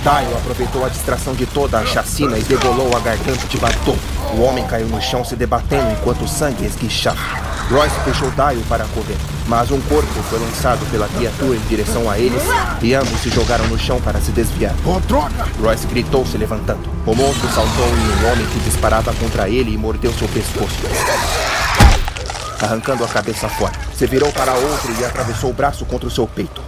Dio 0.02 0.38
aproveitou 0.38 0.84
a 0.84 0.90
distração 0.90 1.36
de 1.36 1.46
toda 1.46 1.78
a 1.78 1.86
chacina 1.86 2.36
e 2.40 2.42
degolou 2.42 2.98
a 2.98 3.00
garganta 3.00 3.46
de 3.48 3.58
Bartô. 3.60 3.96
O 4.36 4.42
homem 4.42 4.66
caiu 4.66 4.88
no 4.88 5.00
chão 5.00 5.24
se 5.24 5.36
debatendo 5.36 5.92
enquanto 5.92 6.24
o 6.24 6.28
sangue 6.28 6.66
esguichava. 6.66 7.47
Royce 7.70 8.00
puxou 8.06 8.32
Dio 8.32 8.64
para 8.70 8.86
correr, 8.86 9.18
mas 9.46 9.72
um 9.72 9.82
corpo 9.82 10.08
foi 10.30 10.40
lançado 10.40 10.90
pela 10.90 11.08
criatura 11.10 11.58
em 11.58 11.68
direção 11.68 12.10
a 12.10 12.18
eles 12.18 12.42
e 12.82 12.94
ambos 12.94 13.20
se 13.20 13.30
jogaram 13.30 13.68
no 13.68 13.78
chão 13.78 14.00
para 14.00 14.22
se 14.22 14.32
desviar. 14.32 14.74
Oh, 14.86 15.02
droga! 15.02 15.46
Royce 15.62 15.86
gritou 15.86 16.26
se 16.26 16.38
levantando. 16.38 16.90
O 17.06 17.14
monstro 17.14 17.50
saltou 17.50 17.88
em 17.88 18.24
um 18.26 18.32
homem 18.32 18.46
que 18.48 18.60
disparava 18.62 19.14
contra 19.16 19.50
ele 19.50 19.74
e 19.74 19.78
mordeu 19.78 20.14
seu 20.14 20.30
pescoço. 20.30 20.78
Arrancando 22.62 23.04
a 23.04 23.08
cabeça 23.08 23.50
fora, 23.50 23.74
se 23.94 24.08
virou 24.08 24.32
para 24.32 24.54
outro 24.54 24.94
e 24.98 25.04
atravessou 25.04 25.50
o 25.50 25.54
braço 25.54 25.86
contra 25.86 26.08
o 26.08 26.12
seu 26.12 26.26
peito. 26.26 26.62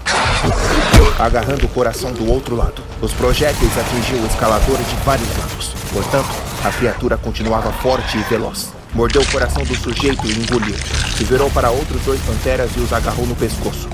Agarrando 1.17 1.65
o 1.65 1.69
coração 1.69 2.11
do 2.11 2.29
outro 2.29 2.57
lado, 2.57 2.83
os 3.01 3.13
projéteis 3.13 3.77
atingiam 3.77 4.21
o 4.21 4.27
escalador 4.27 4.77
de 4.77 4.95
vários 5.05 5.29
lados. 5.37 5.73
Portanto, 5.93 6.29
a 6.63 6.71
criatura 6.71 7.17
continuava 7.17 7.71
forte 7.71 8.17
e 8.17 8.23
veloz. 8.23 8.78
Mordeu 8.93 9.21
o 9.21 9.27
coração 9.27 9.63
do 9.63 9.75
sujeito 9.75 10.25
e 10.25 10.31
engoliu. 10.31 10.75
Se 11.15 11.23
virou 11.23 11.49
para 11.51 11.69
outros 11.69 12.01
dois 12.03 12.19
panteras 12.21 12.71
e 12.75 12.79
os 12.79 12.91
agarrou 12.91 13.25
no 13.25 13.35
pescoço. 13.35 13.87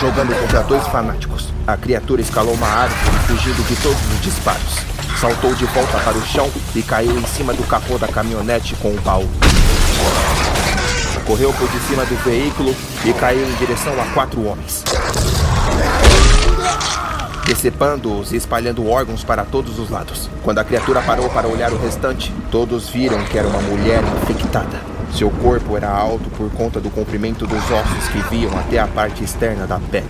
Jogando 0.00 0.34
contra 0.40 0.62
dois 0.62 0.86
fanáticos, 0.88 1.52
a 1.66 1.76
criatura 1.76 2.20
escalou 2.20 2.54
uma 2.54 2.66
árvore, 2.66 3.18
fugindo 3.26 3.66
de 3.66 3.76
todos 3.76 4.00
os 4.12 4.20
disparos. 4.22 4.78
Saltou 5.20 5.54
de 5.54 5.66
volta 5.66 5.98
para 5.98 6.16
o 6.16 6.26
chão 6.26 6.50
e 6.74 6.82
caiu 6.82 7.18
em 7.18 7.26
cima 7.26 7.52
do 7.52 7.62
capô 7.64 7.98
da 7.98 8.08
caminhonete 8.08 8.74
com 8.76 8.88
o 8.88 9.00
baú. 9.02 9.28
Correu 11.26 11.52
por 11.52 11.68
de 11.68 11.78
cima 11.80 12.04
do 12.06 12.16
veículo 12.24 12.74
e 13.04 13.12
caiu 13.12 13.46
em 13.48 13.54
direção 13.56 13.92
a 14.00 14.04
quatro 14.14 14.44
homens. 14.46 14.82
Decepando-os 17.50 18.30
e 18.30 18.36
espalhando 18.36 18.88
órgãos 18.88 19.24
para 19.24 19.44
todos 19.44 19.80
os 19.80 19.90
lados. 19.90 20.30
Quando 20.44 20.60
a 20.60 20.64
criatura 20.64 21.02
parou 21.02 21.28
para 21.30 21.48
olhar 21.48 21.72
o 21.72 21.78
restante, 21.78 22.32
todos 22.48 22.88
viram 22.88 23.24
que 23.24 23.36
era 23.36 23.48
uma 23.48 23.60
mulher 23.62 24.04
infectada. 24.22 24.80
Seu 25.12 25.32
corpo 25.32 25.76
era 25.76 25.90
alto 25.90 26.30
por 26.30 26.48
conta 26.52 26.80
do 26.80 26.88
comprimento 26.90 27.48
dos 27.48 27.58
ossos 27.68 28.08
que 28.12 28.22
viam 28.30 28.56
até 28.56 28.78
a 28.78 28.86
parte 28.86 29.24
externa 29.24 29.66
da 29.66 29.80
pele. 29.80 30.06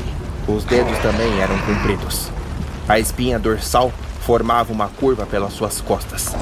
Os 0.46 0.64
dedos 0.64 0.98
também 0.98 1.40
eram 1.40 1.56
compridos. 1.60 2.28
A 2.86 2.98
espinha 2.98 3.38
dorsal 3.38 3.90
formava 4.20 4.70
uma 4.70 4.88
curva 4.88 5.24
pelas 5.24 5.54
suas 5.54 5.80
costas. 5.80 6.34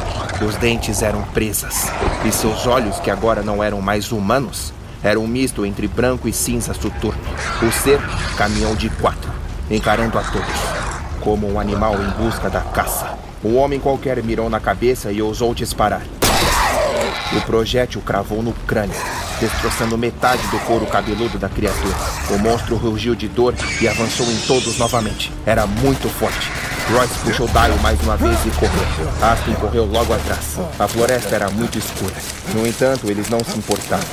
Os 0.44 0.57
dentes 0.57 1.01
eram 1.01 1.22
presas, 1.32 1.92
e 2.24 2.32
seus 2.32 2.66
olhos, 2.66 2.99
que 2.99 3.09
agora 3.11 3.40
não 3.40 3.62
eram 3.62 3.80
mais 3.80 4.11
humanos, 4.11 4.72
eram 5.01 5.22
um 5.22 5.28
misto 5.28 5.64
entre 5.64 5.86
branco 5.86 6.26
e 6.26 6.32
cinza 6.32 6.74
soturno. 6.74 7.22
O 7.62 7.70
ser 7.70 8.01
caminhou 8.36 8.74
de 8.74 8.90
quatro, 8.90 9.30
encarando 9.70 10.18
a 10.18 10.22
todos, 10.22 10.78
como 11.18 11.50
um 11.50 11.58
animal 11.58 11.94
em 11.94 12.10
busca 12.22 12.48
da 12.48 12.60
caça. 12.60 13.18
Um 13.44 13.56
homem 13.56 13.78
qualquer 13.78 14.22
mirou 14.22 14.50
na 14.50 14.58
cabeça 14.58 15.12
e 15.12 15.22
ousou 15.22 15.54
disparar. 15.54 16.02
O 17.36 17.40
projétil 17.42 18.00
cravou 18.00 18.42
no 18.42 18.52
crânio, 18.66 18.96
destroçando 19.38 19.98
metade 19.98 20.46
do 20.48 20.58
couro 20.60 20.86
cabeludo 20.86 21.38
da 21.38 21.48
criatura. 21.48 21.94
O 22.30 22.38
monstro 22.38 22.76
rugiu 22.76 23.14
de 23.14 23.28
dor 23.28 23.54
e 23.80 23.86
avançou 23.86 24.26
em 24.26 24.36
todos 24.46 24.78
novamente. 24.78 25.32
Era 25.44 25.66
muito 25.66 26.08
forte. 26.08 26.50
Royce 26.90 27.18
puxou 27.22 27.46
Dio 27.46 27.78
mais 27.82 28.00
uma 28.00 28.16
vez 28.16 28.38
e 28.46 28.50
correu. 28.50 29.08
Aspen 29.20 29.54
correu 29.56 29.84
logo 29.84 30.12
atrás. 30.14 30.58
A 30.78 30.88
floresta 30.88 31.34
era 31.34 31.50
muito 31.50 31.78
escura. 31.78 32.14
No 32.54 32.66
entanto, 32.66 33.10
eles 33.10 33.28
não 33.28 33.40
se 33.40 33.58
importavam, 33.58 34.06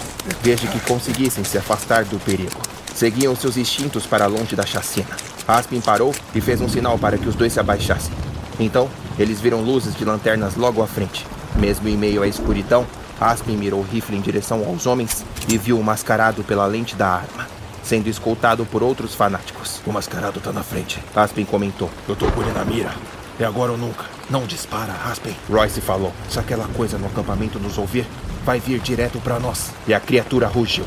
desde 0.44 0.68
que 0.68 0.80
conseguissem 0.82 1.44
se 1.44 1.58
afastar 1.58 2.04
do 2.04 2.20
perigo. 2.20 2.60
Seguiam 2.96 3.36
seus 3.36 3.58
instintos 3.58 4.08
para 4.08 4.26
longe 4.26 4.56
da 4.56 4.66
chacina. 4.66 5.10
Aspen 5.46 5.82
parou 5.82 6.16
e 6.34 6.40
fez 6.40 6.62
um 6.62 6.70
sinal 6.70 6.98
para 6.98 7.18
que 7.18 7.28
os 7.28 7.36
dois 7.36 7.52
se 7.52 7.60
abaixassem. 7.60 8.14
Então, 8.58 8.90
eles 9.20 9.42
viram 9.42 9.62
luzes 9.62 9.94
de 9.96 10.06
lanternas 10.06 10.56
logo 10.56 10.82
à 10.82 10.88
frente. 10.88 11.28
Mesmo 11.58 11.90
em 11.90 11.98
meio 11.98 12.24
à 12.24 12.28
escuridão, 12.28 12.88
Aspen 13.20 13.58
mirou 13.58 13.82
o 13.82 13.84
rifle 13.84 14.16
em 14.16 14.22
direção 14.22 14.64
aos 14.66 14.86
homens 14.86 15.26
e 15.50 15.58
viu 15.58 15.78
o 15.78 15.84
mascarado 15.84 16.42
pela 16.42 16.66
lente 16.66 16.96
da 16.96 17.10
arma, 17.10 17.50
sendo 17.84 18.08
escoltado 18.08 18.66
por 18.66 18.82
outros 18.82 19.14
fanáticos. 19.14 19.82
O 19.86 19.92
mascarado 19.92 20.40
tá 20.40 20.54
na 20.54 20.64
frente. 20.64 20.98
Aspen 21.14 21.44
comentou. 21.44 21.90
Eu 22.08 22.16
tô 22.16 22.32
com 22.32 22.42
ele 22.42 22.54
na 22.54 22.64
mira. 22.64 22.94
É 23.38 23.44
agora 23.44 23.74
ou 23.74 23.78
nunca. 23.78 24.06
Não 24.30 24.46
dispara, 24.48 24.94
Aspen. 25.12 25.36
Royce 25.50 25.82
falou. 25.82 26.14
Se 26.30 26.40
aquela 26.40 26.68
coisa 26.70 26.98
no 26.98 27.08
acampamento 27.08 27.60
nos 27.60 27.78
ouvir, 27.78 28.08
vai 28.46 28.62
vir 28.62 28.80
direto 28.80 29.20
para 29.20 29.38
nós. 29.38 29.72
E 29.86 29.94
a 29.94 30.00
criatura 30.00 30.48
rugiu. 30.48 30.86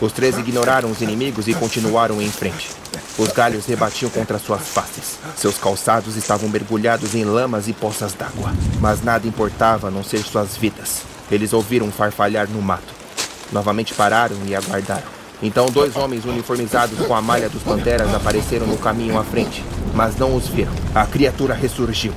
Os 0.00 0.12
três 0.12 0.36
ignoraram 0.36 0.90
os 0.90 1.00
inimigos 1.00 1.46
e 1.48 1.54
continuaram 1.54 2.20
em 2.20 2.30
frente. 2.30 2.70
Os 3.16 3.28
galhos 3.28 3.66
rebatiam 3.66 4.10
contra 4.10 4.38
suas 4.38 4.62
faces. 4.62 5.18
Seus 5.36 5.56
calçados 5.56 6.16
estavam 6.16 6.48
mergulhados 6.48 7.14
em 7.14 7.24
lamas 7.24 7.68
e 7.68 7.72
poças 7.72 8.12
d'água. 8.12 8.52
Mas 8.80 9.02
nada 9.02 9.26
importava 9.26 9.88
a 9.88 9.90
não 9.90 10.02
ser 10.02 10.18
suas 10.24 10.56
vidas. 10.56 11.02
Eles 11.30 11.52
ouviram 11.52 11.90
farfalhar 11.90 12.48
no 12.48 12.60
mato. 12.60 12.92
Novamente 13.52 13.94
pararam 13.94 14.36
e 14.46 14.54
aguardaram. 14.54 15.14
Então 15.42 15.66
dois 15.66 15.94
homens 15.96 16.24
uniformizados 16.24 17.06
com 17.06 17.14
a 17.14 17.22
malha 17.22 17.48
dos 17.48 17.62
panteras 17.62 18.12
apareceram 18.14 18.66
no 18.66 18.78
caminho 18.78 19.18
à 19.18 19.24
frente, 19.24 19.64
mas 19.94 20.16
não 20.16 20.34
os 20.34 20.48
viram. 20.48 20.72
A 20.94 21.06
criatura 21.06 21.54
ressurgiu. 21.54 22.12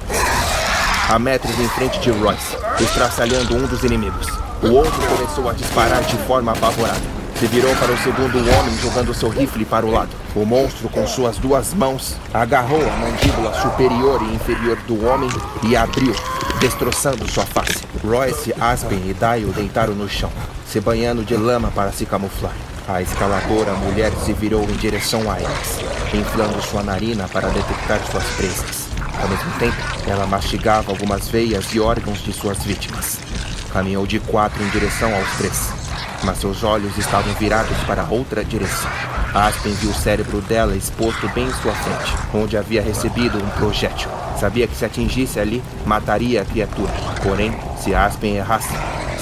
A 1.10 1.18
metros 1.20 1.58
em 1.60 1.68
frente 1.70 2.00
de 2.00 2.10
Royce, 2.12 2.58
estraçalhando 2.80 3.56
um 3.56 3.66
dos 3.66 3.84
inimigos. 3.84 4.28
O 4.62 4.72
outro 4.72 5.00
começou 5.08 5.50
a 5.50 5.54
disparar 5.54 6.04
de 6.04 6.18
forma 6.20 6.52
apavorada. 6.52 7.18
Se 7.40 7.46
virou 7.46 7.76
para 7.76 7.92
o 7.92 7.98
segundo 8.00 8.40
homem, 8.40 8.76
jogando 8.82 9.14
seu 9.14 9.30
rifle 9.30 9.64
para 9.64 9.86
o 9.86 9.92
lado. 9.92 10.10
O 10.36 10.44
monstro, 10.44 10.90
com 10.90 11.06
suas 11.06 11.38
duas 11.38 11.72
mãos, 11.72 12.16
agarrou 12.34 12.82
a 12.82 12.98
mandíbula 12.98 13.54
superior 13.62 14.24
e 14.24 14.34
inferior 14.34 14.76
do 14.88 15.06
homem 15.06 15.30
e 15.64 15.76
abriu, 15.76 16.16
destroçando 16.60 17.30
sua 17.30 17.46
face. 17.46 17.86
Royce, 18.04 18.56
Aspen 18.60 18.98
e 19.08 19.14
Dio 19.14 19.54
deitaram 19.54 19.94
no 19.94 20.10
chão, 20.10 20.32
se 20.66 20.80
banhando 20.80 21.24
de 21.24 21.36
lama 21.38 21.70
para 21.76 21.92
se 21.92 22.08
camuflar. 22.08 22.56
A 22.88 23.04
escaladora 23.04 23.74
mulher 23.74 24.12
se 24.26 24.34
virou 24.34 24.64
em 24.64 24.76
direção 24.78 25.30
a 25.30 25.40
eles, 25.40 25.80
inflando 26.16 26.60
sua 26.64 26.82
narina 26.82 27.28
para 27.28 27.50
detectar 27.50 28.00
suas 28.10 28.24
presas. 28.36 28.88
Ao 29.22 29.28
mesmo 29.28 29.52
tempo, 29.60 29.78
ela 30.08 30.26
mastigava 30.26 30.92
algumas 30.92 31.28
veias 31.28 31.72
e 31.72 31.80
órgãos 31.80 32.18
de 32.24 32.34
suas 32.34 32.58
vítimas. 32.64 33.20
Caminhou 33.72 34.08
de 34.08 34.20
quatro 34.20 34.64
em 34.64 34.70
direção 34.70 35.14
aos 35.14 35.30
três. 35.38 35.77
Mas 36.24 36.40
seus 36.40 36.64
olhos 36.64 36.98
estavam 36.98 37.34
virados 37.36 37.78
para 37.86 38.08
outra 38.10 38.44
direção. 38.44 38.90
Aspen 39.34 39.74
viu 39.74 39.92
o 39.92 39.94
cérebro 39.94 40.42
dela 40.42 40.76
exposto 40.76 41.28
bem 41.30 41.46
em 41.46 41.54
sua 41.54 41.74
frente, 41.74 42.16
onde 42.34 42.58
havia 42.58 42.82
recebido 42.82 43.38
um 43.38 43.50
projétil. 43.52 44.10
Sabia 44.40 44.68
que 44.68 44.76
se 44.76 44.86
atingisse 44.86 45.40
ali, 45.40 45.64
mataria 45.86 46.42
a 46.42 46.46
criatura. 46.46 46.92
Porém, 47.24 47.54
se 47.80 47.94
Aspen 47.94 48.36
errasse, 48.36 48.74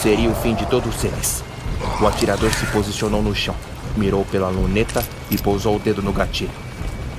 seria 0.01 0.29
o 0.29 0.35
fim 0.35 0.53
de 0.53 0.65
todos 0.67 1.03
eles. 1.03 1.43
O 2.01 2.07
atirador 2.07 2.51
se 2.53 2.65
posicionou 2.67 3.21
no 3.21 3.35
chão, 3.35 3.55
mirou 3.97 4.25
pela 4.25 4.49
luneta 4.49 5.03
e 5.29 5.37
pousou 5.37 5.75
o 5.75 5.79
dedo 5.79 6.01
no 6.01 6.13
gatilho. 6.13 6.51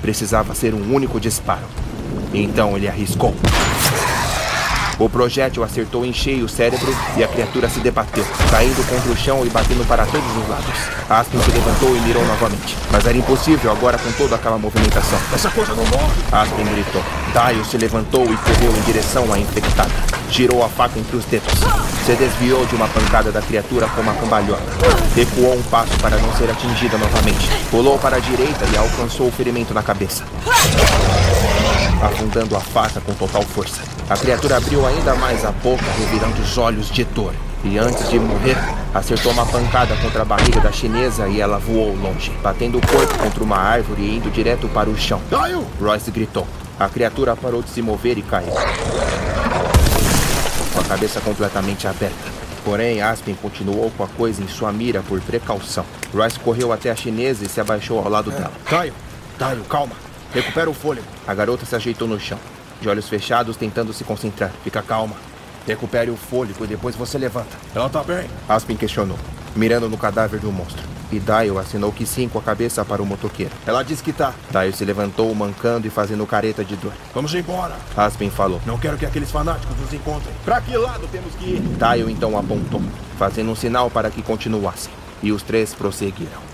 Precisava 0.01 0.55
ser 0.55 0.75
um 0.75 0.95
único 0.95 1.19
disparo. 1.19 1.67
Então 2.33 2.77
ele 2.77 2.89
arriscou. 2.89 3.35
O 4.99 5.11
projétil 5.11 5.63
acertou 5.63 6.07
em 6.07 6.13
cheio 6.13 6.47
o 6.47 6.49
cérebro 6.49 6.95
e 7.17 7.23
a 7.23 7.29
criatura 7.29 7.69
se 7.69 7.81
debateu, 7.81 8.25
caindo 8.51 8.89
contra 8.89 9.11
o 9.11 9.17
chão 9.17 9.45
e 9.45 9.51
batendo 9.51 9.87
para 9.87 10.07
todos 10.07 10.37
os 10.37 10.49
lados. 10.49 10.67
Aspen 11.09 11.41
se 11.43 11.51
levantou 11.51 11.95
e 11.95 12.01
mirou 12.01 12.25
novamente, 12.25 12.75
mas 12.91 13.05
era 13.07 13.17
impossível 13.17 13.71
agora 13.71 13.99
com 13.99 14.11
toda 14.13 14.37
aquela 14.37 14.57
movimentação. 14.57 15.19
Essa 15.35 15.51
coisa 15.51 15.75
não 15.75 15.85
morre! 15.85 16.15
Aspen 16.33 16.65
gritou. 16.65 17.03
Dio 17.33 17.65
se 17.65 17.77
levantou 17.77 18.25
e 18.25 18.37
correu 18.37 18.75
em 18.75 18.81
direção 18.83 19.31
à 19.33 19.39
infectada. 19.39 19.91
Girou 20.31 20.65
a 20.65 20.69
faca 20.69 20.99
entre 20.99 21.17
os 21.17 21.25
dedos. 21.27 21.53
Se 22.05 22.15
desviou 22.15 22.65
de 22.65 22.75
uma 22.75 22.89
pancada 22.89 23.31
da 23.31 23.43
criatura 23.43 23.87
com 23.89 24.01
uma 24.01 24.15
cambalhota. 24.15 24.63
Recuou 25.15 25.55
um 25.55 25.63
passo 25.65 25.97
para 26.01 26.17
não 26.17 26.33
ser 26.37 26.51
atingida 26.51 26.97
novamente. 26.97 27.49
Pulou 27.71 27.99
para 27.99 28.17
a 28.17 28.21
direita 28.21 28.65
e 28.73 28.77
alcançou 28.77 29.29
o 29.29 29.33
ferimento 29.33 29.75
na 29.75 29.83
cabeça 29.83 30.25
afundando 32.03 32.57
a 32.57 32.61
faca 32.61 33.01
com 33.01 33.15
total 33.15 33.43
força. 33.43 33.83
A 34.09 34.17
criatura 34.17 34.57
abriu 34.57 34.87
ainda 34.87 35.15
mais 35.15 35.45
a 35.45 35.51
boca, 35.51 35.85
revirando 35.99 36.41
os 36.41 36.59
olhos 36.59 36.91
de 36.91 37.05
dor. 37.05 37.35
E 37.65 37.79
antes 37.79 38.09
de 38.09 38.19
morrer, 38.19 38.57
acertou 38.95 39.33
uma 39.33 39.45
pancada 39.45 39.97
contra 39.97 40.23
a 40.23 40.25
barriga 40.25 40.61
da 40.61 40.71
chinesa 40.71 41.27
e 41.27 41.41
ela 41.41 41.59
voou 41.59 41.97
longe, 41.97 42.31
batendo 42.43 42.79
o 42.79 42.87
corpo 42.87 43.19
contra 43.19 43.43
uma 43.43 43.57
árvore 43.57 44.03
e 44.03 44.17
indo 44.17 44.31
direto 44.31 44.69
para 44.69 44.89
o 44.89 44.97
chão. 44.97 45.21
Caiu! 45.29 45.67
Royce 45.81 46.11
gritou. 46.11 46.47
A 46.79 46.89
criatura 46.89 47.35
parou 47.35 47.63
de 47.63 47.71
se 47.71 47.83
mover 47.83 48.19
e 48.19 48.23
caiu. 48.23 48.53
Com 50.73 50.81
a 50.81 50.85
cabeça 50.85 51.21
completamente 51.21 51.89
aberta. 51.89 52.37
Porém, 52.65 53.01
Aspen 53.01 53.35
continuou 53.35 53.91
com 53.97 54.05
a 54.05 54.09
coisa 54.09 54.43
em 54.43 54.49
sua 54.49 54.71
mira 54.73 55.03
por 55.03 55.21
precaução. 55.21 55.85
Royce 56.15 56.39
correu 56.39 56.73
até 56.73 56.91
a 56.91 56.97
chinesa 56.97 57.45
e 57.45 57.49
se 57.49 57.61
abaixou 57.61 57.99
ao 57.99 58.09
lado 58.09 58.31
dela. 58.31 58.53
Caio! 58.67 58.93
Caio, 59.39 59.65
calma! 59.65 60.06
Recupera 60.33 60.69
o 60.69 60.75
fôlego. 60.75 61.07
A 61.27 61.35
garota 61.35 61.65
se 61.65 61.75
ajeitou 61.75 62.07
no 62.07 62.19
chão, 62.21 62.39
de 62.81 62.89
olhos 62.89 63.09
fechados, 63.09 63.57
tentando 63.57 63.93
se 63.93 64.05
concentrar. 64.05 64.51
Fica 64.63 64.83
calma. 64.83 65.17
Recupere 65.67 66.11
o 66.11 66.17
fôlego 66.17 66.65
e 66.65 66.69
depois 66.69 66.95
você 66.95 67.19
levanta. 67.19 67.57
Ela 67.75 67.89
tá 67.89 68.03
bem? 68.03 68.29
Aspen 68.49 68.77
questionou, 68.77 69.19
mirando 69.55 69.89
no 69.89 69.99
cadáver 69.99 70.39
do 70.39 70.53
monstro. 70.53 70.83
E 71.11 71.21
Dio 71.21 71.59
assinou 71.59 71.93
que 71.93 72.05
sim 72.05 72.29
com 72.29 72.39
a 72.39 72.43
cabeça 72.43 72.85
para 72.85 73.01
o 73.01 73.07
motoqueiro. 73.07 73.53
Ela 73.65 73.83
disse 73.83 74.03
que 74.03 74.13
tá. 74.13 74.35
Dio 74.51 74.73
se 74.75 74.85
levantou, 74.85 75.33
mancando 75.35 75.87
e 75.87 75.91
fazendo 75.91 76.27
careta 76.27 76.65
de 76.65 76.77
dor. 76.77 76.93
Vamos 77.15 77.33
embora. 77.35 77.77
Aspen 77.97 78.29
falou. 78.29 78.61
Não 78.67 78.79
quero 78.79 78.99
que 78.99 79.07
aqueles 79.07 79.31
fanáticos 79.31 79.77
nos 79.79 79.93
encontrem. 79.93 80.35
Pra 80.45 80.61
que 80.61 80.77
lado 80.77 81.09
temos 81.11 81.35
que 81.37 81.45
ir? 81.45 81.61
Dio 81.61 82.11
então 82.11 82.37
apontou, 82.37 82.83
fazendo 83.19 83.51
um 83.51 83.57
sinal 83.57 83.89
para 83.89 84.11
que 84.11 84.23
continuassem. 84.23 84.93
E 85.23 85.33
os 85.33 85.43
três 85.43 85.75
prosseguiram. 85.75 86.46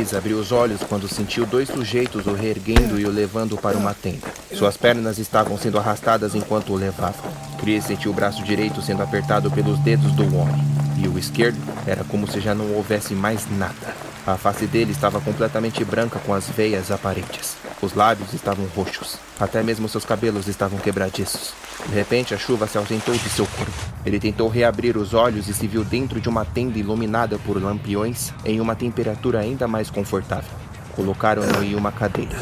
Chris 0.00 0.14
abriu 0.14 0.38
os 0.38 0.50
olhos 0.50 0.80
quando 0.82 1.06
sentiu 1.06 1.44
dois 1.44 1.68
sujeitos 1.68 2.26
o 2.26 2.32
reerguendo 2.32 2.98
e 2.98 3.04
o 3.04 3.10
levando 3.10 3.58
para 3.58 3.76
uma 3.76 3.92
tenda. 3.92 4.28
Suas 4.50 4.74
pernas 4.74 5.18
estavam 5.18 5.58
sendo 5.58 5.78
arrastadas 5.78 6.34
enquanto 6.34 6.72
o 6.72 6.74
levavam. 6.74 7.30
Chris 7.58 7.84
sentiu 7.84 8.10
o 8.10 8.14
braço 8.14 8.42
direito 8.42 8.80
sendo 8.80 9.02
apertado 9.02 9.50
pelos 9.50 9.78
dedos 9.80 10.12
do 10.12 10.24
homem, 10.34 10.64
e 10.96 11.06
o 11.06 11.18
esquerdo 11.18 11.58
era 11.86 12.02
como 12.02 12.26
se 12.26 12.40
já 12.40 12.54
não 12.54 12.72
houvesse 12.72 13.12
mais 13.12 13.46
nada. 13.58 14.09
A 14.26 14.36
face 14.36 14.66
dele 14.66 14.92
estava 14.92 15.20
completamente 15.20 15.82
branca 15.84 16.18
com 16.18 16.34
as 16.34 16.48
veias 16.48 16.90
aparentes. 16.90 17.56
Os 17.80 17.94
lábios 17.94 18.34
estavam 18.34 18.66
roxos. 18.76 19.18
Até 19.38 19.62
mesmo 19.62 19.88
seus 19.88 20.04
cabelos 20.04 20.46
estavam 20.46 20.78
quebradiços. 20.78 21.54
De 21.88 21.94
repente, 21.94 22.34
a 22.34 22.38
chuva 22.38 22.66
se 22.66 22.76
ausentou 22.76 23.14
de 23.14 23.28
seu 23.30 23.46
corpo. 23.46 23.72
Ele 24.04 24.20
tentou 24.20 24.48
reabrir 24.48 24.98
os 24.98 25.14
olhos 25.14 25.48
e 25.48 25.54
se 25.54 25.66
viu 25.66 25.82
dentro 25.82 26.20
de 26.20 26.28
uma 26.28 26.44
tenda 26.44 26.78
iluminada 26.78 27.38
por 27.38 27.60
lampiões 27.60 28.32
em 28.44 28.60
uma 28.60 28.76
temperatura 28.76 29.40
ainda 29.40 29.66
mais 29.66 29.88
confortável. 29.88 30.50
Colocaram-no 30.94 31.64
em 31.64 31.74
uma 31.74 31.90
cadeira. 31.90 32.36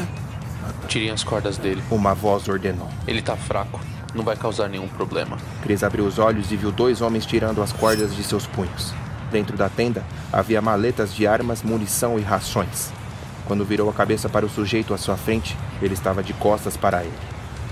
Tirem 0.89 1.11
as 1.11 1.23
cordas 1.23 1.57
dele. 1.57 1.81
Uma 1.89 2.13
voz 2.13 2.49
ordenou. 2.49 2.89
Ele 3.07 3.21
tá 3.21 3.37
fraco. 3.37 3.79
Não 4.13 4.23
vai 4.23 4.35
causar 4.35 4.67
nenhum 4.67 4.87
problema. 4.87 5.37
Chris 5.61 5.83
abriu 5.83 6.05
os 6.05 6.19
olhos 6.19 6.51
e 6.51 6.57
viu 6.57 6.71
dois 6.71 6.99
homens 6.99 7.25
tirando 7.25 7.61
as 7.61 7.71
cordas 7.71 8.13
de 8.13 8.23
seus 8.23 8.45
punhos. 8.45 8.93
Dentro 9.31 9.55
da 9.55 9.69
tenda 9.69 10.03
havia 10.31 10.61
maletas 10.61 11.13
de 11.13 11.27
armas, 11.27 11.61
munição 11.61 12.17
e 12.17 12.21
rações. 12.21 12.91
Quando 13.45 13.65
virou 13.65 13.89
a 13.89 13.93
cabeça 13.93 14.29
para 14.29 14.45
o 14.45 14.49
sujeito 14.49 14.93
à 14.93 14.97
sua 14.97 15.17
frente, 15.17 15.57
ele 15.81 15.93
estava 15.93 16.23
de 16.23 16.33
costas 16.33 16.77
para 16.77 17.03
ele, 17.03 17.17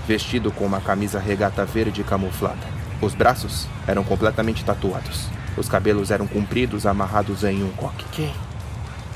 vestido 0.06 0.50
com 0.50 0.64
uma 0.64 0.80
camisa 0.80 1.18
regata 1.18 1.64
verde 1.64 2.02
camuflada. 2.02 2.66
Os 3.00 3.14
braços 3.14 3.66
eram 3.86 4.02
completamente 4.02 4.64
tatuados. 4.64 5.28
Os 5.56 5.68
cabelos 5.68 6.10
eram 6.10 6.26
compridos, 6.26 6.86
amarrados 6.86 7.44
em 7.44 7.62
um 7.62 7.70
coque. 7.72 8.04
Quem? 8.12 8.32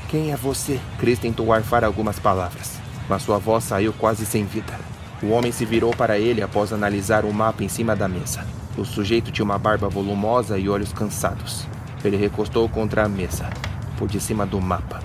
Quem 0.09 0.31
é 0.31 0.37
você? 0.37 0.79
Chris 0.99 1.19
tentou 1.19 1.51
arfar 1.51 1.83
algumas 1.83 2.19
palavras, 2.19 2.79
mas 3.09 3.23
sua 3.23 3.37
voz 3.37 3.63
saiu 3.63 3.91
quase 3.93 4.25
sem 4.25 4.45
vida. 4.45 4.73
O 5.21 5.29
homem 5.29 5.51
se 5.51 5.65
virou 5.65 5.91
para 5.95 6.19
ele 6.19 6.41
após 6.41 6.71
analisar 6.71 7.25
o 7.25 7.33
mapa 7.33 7.63
em 7.63 7.69
cima 7.69 7.95
da 7.95 8.07
mesa. 8.07 8.45
O 8.77 8.83
sujeito 8.83 9.31
tinha 9.31 9.45
uma 9.45 9.57
barba 9.57 9.87
volumosa 9.87 10.57
e 10.57 10.67
olhos 10.67 10.91
cansados. 10.91 11.65
Ele 12.03 12.17
recostou 12.17 12.67
contra 12.67 13.05
a 13.05 13.09
mesa, 13.09 13.49
por 13.97 14.07
de 14.07 14.19
cima 14.19 14.45
do 14.45 14.59
mapa, 14.59 15.01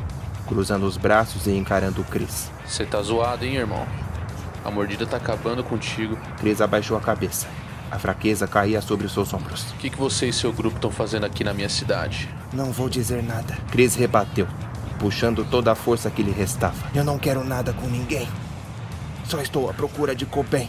cruzando 0.46 0.84
os 0.86 0.96
braços 0.96 1.46
e 1.46 1.53
encarando 1.53 2.03
Chris. 2.05 2.51
Você 2.66 2.84
tá 2.84 3.01
zoado, 3.01 3.44
hein, 3.44 3.55
irmão? 3.55 3.86
A 4.64 4.70
mordida 4.70 5.07
tá 5.07 5.16
acabando 5.16 5.62
contigo. 5.62 6.18
Chris 6.38 6.61
abaixou 6.61 6.96
a 6.96 7.01
cabeça. 7.01 7.46
A 7.90 7.99
fraqueza 7.99 8.46
caía 8.46 8.82
sobre 8.82 9.07
os 9.07 9.12
seus 9.12 9.32
ombros. 9.32 9.70
O 9.72 9.76
que, 9.76 9.88
que 9.88 9.96
você 9.96 10.28
e 10.28 10.32
seu 10.32 10.53
grupo 10.53 10.76
estão 10.76 10.90
fazendo 10.90 11.24
aqui 11.24 11.42
na 11.42 11.55
minha 11.55 11.68
cidade? 11.68 12.28
Não 12.53 12.70
vou 12.70 12.88
dizer 12.88 13.22
nada. 13.22 13.57
Chris 13.70 13.94
rebateu, 13.94 14.46
puxando 14.99 15.44
toda 15.44 15.72
a 15.72 15.74
força 15.74 16.11
que 16.11 16.22
lhe 16.22 16.32
restava. 16.32 16.90
Eu 16.94 17.05
não 17.05 17.18
quero 17.18 17.44
nada 17.44 17.72
com 17.72 17.86
ninguém. 17.86 18.28
Só 19.24 19.40
estou 19.40 19.70
à 19.70 19.72
procura 19.72 20.14
de 20.14 20.26
Coben. 20.26 20.68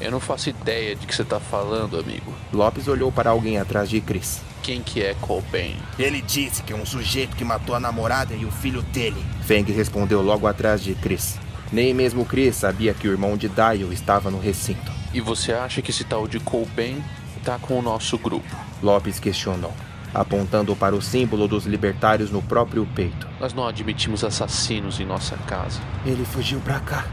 Eu 0.00 0.10
não 0.10 0.20
faço 0.20 0.50
ideia 0.50 0.96
de 0.96 1.06
que 1.06 1.14
você 1.14 1.24
tá 1.24 1.38
falando, 1.38 1.98
amigo. 1.98 2.34
Lopes 2.52 2.88
olhou 2.88 3.12
para 3.12 3.30
alguém 3.30 3.58
atrás 3.58 3.88
de 3.88 4.00
Chris. 4.00 4.42
Quem 4.62 4.82
que 4.82 5.02
é 5.02 5.14
Coben? 5.20 5.76
Ele 5.98 6.20
disse 6.22 6.62
que 6.62 6.72
é 6.72 6.76
um 6.76 6.86
sujeito 6.86 7.36
que 7.36 7.44
matou 7.44 7.74
a 7.74 7.80
namorada 7.80 8.34
e 8.34 8.44
o 8.44 8.50
filho 8.50 8.82
dele. 8.82 9.22
Feng 9.42 9.70
respondeu 9.70 10.22
logo 10.22 10.46
atrás 10.46 10.82
de 10.82 10.94
Chris. 10.94 11.38
Nem 11.70 11.92
mesmo 11.92 12.24
Chris 12.24 12.56
sabia 12.56 12.94
que 12.94 13.06
o 13.06 13.12
irmão 13.12 13.36
de 13.36 13.48
Dio 13.48 13.92
estava 13.92 14.30
no 14.30 14.38
recinto. 14.38 14.90
E 15.12 15.20
você 15.20 15.52
acha 15.52 15.82
que 15.82 15.90
esse 15.90 16.04
tal 16.04 16.26
de 16.26 16.40
Coben 16.40 17.02
tá 17.44 17.58
com 17.58 17.78
o 17.78 17.82
nosso 17.82 18.16
grupo? 18.18 18.56
Lopes 18.82 19.20
questionou, 19.20 19.72
apontando 20.12 20.74
para 20.74 20.94
o 20.94 21.02
símbolo 21.02 21.46
dos 21.46 21.66
libertários 21.66 22.30
no 22.30 22.42
próprio 22.42 22.86
peito. 22.94 23.28
Nós 23.38 23.52
não 23.52 23.66
admitimos 23.66 24.24
assassinos 24.24 24.98
em 24.98 25.04
nossa 25.04 25.36
casa. 25.46 25.80
Ele 26.04 26.24
fugiu 26.24 26.58
pra 26.60 26.80
cá. 26.80 27.06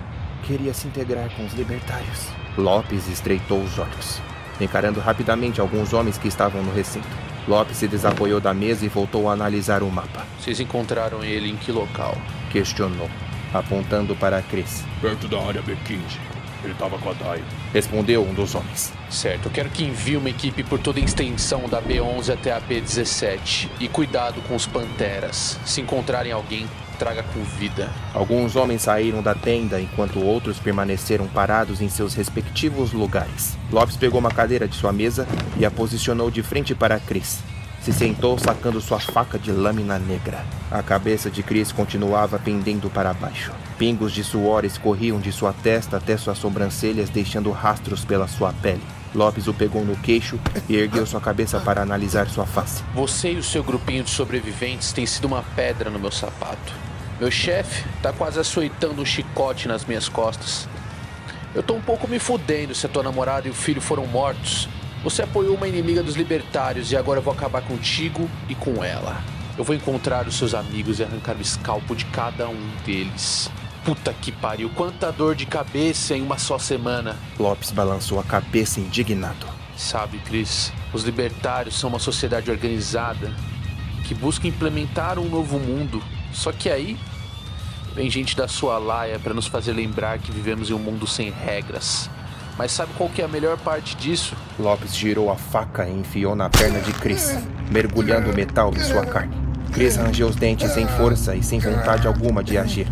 Queria 0.43 0.73
se 0.73 0.87
integrar 0.87 1.29
com 1.35 1.45
os 1.45 1.53
libertários. 1.53 2.40
Lopes 2.57 3.07
estreitou 3.07 3.61
os 3.61 3.79
olhos, 3.79 4.21
encarando 4.59 4.99
rapidamente 4.99 5.61
alguns 5.61 5.93
homens 5.93 6.17
que 6.17 6.27
estavam 6.27 6.61
no 6.61 6.73
recinto. 6.73 7.07
Lopes 7.47 7.77
se 7.77 7.87
desapoiou 7.87 8.39
da 8.39 8.53
mesa 8.53 8.85
e 8.85 8.89
voltou 8.89 9.29
a 9.29 9.33
analisar 9.33 9.81
o 9.81 9.89
mapa. 9.89 10.25
Vocês 10.39 10.59
encontraram 10.59 11.23
ele 11.23 11.49
em 11.49 11.55
que 11.55 11.71
local? 11.71 12.15
Questionou, 12.51 13.09
apontando 13.53 14.15
para 14.15 14.41
Chris. 14.41 14.83
Perto 15.01 15.27
da 15.27 15.39
área 15.39 15.63
B15. 15.63 16.31
Ele 16.63 16.73
tava 16.75 16.99
com 16.99 17.09
a 17.09 17.13
Dai. 17.13 17.41
Respondeu 17.73 18.23
um 18.23 18.33
dos 18.33 18.53
homens. 18.53 18.93
Certo, 19.09 19.47
eu 19.47 19.51
quero 19.51 19.69
que 19.69 19.83
envie 19.83 20.17
uma 20.17 20.29
equipe 20.29 20.63
por 20.63 20.77
toda 20.79 20.99
a 20.99 21.03
extensão 21.03 21.67
da 21.67 21.81
B11 21.81 22.33
até 22.33 22.51
a 22.51 22.61
B17. 22.61 23.69
E 23.79 23.87
cuidado 23.87 24.41
com 24.47 24.55
os 24.55 24.67
panteras. 24.67 25.57
Se 25.65 25.81
encontrarem 25.81 26.31
alguém, 26.31 26.67
traga 27.01 27.23
com 27.23 27.41
vida. 27.57 27.89
Alguns 28.13 28.55
homens 28.55 28.83
saíram 28.83 29.23
da 29.23 29.33
tenda 29.33 29.81
enquanto 29.81 30.19
outros 30.23 30.59
permaneceram 30.59 31.25
parados 31.25 31.81
em 31.81 31.89
seus 31.89 32.13
respectivos 32.13 32.93
lugares. 32.93 33.57
Lopes 33.71 33.97
pegou 33.97 34.19
uma 34.19 34.29
cadeira 34.29 34.67
de 34.67 34.75
sua 34.75 34.93
mesa 34.93 35.27
e 35.57 35.65
a 35.65 35.71
posicionou 35.71 36.29
de 36.29 36.43
frente 36.43 36.75
para 36.75 36.99
Chris. 36.99 37.39
se 37.81 37.91
sentou 37.91 38.37
sacando 38.37 38.79
sua 38.79 38.99
faca 38.99 39.39
de 39.39 39.51
lâmina 39.51 39.97
negra. 39.97 40.45
A 40.69 40.83
cabeça 40.83 41.31
de 41.31 41.41
Chris 41.41 41.71
continuava 41.71 42.37
pendendo 42.37 42.91
para 42.91 43.11
baixo. 43.11 43.51
Pingos 43.79 44.11
de 44.11 44.23
suor 44.23 44.63
escorriam 44.63 45.19
de 45.19 45.31
sua 45.31 45.51
testa 45.51 45.97
até 45.97 46.15
suas 46.15 46.37
sobrancelhas, 46.37 47.09
deixando 47.09 47.49
rastros 47.49 48.05
pela 48.05 48.27
sua 48.27 48.53
pele. 48.53 48.83
Lopes 49.15 49.47
o 49.47 49.53
pegou 49.55 49.83
no 49.83 49.97
queixo 49.97 50.39
e 50.69 50.75
ergueu 50.75 51.07
sua 51.07 51.19
cabeça 51.19 51.59
para 51.59 51.81
analisar 51.81 52.29
sua 52.29 52.45
face. 52.45 52.83
Você 52.93 53.31
e 53.31 53.37
o 53.37 53.43
seu 53.43 53.63
grupinho 53.63 54.03
de 54.03 54.11
sobreviventes 54.11 54.93
têm 54.93 55.07
sido 55.07 55.25
uma 55.25 55.41
pedra 55.55 55.89
no 55.89 55.97
meu 55.97 56.11
sapato. 56.11 56.90
Meu 57.21 57.29
chefe 57.29 57.87
tá 58.01 58.11
quase 58.11 58.39
açoitando 58.39 58.99
um 58.99 59.05
chicote 59.05 59.67
nas 59.67 59.85
minhas 59.85 60.09
costas. 60.09 60.67
Eu 61.53 61.61
tô 61.61 61.75
um 61.75 61.81
pouco 61.81 62.07
me 62.07 62.17
fudendo 62.17 62.73
se 62.73 62.87
a 62.87 62.89
tua 62.89 63.03
namorada 63.03 63.47
e 63.47 63.51
o 63.51 63.53
filho 63.53 63.79
foram 63.79 64.07
mortos. 64.07 64.67
Você 65.03 65.21
apoiou 65.21 65.55
uma 65.55 65.67
inimiga 65.67 66.01
dos 66.01 66.15
libertários 66.15 66.91
e 66.91 66.97
agora 66.97 67.19
eu 67.19 67.23
vou 67.23 67.31
acabar 67.31 67.61
contigo 67.61 68.27
e 68.49 68.55
com 68.55 68.83
ela. 68.83 69.21
Eu 69.55 69.63
vou 69.63 69.75
encontrar 69.75 70.27
os 70.27 70.35
seus 70.35 70.55
amigos 70.55 70.97
e 70.97 71.03
arrancar 71.03 71.37
o 71.37 71.41
escalpo 71.41 71.95
de 71.95 72.05
cada 72.05 72.49
um 72.49 72.71
deles. 72.83 73.51
Puta 73.85 74.11
que 74.13 74.31
pariu, 74.31 74.71
quanta 74.71 75.11
dor 75.11 75.35
de 75.35 75.45
cabeça 75.45 76.17
em 76.17 76.23
uma 76.23 76.39
só 76.39 76.57
semana. 76.57 77.15
Lopes 77.37 77.69
balançou 77.69 78.19
a 78.19 78.23
cabeça 78.23 78.79
indignado. 78.79 79.45
Sabe, 79.77 80.17
Chris, 80.25 80.73
os 80.91 81.03
libertários 81.03 81.79
são 81.79 81.91
uma 81.91 81.99
sociedade 81.99 82.49
organizada 82.49 83.31
que 84.07 84.15
busca 84.15 84.47
implementar 84.47 85.19
um 85.19 85.29
novo 85.29 85.59
mundo. 85.59 86.01
Só 86.33 86.51
que 86.51 86.69
aí 86.69 86.97
vem 87.95 88.09
gente 88.09 88.35
da 88.35 88.47
sua 88.47 88.77
laia 88.77 89.19
para 89.19 89.33
nos 89.33 89.47
fazer 89.47 89.73
lembrar 89.73 90.19
que 90.19 90.31
vivemos 90.31 90.69
em 90.69 90.73
um 90.73 90.79
mundo 90.79 91.05
sem 91.05 91.29
regras. 91.29 92.09
Mas 92.57 92.71
sabe 92.71 92.91
qual 92.97 93.09
que 93.09 93.21
é 93.21 93.25
a 93.25 93.27
melhor 93.27 93.57
parte 93.57 93.95
disso? 93.95 94.35
Lopes 94.59 94.95
girou 94.95 95.31
a 95.31 95.35
faca 95.35 95.87
e 95.87 95.91
enfiou 95.91 96.35
na 96.35 96.49
perna 96.49 96.79
de 96.79 96.93
Chris, 96.93 97.35
mergulhando 97.71 98.29
o 98.29 98.35
metal 98.35 98.71
em 98.75 98.79
sua 98.79 99.05
carne. 99.05 99.35
Chris 99.71 99.95
rangeu 99.95 100.27
os 100.27 100.35
dentes 100.35 100.71
sem 100.71 100.85
força 100.87 101.35
e 101.35 101.41
sem 101.41 101.59
vontade 101.59 102.05
alguma 102.05 102.43
de 102.43 102.57
agir, 102.57 102.87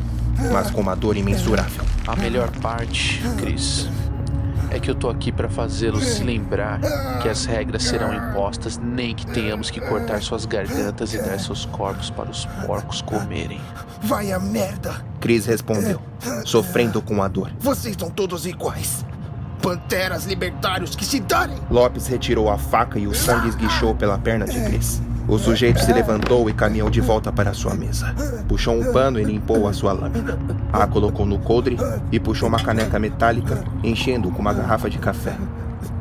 mas 0.52 0.72
com 0.72 0.82
uma 0.82 0.95
dor 0.95 1.18
imensurável. 1.18 1.84
A 2.08 2.16
melhor 2.16 2.50
parte, 2.62 3.22
Chris, 3.38 3.88
é 4.72 4.80
que 4.80 4.89
eu 4.89 4.95
tô 4.95 5.09
aqui 5.09 5.32
para 5.32 5.49
fazê-los 5.49 6.03
se 6.03 6.24
lembrar 6.24 6.80
que 7.22 7.30
as 7.30 7.45
regras 7.45 7.84
serão 7.84 8.13
impostas, 8.13 8.78
nem 8.78 9.15
que 9.15 9.26
tenhamos 9.26 9.70
que 9.70 9.80
cortar 9.80 10.22
suas 10.22 10.45
gargantas 10.45 11.13
e 11.13 11.17
dar 11.17 11.39
seus 11.39 11.65
corpos 11.65 12.09
para 12.09 12.30
os 12.30 12.45
porcos 12.65 13.01
comerem. 13.01 13.59
Vai 14.01 14.32
a 14.32 14.39
merda! 14.39 15.03
Chris 15.20 15.45
respondeu, 15.45 15.99
sofrendo 16.45 17.01
com 17.01 17.22
a 17.22 17.28
dor. 17.28 17.51
Vocês 17.59 17.95
são 17.99 18.09
todos 18.09 18.45
iguais. 18.45 19.05
Panteras 19.61 20.26
libertários 20.26 20.95
que 20.95 21.03
se 21.03 21.20
darem! 21.20 21.57
Lopes 21.70 22.07
retirou 22.07 22.49
a 22.49 22.57
faca 22.57 22.97
e 22.97 23.07
o 23.07 23.13
sangue 23.13 23.49
esguichou 23.49 23.93
pela 23.93 24.17
perna 24.17 24.45
de 24.45 24.59
Chris. 24.63 25.01
O 25.30 25.38
sujeito 25.38 25.80
se 25.80 25.93
levantou 25.93 26.49
e 26.49 26.53
caminhou 26.53 26.89
de 26.89 26.99
volta 26.99 27.32
para 27.32 27.53
sua 27.53 27.75
mesa. 27.75 28.15
Puxou 28.47 28.73
um 28.73 28.91
pano 28.91 29.19
e 29.19 29.23
limpou 29.23 29.67
a 29.67 29.73
sua 29.73 29.93
lâmina. 29.93 30.39
A 30.73 30.88
colocou 30.88 31.23
no 31.23 31.38
coldre 31.38 31.77
e 32.11 32.19
puxou 32.19 32.49
uma 32.49 32.59
caneca 32.59 32.97
metálica, 32.97 33.63
enchendo 33.84 34.32
com 34.32 34.39
uma 34.39 34.51
garrafa 34.51 34.89
de 34.89 34.97
café. 34.97 35.38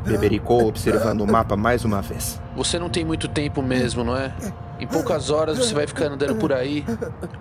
Bebericou 0.03 0.67
observando 0.67 1.21
o 1.21 1.31
mapa 1.31 1.55
mais 1.55 1.85
uma 1.85 2.01
vez. 2.01 2.41
Você 2.55 2.79
não 2.79 2.89
tem 2.89 3.05
muito 3.05 3.27
tempo 3.27 3.61
mesmo, 3.61 4.03
não 4.03 4.17
é? 4.17 4.33
Em 4.79 4.87
poucas 4.87 5.29
horas 5.29 5.59
você 5.59 5.75
vai 5.75 5.85
ficar 5.85 6.05
andando 6.05 6.35
por 6.35 6.51
aí, 6.51 6.83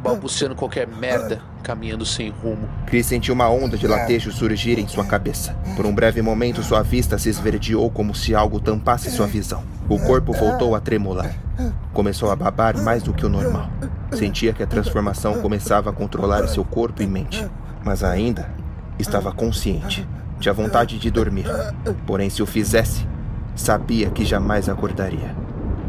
balbuciando 0.03 0.55
qualquer 0.55 0.87
merda, 0.87 1.41
caminhando 1.63 2.05
sem 2.05 2.29
rumo. 2.29 2.69
Chris 2.85 3.07
sentiu 3.07 3.33
uma 3.33 3.49
onda 3.49 3.79
de 3.79 3.87
latejo 3.87 4.31
surgir 4.31 4.79
em 4.79 4.87
sua 4.87 5.07
cabeça. 5.07 5.57
Por 5.75 5.87
um 5.87 5.95
breve 5.95 6.21
momento, 6.21 6.63
sua 6.63 6.83
vista 6.83 7.17
se 7.17 7.31
esverdeou 7.31 7.91
como 7.91 8.15
se 8.15 8.35
algo 8.35 8.61
tampasse 8.61 9.11
sua 9.11 9.27
visão. 9.27 9.78
O 9.89 9.99
corpo 9.99 10.35
voltou 10.35 10.75
a 10.75 10.81
tremular. 10.81 11.35
Começou 11.95 12.31
a 12.31 12.37
babar 12.37 12.77
mais 12.77 13.03
do 13.03 13.15
que 13.15 13.25
o 13.25 13.29
normal. 13.29 13.71
Sentia 14.13 14.53
que 14.53 14.63
a 14.63 14.67
transformação 14.67 15.41
começava 15.41 15.89
a 15.89 15.93
controlar 15.95 16.47
seu 16.47 16.63
corpo 16.63 17.03
e 17.03 17.07
mente. 17.07 17.49
Mas 17.83 18.05
ainda 18.05 18.51
estava 18.99 19.33
consciente. 19.33 20.07
Tinha 20.39 20.53
vontade 20.53 20.99
de 20.99 21.11
dormir. 21.11 21.47
Porém, 22.07 22.29
se 22.29 22.43
o 22.43 22.47
fizesse, 22.47 23.07
sabia 23.57 24.11
que 24.11 24.27
jamais 24.27 24.69
acordaria. 24.69 25.35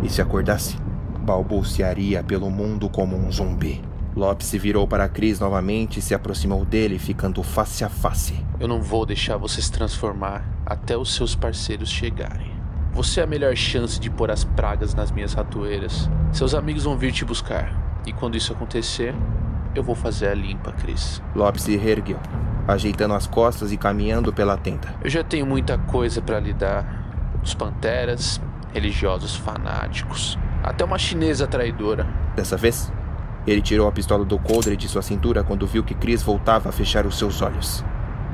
E 0.02 0.10
se 0.10 0.22
acordasse, 0.22 0.78
balbuciaria 1.20 2.24
pelo 2.24 2.50
mundo 2.50 2.88
como 2.88 3.18
um 3.18 3.30
zumbi. 3.30 3.84
Lopes 4.16 4.47
se 4.47 4.58
virou 4.58 4.88
para 4.88 5.10
Chris 5.10 5.41
novamente 5.41 6.00
e 6.00 6.02
se 6.02 6.16
aproximou 6.16 6.64
dele, 6.64 6.97
ficando 6.97 7.43
face 7.43 7.84
a 7.84 7.89
face. 7.89 8.34
Eu 8.62 8.68
não 8.68 8.82
vou 8.82 9.06
deixar 9.06 9.36
você 9.36 9.62
se 9.62 9.72
transformar 9.72 10.43
até 10.66 10.97
os 10.97 11.14
seus 11.14 11.36
parceiros 11.36 11.89
chegarem. 11.89 12.49
Você 12.92 13.22
é 13.22 13.24
a 13.24 13.28
melhor 13.28 13.56
chance 13.56 14.00
de 14.00 14.10
pôr 14.10 14.32
as 14.32 14.44
pragas 14.44 14.94
nas 14.94 15.12
minhas 15.12 15.34
ratoeiras. 15.34 16.10
Seus 16.32 16.54
amigos 16.54 16.84
vão 16.84 16.98
vir 16.98 17.12
te 17.12 17.24
buscar. 17.24 17.72
E 18.06 18.12
quando 18.12 18.36
isso 18.36 18.52
acontecer, 18.52 19.14
eu 19.76 19.84
vou 19.84 19.96
fazer 19.96 20.28
a 20.28 20.34
limpa, 20.34 20.72
Chris. 20.72 21.22
Lopes 21.36 21.64
se 21.64 21.78
reergueu, 21.78 22.20
ajeitando 22.68 23.14
as 23.14 23.28
costas 23.28 23.72
e 23.72 23.78
caminhando 23.78 24.34
pela 24.34 24.58
tenda. 24.58 24.96
Eu 25.04 25.10
já 25.10 25.24
tenho 25.24 25.46
muita 25.46 25.78
coisa 25.78 26.22
para 26.22 26.40
lidar. 26.40 26.98
Os 27.42 27.54
panteras, 27.54 28.42
religiosos 28.74 29.36
fanáticos, 29.36 30.38
até 30.64 30.84
uma 30.84 30.98
chinesa 30.98 31.48
traidora. 31.48 32.06
Dessa 32.36 32.58
vez, 32.58 32.92
ele 33.48 33.62
tirou 33.62 33.88
a 33.88 33.92
pistola 33.92 34.26
do 34.26 34.38
coldre 34.38 34.76
de 34.76 34.88
sua 34.90 35.02
cintura 35.02 35.44
quando 35.44 35.66
viu 35.66 35.84
que 35.84 35.94
Chris 35.94 36.22
voltava 36.22 36.70
a 36.70 36.72
fechar 36.72 37.06
os 37.06 37.18
seus 37.18 37.42
olhos. 37.42 37.84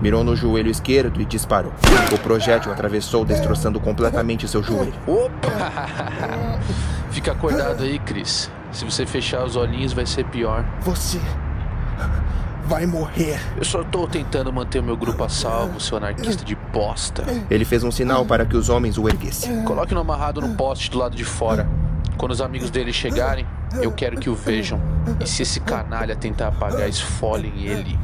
Mirou 0.02 0.24
no 0.24 0.36
joelho 0.36 0.70
esquerdo 0.70 1.22
e 1.22 1.26
disparou. 1.26 1.74
O 2.14 2.18
projétil 2.20 2.72
atravessou, 2.72 3.24
destroçando 3.24 3.80
completamente 3.80 4.48
seu 4.48 4.62
joelho. 4.62 4.93
Opa! 5.08 6.60
Fica 7.12 7.32
acordado 7.32 7.84
aí, 7.84 7.98
Chris. 8.00 8.52
Se 8.72 8.84
você 8.84 9.06
fechar 9.06 9.46
os 9.46 9.56
olhinhos, 9.56 9.93
vai 9.93 10.06
ser 10.06 10.26
pior. 10.26 10.66
Você 10.82 11.20
vai 12.66 12.86
morrer. 12.86 13.39
Eu 13.56 13.64
só 13.64 13.84
tô 13.84 14.08
tentando 14.08 14.52
manter 14.52 14.80
o 14.80 14.84
meu 14.84 14.98
grupo 14.98 15.24
a 15.24 15.30
salvo, 15.30 15.80
seu 15.80 15.98
anarquista 15.98 16.43
de 16.43 16.56
bosta. 16.56 17.24
Ele 17.50 17.64
fez 17.64 17.84
um 17.84 17.91
sinal 17.91 18.26
para 18.26 18.46
que 18.46 18.58
os 18.58 18.70
homens 18.70 18.98
o 18.98 19.08
erguessem. 19.08 19.64
Coloque-no 19.64 20.02
amarrado 20.02 20.41
no 20.41 20.56
poste 20.56 20.91
do 20.91 20.98
lado 20.98 21.16
de 21.16 21.24
fora. 21.24 21.68
Quando 22.18 22.32
os 22.32 22.41
amigos 22.41 22.70
dele 22.70 22.91
chegarem, 22.91 23.46
eu 23.82 23.91
quero 23.91 24.20
que 24.20 24.30
o 24.30 24.36
vejam. 24.36 24.82
E 25.20 25.28
se 25.28 25.43
esse 25.43 25.60
canalha 25.60 26.16
tentar 26.16 26.48
apagar, 26.48 26.89
esfolem 26.89 27.54
ele. 27.66 27.98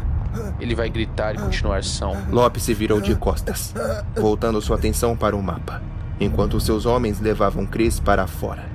Ele 0.59 0.75
vai 0.75 0.89
gritar 0.89 1.35
e 1.35 1.37
continuar 1.37 1.83
são. 1.83 2.15
Lopes 2.29 2.63
se 2.63 2.73
virou 2.73 3.01
de 3.01 3.15
costas, 3.15 3.73
voltando 4.15 4.61
sua 4.61 4.77
atenção 4.77 5.15
para 5.17 5.35
o 5.35 5.43
mapa, 5.43 5.81
enquanto 6.19 6.59
seus 6.59 6.85
homens 6.85 7.19
levavam 7.19 7.65
Chris 7.65 7.99
para 7.99 8.27
fora. 8.27 8.70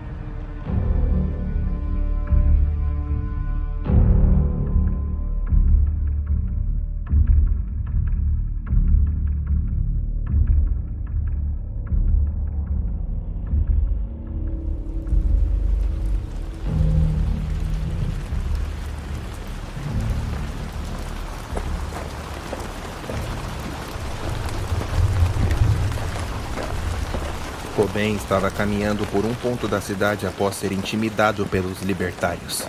Cobain 28.07 28.15
estava 28.15 28.51
caminhando 28.53 29.05
por 29.07 29.25
um 29.25 29.35
ponto 29.35 29.67
da 29.67 29.81
cidade 29.81 30.29
após 30.29 30.55
ser 30.55 30.71
intimidado 30.71 31.45
pelos 31.47 31.83
libertários. 31.83 32.63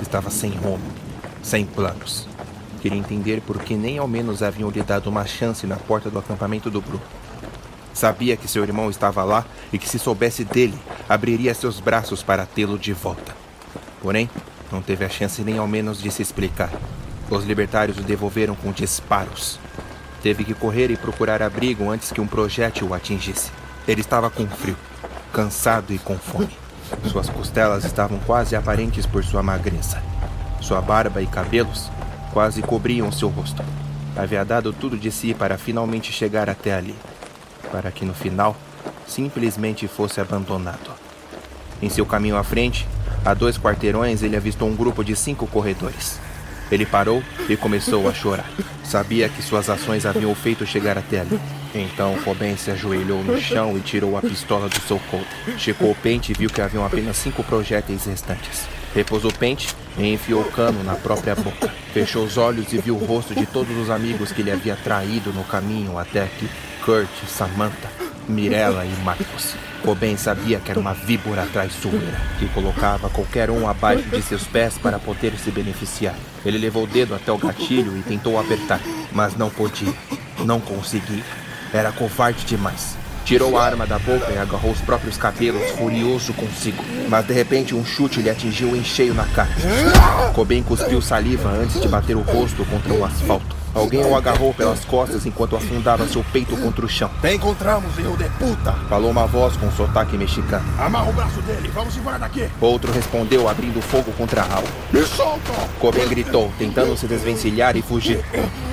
Estava 0.00 0.30
sem 0.30 0.50
rumo, 0.50 0.90
sem 1.42 1.66
planos. 1.66 2.26
Queria 2.80 2.98
entender 2.98 3.42
por 3.42 3.58
que 3.58 3.74
nem 3.74 3.98
ao 3.98 4.08
menos 4.08 4.42
haviam 4.42 4.70
lhe 4.70 4.82
dado 4.82 5.08
uma 5.08 5.26
chance 5.26 5.66
na 5.66 5.76
porta 5.76 6.08
do 6.08 6.18
acampamento 6.18 6.70
do 6.70 6.80
Bru. 6.80 6.98
Sabia 7.92 8.34
que 8.34 8.48
seu 8.48 8.62
irmão 8.62 8.88
estava 8.88 9.22
lá 9.24 9.44
e 9.70 9.78
que 9.78 9.86
se 9.86 9.98
soubesse 9.98 10.42
dele, 10.42 10.78
abriria 11.06 11.52
seus 11.52 11.80
braços 11.80 12.22
para 12.22 12.46
tê-lo 12.46 12.78
de 12.78 12.94
volta. 12.94 13.36
Porém, 14.00 14.30
não 14.72 14.80
teve 14.80 15.04
a 15.04 15.10
chance 15.10 15.42
nem 15.42 15.58
ao 15.58 15.68
menos 15.68 16.00
de 16.00 16.10
se 16.10 16.22
explicar. 16.22 16.70
Os 17.28 17.44
libertários 17.44 17.98
o 17.98 18.02
devolveram 18.02 18.54
com 18.54 18.72
disparos. 18.72 19.60
Teve 20.22 20.44
que 20.44 20.54
correr 20.54 20.90
e 20.90 20.96
procurar 20.96 21.42
abrigo 21.42 21.90
antes 21.90 22.10
que 22.10 22.22
um 22.22 22.26
projétil 22.26 22.88
o 22.88 22.94
atingisse. 22.94 23.50
Ele 23.88 24.02
estava 24.02 24.28
com 24.28 24.46
frio, 24.46 24.76
cansado 25.32 25.94
e 25.94 25.98
com 25.98 26.18
fome. 26.18 26.50
Suas 27.06 27.30
costelas 27.30 27.86
estavam 27.86 28.18
quase 28.18 28.54
aparentes 28.54 29.06
por 29.06 29.24
sua 29.24 29.42
magreza. 29.42 30.02
Sua 30.60 30.82
barba 30.82 31.22
e 31.22 31.26
cabelos 31.26 31.90
quase 32.30 32.60
cobriam 32.60 33.10
seu 33.10 33.30
rosto. 33.30 33.64
Havia 34.14 34.44
dado 34.44 34.74
tudo 34.74 34.98
de 34.98 35.10
si 35.10 35.32
para 35.32 35.56
finalmente 35.56 36.12
chegar 36.12 36.50
até 36.50 36.74
ali, 36.74 36.94
para 37.72 37.90
que 37.90 38.04
no 38.04 38.12
final 38.12 38.54
simplesmente 39.06 39.88
fosse 39.88 40.20
abandonado. 40.20 40.90
Em 41.80 41.88
seu 41.88 42.04
caminho 42.04 42.36
à 42.36 42.44
frente, 42.44 42.86
a 43.24 43.32
dois 43.32 43.56
quarteirões, 43.56 44.22
ele 44.22 44.36
avistou 44.36 44.68
um 44.68 44.76
grupo 44.76 45.02
de 45.02 45.16
cinco 45.16 45.46
corredores. 45.46 46.20
Ele 46.70 46.84
parou 46.84 47.22
e 47.48 47.56
começou 47.56 48.06
a 48.06 48.12
chorar. 48.12 48.50
Sabia 48.84 49.30
que 49.30 49.42
suas 49.42 49.70
ações 49.70 50.04
haviam 50.04 50.34
feito 50.34 50.66
chegar 50.66 50.98
até 50.98 51.20
ali. 51.20 51.40
Então 51.74 52.16
Coben 52.24 52.56
se 52.56 52.70
ajoelhou 52.70 53.22
no 53.22 53.40
chão 53.40 53.76
e 53.76 53.80
tirou 53.80 54.16
a 54.16 54.22
pistola 54.22 54.68
do 54.68 54.80
seu 54.80 54.98
coldre. 55.10 55.28
Checou 55.58 55.90
o 55.90 55.94
pente 55.94 56.32
e 56.32 56.34
viu 56.34 56.50
que 56.50 56.60
haviam 56.60 56.84
apenas 56.84 57.16
cinco 57.16 57.44
projéteis 57.44 58.04
restantes. 58.06 58.66
Repôs 58.94 59.24
o 59.24 59.32
pente 59.32 59.68
e 59.98 60.12
enfiou 60.12 60.40
o 60.40 60.50
cano 60.50 60.82
na 60.82 60.94
própria 60.94 61.34
boca. 61.34 61.72
Fechou 61.92 62.24
os 62.24 62.36
olhos 62.36 62.72
e 62.72 62.78
viu 62.78 62.96
o 62.96 63.04
rosto 63.04 63.34
de 63.34 63.46
todos 63.46 63.76
os 63.76 63.90
amigos 63.90 64.32
que 64.32 64.40
ele 64.40 64.50
havia 64.50 64.76
traído 64.76 65.32
no 65.32 65.44
caminho 65.44 65.98
até 65.98 66.22
aqui. 66.22 66.48
Kurt, 66.84 67.10
Samantha, 67.28 67.88
Mirella 68.26 68.84
e 68.84 69.04
Marcos. 69.04 69.54
Coben 69.82 70.16
sabia 70.16 70.58
que 70.58 70.70
era 70.70 70.80
uma 70.80 70.94
víbora 70.94 71.46
traiçoeira, 71.52 72.20
que 72.38 72.48
colocava 72.48 73.08
qualquer 73.10 73.50
um 73.50 73.68
abaixo 73.68 74.08
de 74.08 74.22
seus 74.22 74.44
pés 74.44 74.76
para 74.78 74.98
poder 74.98 75.32
se 75.38 75.50
beneficiar. 75.50 76.14
Ele 76.44 76.58
levou 76.58 76.84
o 76.84 76.86
dedo 76.86 77.14
até 77.14 77.30
o 77.30 77.38
gatilho 77.38 77.96
e 77.96 78.02
tentou 78.02 78.38
apertar, 78.40 78.80
mas 79.12 79.36
não 79.36 79.50
podia. 79.50 79.92
Não 80.44 80.60
conseguia. 80.60 81.22
Era 81.72 81.92
covarde 81.92 82.44
demais. 82.44 82.96
Tirou 83.24 83.58
a 83.58 83.64
arma 83.64 83.86
da 83.86 83.98
boca 83.98 84.32
e 84.32 84.38
agarrou 84.38 84.72
os 84.72 84.80
próprios 84.80 85.18
cabelos, 85.18 85.70
furioso 85.72 86.32
consigo. 86.32 86.82
Mas 87.10 87.26
de 87.26 87.34
repente 87.34 87.74
um 87.74 87.84
chute 87.84 88.22
lhe 88.22 88.30
atingiu 88.30 88.74
em 88.74 88.82
cheio 88.82 89.12
na 89.12 89.26
cara. 89.26 89.50
Coben 90.34 90.62
cuspiu 90.62 91.02
saliva 91.02 91.50
antes 91.50 91.78
de 91.78 91.88
bater 91.88 92.16
o 92.16 92.22
rosto 92.22 92.64
contra 92.64 92.94
o 92.94 93.04
asfalto. 93.04 93.57
Alguém 93.78 94.04
o 94.04 94.16
agarrou 94.16 94.52
pelas 94.52 94.84
costas 94.84 95.24
enquanto 95.24 95.54
afundava 95.54 96.06
seu 96.08 96.24
peito 96.32 96.56
contra 96.56 96.84
o 96.84 96.88
chão. 96.88 97.08
Te 97.20 97.34
encontramos, 97.34 97.94
filho 97.94 98.16
de 98.16 98.28
puta! 98.30 98.72
Falou 98.88 99.08
uma 99.08 99.24
voz 99.24 99.56
com 99.56 99.70
sotaque 99.70 100.16
mexicano. 100.16 100.64
Amarra 100.78 101.08
o 101.08 101.12
braço 101.12 101.40
dele, 101.42 101.70
vamos 101.72 101.96
embora 101.96 102.18
daqui! 102.18 102.48
Outro 102.60 102.92
respondeu 102.92 103.48
abrindo 103.48 103.80
fogo 103.80 104.10
contra 104.18 104.42
Hal. 104.42 104.64
Me 104.92 105.04
solta! 105.04 105.52
Coben 105.78 106.08
gritou, 106.08 106.50
tentando 106.58 106.96
se 106.96 107.06
desvencilhar 107.06 107.76
e 107.76 107.82
fugir. 107.82 108.24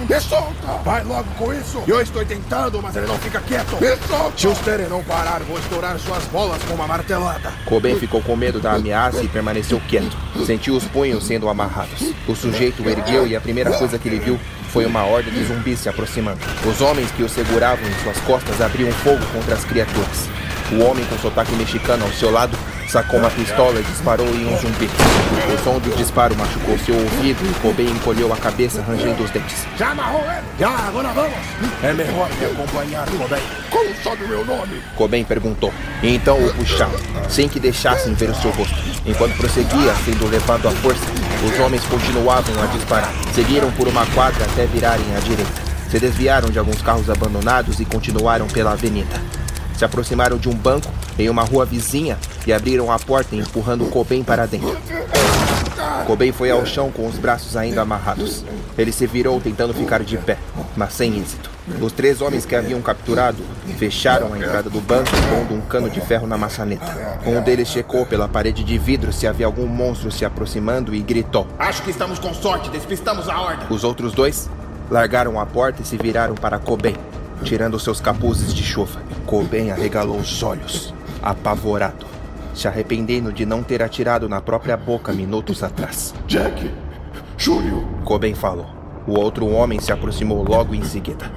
Me 0.09 0.19
solta! 0.19 0.73
Vai 0.83 1.03
logo 1.03 1.29
com 1.37 1.53
isso! 1.53 1.83
Eu 1.87 2.01
estou 2.01 2.25
tentando, 2.25 2.81
mas 2.81 2.95
ele 2.95 3.05
não 3.05 3.17
fica 3.19 3.39
quieto! 3.41 3.77
Me 3.79 3.95
solta! 4.07 4.37
Se 4.37 4.47
os 4.47 4.57
Tere 4.59 4.87
não 4.87 5.03
parar, 5.03 5.41
vou 5.41 5.59
estourar 5.59 5.99
suas 5.99 6.23
bolas 6.25 6.61
com 6.63 6.73
uma 6.73 6.87
martelada! 6.87 7.53
Coben 7.65 7.99
ficou 7.99 8.23
com 8.23 8.35
medo 8.35 8.59
da 8.59 8.73
ameaça 8.73 9.21
e 9.21 9.27
permaneceu 9.27 9.79
quieto. 9.87 10.17
Sentiu 10.45 10.75
os 10.75 10.83
punhos 10.85 11.23
sendo 11.25 11.47
amarrados. 11.47 12.11
O 12.27 12.35
sujeito 12.35 12.87
ergueu 12.89 13.27
e 13.27 13.35
a 13.35 13.41
primeira 13.41 13.71
coisa 13.77 13.99
que 13.99 14.07
ele 14.07 14.19
viu 14.19 14.39
foi 14.75 14.85
uma 14.85 15.05
horda 15.05 15.31
de 15.31 15.41
zumbis 15.45 15.79
se 15.79 15.87
aproximando. 15.87 16.37
Os 16.69 16.81
homens 16.81 17.09
que 17.11 17.23
o 17.23 17.29
seguravam 17.29 17.87
em 17.87 18.03
suas 18.03 18.19
costas 18.19 18.59
abriam 18.59 18.91
fogo 18.91 19.25
contra 19.27 19.55
as 19.55 19.63
criaturas. 19.63 20.27
O 20.69 20.83
homem 20.83 21.05
com 21.05 21.17
sotaque 21.17 21.55
mexicano 21.55 22.03
ao 22.03 22.11
seu 22.11 22.29
lado 22.29 22.57
sacou 22.87 23.19
uma 23.19 23.29
pistola 23.29 23.79
e 23.79 23.83
disparou 23.83 24.27
em 24.27 24.45
um 24.45 24.57
zumbi. 24.57 24.89
O 25.53 25.63
som 25.63 25.79
do 25.79 25.95
disparo 25.95 26.35
machucou 26.35 26.77
seu 26.79 26.95
ouvido 26.95 27.39
e 27.49 27.53
Coben 27.61 27.87
encolheu 27.87 28.31
a 28.31 28.37
cabeça, 28.37 28.81
rangendo 28.81 29.23
os 29.23 29.31
dentes. 29.31 29.65
Já 29.77 29.91
amarrou 29.91 30.21
ele? 30.21 30.45
Já, 30.59 30.69
agora 30.69 31.09
vamos! 31.09 31.33
É 31.83 31.93
melhor 31.93 32.29
me 32.29 32.45
acompanhar, 32.45 33.05
Coben. 33.05 33.41
Como 33.69 33.95
sabe 34.03 34.23
o 34.23 34.27
meu 34.27 34.45
nome? 34.45 34.81
Coben 34.95 35.23
perguntou. 35.23 35.73
Então 36.03 36.37
o 36.37 36.53
puxaram, 36.53 36.99
sem 37.29 37.47
que 37.47 37.59
deixassem 37.59 38.13
ver 38.13 38.29
o 38.29 38.35
seu 38.35 38.51
rosto. 38.51 38.75
Enquanto 39.05 39.37
prosseguia, 39.37 39.93
sendo 40.03 40.29
levado 40.29 40.67
à 40.67 40.71
força, 40.71 41.05
os 41.45 41.59
homens 41.59 41.83
continuavam 41.85 42.63
a 42.63 42.65
disparar. 42.67 43.13
Seguiram 43.33 43.71
por 43.71 43.87
uma 43.87 44.05
quadra 44.07 44.45
até 44.45 44.65
virarem 44.65 45.15
à 45.15 45.19
direita. 45.19 45.65
Se 45.89 45.99
desviaram 45.99 46.49
de 46.49 46.57
alguns 46.57 46.81
carros 46.81 47.09
abandonados 47.09 47.79
e 47.79 47.85
continuaram 47.85 48.47
pela 48.47 48.71
avenida. 48.71 49.21
Se 49.77 49.83
aproximaram 49.83 50.37
de 50.37 50.49
um 50.49 50.53
banco 50.53 50.87
em 51.17 51.29
uma 51.29 51.43
rua 51.43 51.65
vizinha 51.65 52.17
e 52.45 52.53
abriram 52.53 52.91
a 52.91 52.99
porta 52.99 53.35
empurrando 53.35 53.89
Coben 53.89 54.23
para 54.23 54.45
dentro. 54.45 54.77
Coben 56.05 56.31
foi 56.31 56.51
ao 56.51 56.65
chão 56.65 56.91
com 56.91 57.07
os 57.07 57.17
braços 57.17 57.57
ainda 57.57 57.81
amarrados. 57.81 58.43
Ele 58.77 58.91
se 58.91 59.07
virou 59.07 59.39
tentando 59.41 59.73
ficar 59.73 60.03
de 60.03 60.17
pé, 60.17 60.37
mas 60.75 60.93
sem 60.93 61.17
êxito. 61.17 61.49
Os 61.81 61.91
três 61.91 62.21
homens 62.21 62.45
que 62.45 62.55
haviam 62.55 62.79
capturado 62.81 63.43
fecharam 63.77 64.33
a 64.33 64.37
entrada 64.37 64.69
do 64.69 64.79
banco 64.79 65.09
pondo 65.29 65.55
um 65.55 65.61
cano 65.61 65.89
de 65.89 65.99
ferro 65.99 66.27
na 66.27 66.37
maçaneta. 66.37 67.19
Um 67.25 67.41
deles 67.41 67.67
checou 67.67 68.05
pela 68.05 68.27
parede 68.27 68.63
de 68.63 68.77
vidro 68.77 69.11
se 69.11 69.25
havia 69.25 69.47
algum 69.47 69.65
monstro 69.65 70.11
se 70.11 70.23
aproximando 70.23 70.93
e 70.93 71.01
gritou: 71.01 71.47
Acho 71.57 71.81
que 71.81 71.89
estamos 71.89 72.19
com 72.19 72.33
sorte, 72.33 72.69
despistamos 72.69 73.27
a 73.27 73.39
horda! 73.39 73.65
Os 73.69 73.83
outros 73.83 74.13
dois 74.13 74.49
largaram 74.91 75.39
a 75.39 75.45
porta 75.45 75.81
e 75.81 75.85
se 75.85 75.97
viraram 75.97 76.35
para 76.35 76.59
Coben, 76.59 76.95
tirando 77.43 77.79
seus 77.79 77.99
capuzes 78.01 78.53
de 78.53 78.63
chuva. 78.63 79.01
Coben 79.25 79.71
arregalou 79.71 80.17
os 80.17 80.43
olhos, 80.43 80.93
apavorado, 81.21 82.05
se 82.53 82.67
arrependendo 82.67 83.31
de 83.33 83.45
não 83.45 83.63
ter 83.63 83.81
atirado 83.81 84.29
na 84.29 84.41
própria 84.41 84.77
boca 84.77 85.11
minutos 85.11 85.63
atrás. 85.63 86.13
Jack, 86.27 86.71
Júlio, 87.37 87.87
Coben 88.03 88.33
falou. 88.33 88.75
O 89.07 89.19
outro 89.19 89.47
homem 89.47 89.79
se 89.79 89.91
aproximou 89.91 90.43
logo 90.43 90.73
em 90.73 90.83
seguida. 90.83 91.31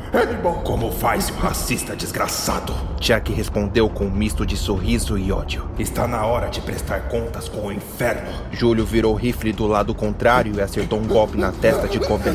Como 0.65 0.91
vai, 0.91 1.21
seu 1.21 1.37
racista 1.37 1.95
desgraçado? 1.95 2.73
Jack 2.99 3.31
respondeu 3.31 3.91
com 3.91 4.07
um 4.07 4.11
misto 4.11 4.47
de 4.47 4.57
sorriso 4.57 5.19
e 5.19 5.31
ódio. 5.31 5.69
Está 5.79 6.09
na 6.09 6.25
hora 6.25 6.49
de 6.49 6.63
prestar 6.63 7.09
contas 7.09 7.47
com 7.47 7.67
o 7.67 7.73
inferno. 7.73 8.31
Júlio 8.53 8.87
virou 8.87 9.13
o 9.13 9.17
rifle 9.17 9.53
do 9.53 9.67
lado 9.67 9.95
contrário 9.95 10.55
e 10.57 10.63
acertou 10.63 10.99
um 10.99 11.07
golpe 11.07 11.37
na 11.37 11.53
testa 11.53 11.87
de 11.87 12.01
Coben. 12.01 12.35